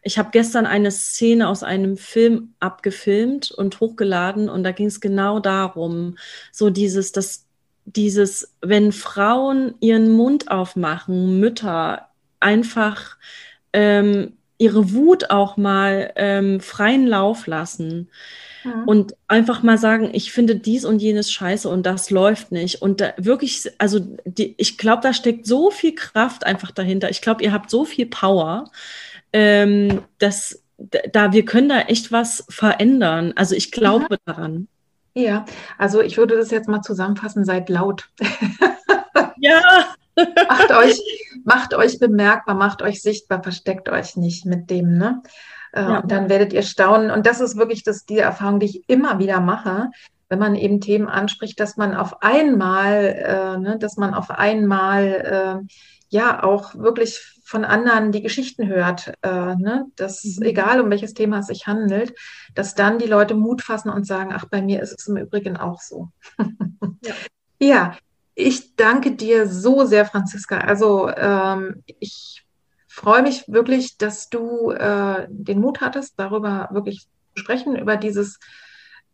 [0.01, 4.99] Ich habe gestern eine Szene aus einem Film abgefilmt und hochgeladen und da ging es
[4.99, 6.17] genau darum,
[6.51, 7.45] so dieses, das,
[7.85, 12.09] dieses, wenn Frauen ihren Mund aufmachen, Mütter
[12.39, 13.17] einfach
[13.73, 18.09] ähm, ihre Wut auch mal ähm, freien Lauf lassen.
[18.63, 18.83] Ja.
[18.85, 22.81] Und einfach mal sagen, ich finde dies und jenes scheiße und das läuft nicht.
[22.81, 27.09] Und da wirklich, also die, ich glaube, da steckt so viel Kraft einfach dahinter.
[27.09, 28.71] Ich glaube, ihr habt so viel Power,
[29.33, 33.33] ähm, dass da wir können da echt was verändern.
[33.35, 34.17] Also ich glaube ja.
[34.25, 34.69] daran.
[35.13, 35.45] Ja,
[35.77, 38.09] also ich würde das jetzt mal zusammenfassen, seid laut.
[39.37, 39.61] ja.
[40.15, 40.99] macht euch,
[41.43, 45.21] macht euch bemerkbar, macht euch sichtbar, versteckt euch nicht mit dem, ne?
[45.73, 45.99] Äh, ja.
[45.99, 47.11] Und dann werdet ihr staunen.
[47.11, 49.89] Und das ist wirklich das, die Erfahrung, die ich immer wieder mache,
[50.29, 55.61] wenn man eben Themen anspricht, dass man auf einmal, äh, ne, dass man auf einmal
[55.61, 55.75] äh,
[56.09, 60.43] ja auch wirklich von anderen die Geschichten hört, äh, ne, dass mhm.
[60.43, 62.13] egal um welches Thema es sich handelt,
[62.55, 65.57] dass dann die Leute Mut fassen und sagen, ach, bei mir ist es im Übrigen
[65.57, 66.09] auch so.
[67.03, 67.13] ja.
[67.59, 67.97] ja.
[68.35, 70.59] Ich danke dir so sehr, Franziska.
[70.59, 72.43] Also ähm, ich
[72.87, 78.39] freue mich wirklich, dass du äh, den Mut hattest, darüber wirklich zu sprechen, über dieses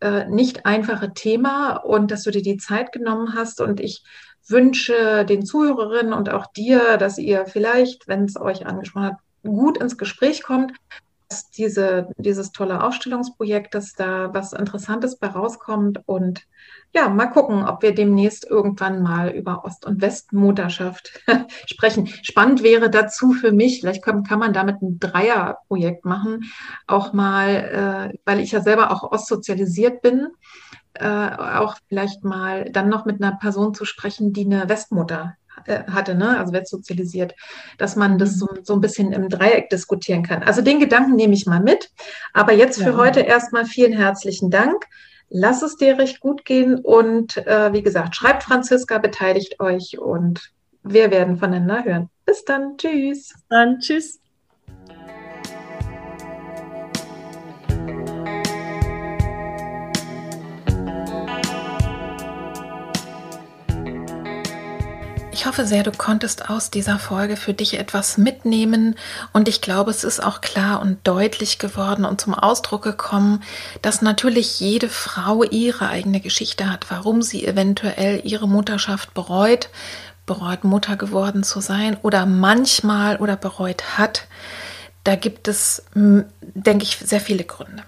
[0.00, 3.60] äh, nicht einfache Thema und dass du dir die Zeit genommen hast.
[3.60, 4.02] Und ich
[4.48, 9.78] wünsche den Zuhörerinnen und auch dir, dass ihr vielleicht, wenn es euch angesprochen hat, gut
[9.78, 10.72] ins Gespräch kommt,
[11.30, 16.46] dass diese, dieses tolle Aufstellungsprojekt, dass da was Interessantes bei rauskommt und
[16.92, 21.22] ja, mal gucken, ob wir demnächst irgendwann mal über Ost- und Westmutterschaft
[21.66, 22.08] sprechen.
[22.22, 26.50] Spannend wäre dazu für mich, vielleicht kann, kann man damit ein Dreierprojekt machen,
[26.88, 30.30] auch mal, äh, weil ich ja selber auch ostsozialisiert bin,
[30.94, 36.14] äh, auch vielleicht mal dann noch mit einer Person zu sprechen, die eine Westmutter hatte,
[36.14, 36.38] ne?
[36.38, 37.34] also westsozialisiert,
[37.78, 40.42] dass man das so, so ein bisschen im Dreieck diskutieren kann.
[40.42, 41.90] Also den Gedanken nehme ich mal mit.
[42.32, 42.96] Aber jetzt für ja.
[42.96, 44.84] heute erstmal vielen herzlichen Dank.
[45.28, 50.50] Lass es dir recht gut gehen und äh, wie gesagt, schreibt Franziska, beteiligt euch und
[50.82, 52.10] wir werden voneinander hören.
[52.24, 53.28] Bis dann, tschüss.
[53.28, 54.20] Bis dann, tschüss.
[65.40, 68.94] Ich hoffe sehr, du konntest aus dieser Folge für dich etwas mitnehmen
[69.32, 73.42] und ich glaube, es ist auch klar und deutlich geworden und zum Ausdruck gekommen,
[73.80, 79.70] dass natürlich jede Frau ihre eigene Geschichte hat, warum sie eventuell ihre Mutterschaft bereut,
[80.26, 84.26] bereut Mutter geworden zu sein oder manchmal oder bereut hat.
[85.04, 87.82] Da gibt es, denke ich, sehr viele Gründe.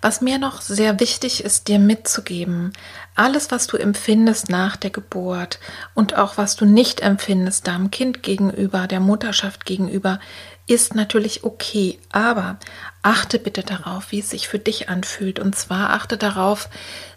[0.00, 2.72] Was mir noch sehr wichtig ist, dir mitzugeben,
[3.14, 5.58] alles, was du empfindest nach der Geburt
[5.94, 10.20] und auch was du nicht empfindest deinem Kind gegenüber, der Mutterschaft gegenüber,
[10.66, 11.98] ist natürlich okay.
[12.12, 12.58] Aber
[13.02, 15.38] achte bitte darauf, wie es sich für dich anfühlt.
[15.38, 16.68] Und zwar achte darauf,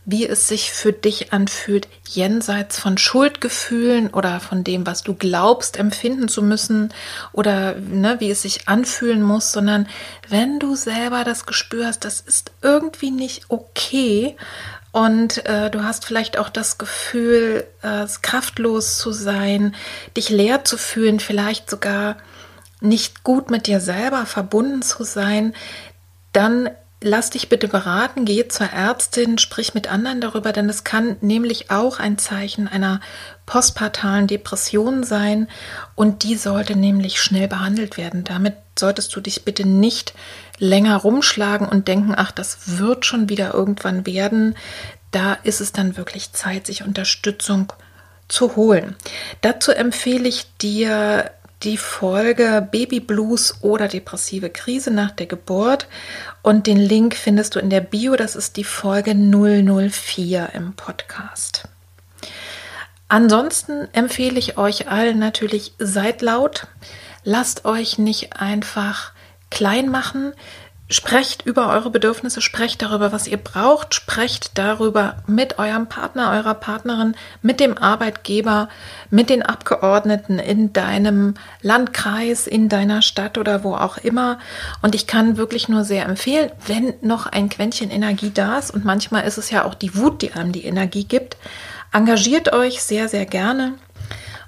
[0.05, 5.77] wie es sich für dich anfühlt, jenseits von Schuldgefühlen oder von dem, was du glaubst,
[5.77, 6.93] empfinden zu müssen
[7.31, 9.88] oder ne, wie es sich anfühlen muss, sondern
[10.30, 14.35] wenn du selber das Gespür hast, das ist irgendwie nicht okay
[14.91, 19.76] und äh, du hast vielleicht auch das Gefühl, äh, kraftlos zu sein,
[20.15, 22.18] dich leer zu fühlen, vielleicht sogar
[22.84, 25.53] nicht gut mit dir selber verbunden zu sein,
[26.34, 26.69] dann
[27.03, 31.69] lass dich bitte beraten, geh zur Ärztin, sprich mit anderen darüber, denn es kann nämlich
[31.69, 33.01] auch ein Zeichen einer
[33.45, 35.49] postpartalen Depression sein
[35.95, 38.23] und die sollte nämlich schnell behandelt werden.
[38.23, 40.14] Damit solltest du dich bitte nicht
[40.57, 44.55] länger rumschlagen und denken, ach, das wird schon wieder irgendwann werden.
[45.11, 47.72] Da ist es dann wirklich Zeit, sich Unterstützung
[48.30, 48.95] zu holen.
[49.41, 51.31] Dazu empfehle ich dir
[51.64, 55.88] die Folge Baby Blues oder depressive Krise nach der Geburt
[56.41, 58.15] und den Link findest du in der Bio.
[58.15, 61.68] Das ist die Folge 004 im Podcast.
[63.07, 66.68] Ansonsten empfehle ich euch allen natürlich, seid laut,
[67.23, 69.14] lasst euch nicht einfach
[69.49, 70.34] klein machen,
[70.89, 76.53] Sprecht über eure Bedürfnisse, sprecht darüber, was ihr braucht, sprecht darüber mit eurem Partner, eurer
[76.53, 78.68] Partnerin, mit dem Arbeitgeber,
[79.10, 84.39] mit den Abgeordneten in deinem Landkreis, in deiner Stadt oder wo auch immer.
[84.81, 88.84] Und ich kann wirklich nur sehr empfehlen, wenn noch ein Quäntchen Energie da ist, und
[88.84, 91.38] manchmal ist es ja auch die Wut, die einem die Energie gibt,
[91.93, 93.76] engagiert euch sehr, sehr gerne.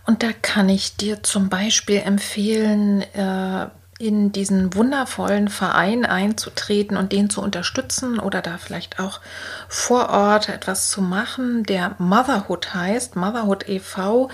[0.06, 7.14] Und da kann ich dir zum Beispiel empfehlen, äh, in diesen wundervollen Verein einzutreten und
[7.14, 9.22] den zu unterstützen oder da vielleicht auch
[9.70, 13.16] vor Ort etwas zu machen, der Motherhood heißt.
[13.16, 14.30] Motherhood e.V.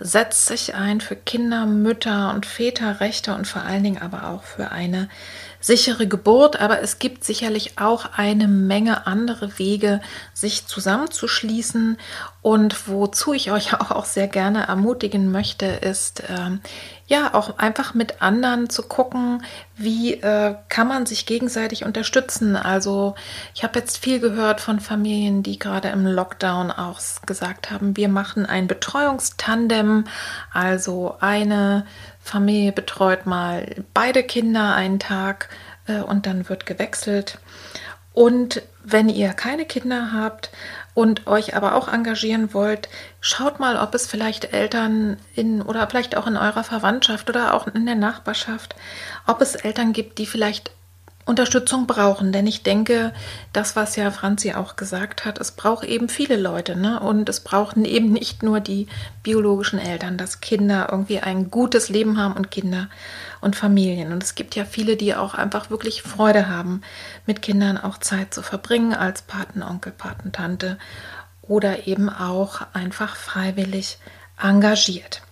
[0.00, 4.70] setzt sich ein für Kinder, Mütter und Väterrechte und vor allen Dingen aber auch für
[4.70, 5.08] eine
[5.60, 10.00] sichere Geburt, aber es gibt sicherlich auch eine Menge andere Wege,
[10.34, 11.96] sich zusammenzuschließen.
[12.42, 16.60] Und wozu ich euch auch sehr gerne ermutigen möchte, ist ähm,
[17.06, 19.42] ja auch einfach mit anderen zu gucken,
[19.76, 22.56] wie äh, kann man sich gegenseitig unterstützen.
[22.56, 23.14] Also
[23.54, 28.08] ich habe jetzt viel gehört von Familien, die gerade im Lockdown auch gesagt haben, wir
[28.08, 30.04] machen ein Betreuungstandem,
[30.52, 31.86] also eine
[32.26, 35.48] Familie betreut mal beide Kinder einen Tag
[35.86, 37.38] äh, und dann wird gewechselt.
[38.12, 40.50] Und wenn ihr keine Kinder habt
[40.94, 42.88] und euch aber auch engagieren wollt,
[43.20, 47.66] schaut mal, ob es vielleicht Eltern in oder vielleicht auch in eurer Verwandtschaft oder auch
[47.66, 48.74] in der Nachbarschaft,
[49.26, 50.72] ob es Eltern gibt, die vielleicht
[51.26, 52.32] Unterstützung brauchen.
[52.32, 53.12] Denn ich denke,
[53.52, 56.76] das, was ja Franzi auch gesagt hat, es braucht eben viele Leute.
[56.76, 57.00] Ne?
[57.00, 58.86] Und es brauchen eben nicht nur die
[59.22, 62.88] biologischen Eltern, dass Kinder irgendwie ein gutes Leben haben und Kinder
[63.40, 64.12] und Familien.
[64.12, 66.80] Und es gibt ja viele, die auch einfach wirklich Freude haben,
[67.26, 70.78] mit Kindern auch Zeit zu verbringen als Patenonkel, Patentante
[71.42, 73.98] oder eben auch einfach freiwillig
[74.40, 75.22] engagiert.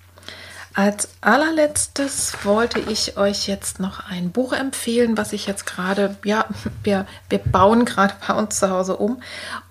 [0.77, 6.47] Als allerletztes wollte ich euch jetzt noch ein Buch empfehlen, was ich jetzt gerade, ja,
[6.83, 9.23] wir, wir bauen gerade bei uns zu Hause um.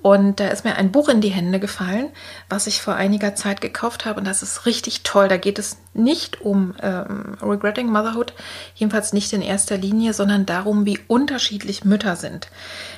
[0.01, 2.09] Und da ist mir ein Buch in die Hände gefallen,
[2.47, 4.19] was ich vor einiger Zeit gekauft habe.
[4.19, 5.27] Und das ist richtig toll.
[5.27, 8.33] Da geht es nicht um ähm, Regretting Motherhood,
[8.75, 12.47] jedenfalls nicht in erster Linie, sondern darum, wie unterschiedlich Mütter sind.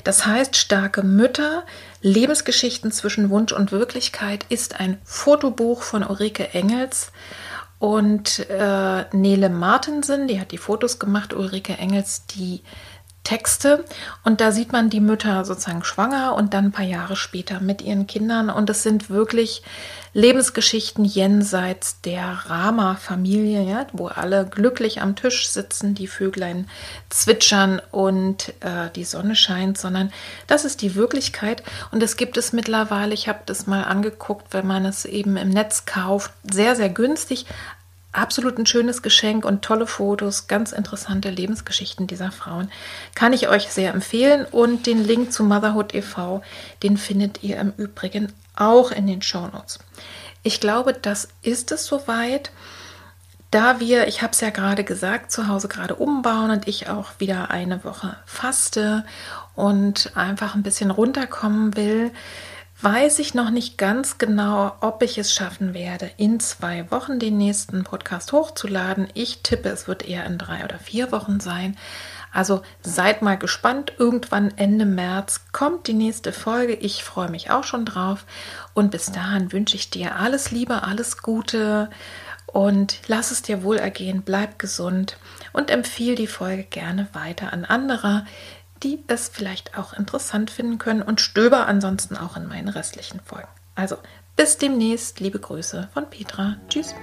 [0.04, 1.64] Das heißt, starke Mütter,
[2.04, 7.12] Lebensgeschichten zwischen Wunsch und Wirklichkeit ist ein Fotobuch von Ulrike Engels
[7.80, 12.62] und äh, Nele Martensen, die hat die Fotos gemacht, Ulrike Engels die
[13.26, 13.84] Texte.
[14.24, 17.82] Und da sieht man die Mütter sozusagen schwanger und dann ein paar Jahre später mit
[17.82, 18.50] ihren Kindern.
[18.50, 19.64] Und es sind wirklich
[20.14, 26.70] Lebensgeschichten jenseits der Rama-Familie, ja, wo alle glücklich am Tisch sitzen, die Vöglein
[27.10, 30.14] zwitschern und äh, die Sonne scheint, sondern
[30.48, 31.64] das ist die Wirklichkeit.
[31.92, 35.50] Und es gibt es mittlerweile, ich habe das mal angeguckt, wenn man es eben im
[35.50, 37.46] Netz kauft, sehr, sehr günstig,
[38.16, 42.72] absolut ein schönes Geschenk und tolle Fotos, ganz interessante Lebensgeschichten dieser Frauen.
[43.14, 46.42] Kann ich euch sehr empfehlen und den Link zu Motherhood e.V.,
[46.84, 49.80] den findet ihr im Übrigen auch in den Show Notes.
[50.44, 52.52] Ich glaube, das ist es soweit.
[53.52, 57.12] Da wir, ich habe es ja gerade gesagt, zu Hause gerade umbauen und ich auch
[57.20, 59.06] wieder eine Woche faste
[59.56, 62.12] und einfach ein bisschen runterkommen will,
[62.82, 67.38] weiß ich noch nicht ganz genau, ob ich es schaffen werde, in zwei Wochen den
[67.38, 69.08] nächsten Podcast hochzuladen.
[69.14, 71.78] Ich tippe, es wird eher in drei oder vier Wochen sein.
[72.32, 73.94] Also seid mal gespannt.
[73.98, 76.74] Irgendwann Ende März kommt die nächste Folge.
[76.74, 78.26] Ich freue mich auch schon drauf.
[78.74, 81.90] Und bis dahin wünsche ich dir alles Liebe, alles Gute
[82.48, 84.22] und lass es dir wohl ergehen.
[84.22, 85.18] Bleib gesund
[85.54, 88.26] und empfehle die Folge gerne weiter an andere,
[88.86, 93.50] die es vielleicht auch interessant finden können und stöber ansonsten auch in meinen restlichen Folgen.
[93.74, 93.98] Also
[94.36, 96.58] bis demnächst, liebe Grüße von Petra.
[96.70, 96.94] Tschüss.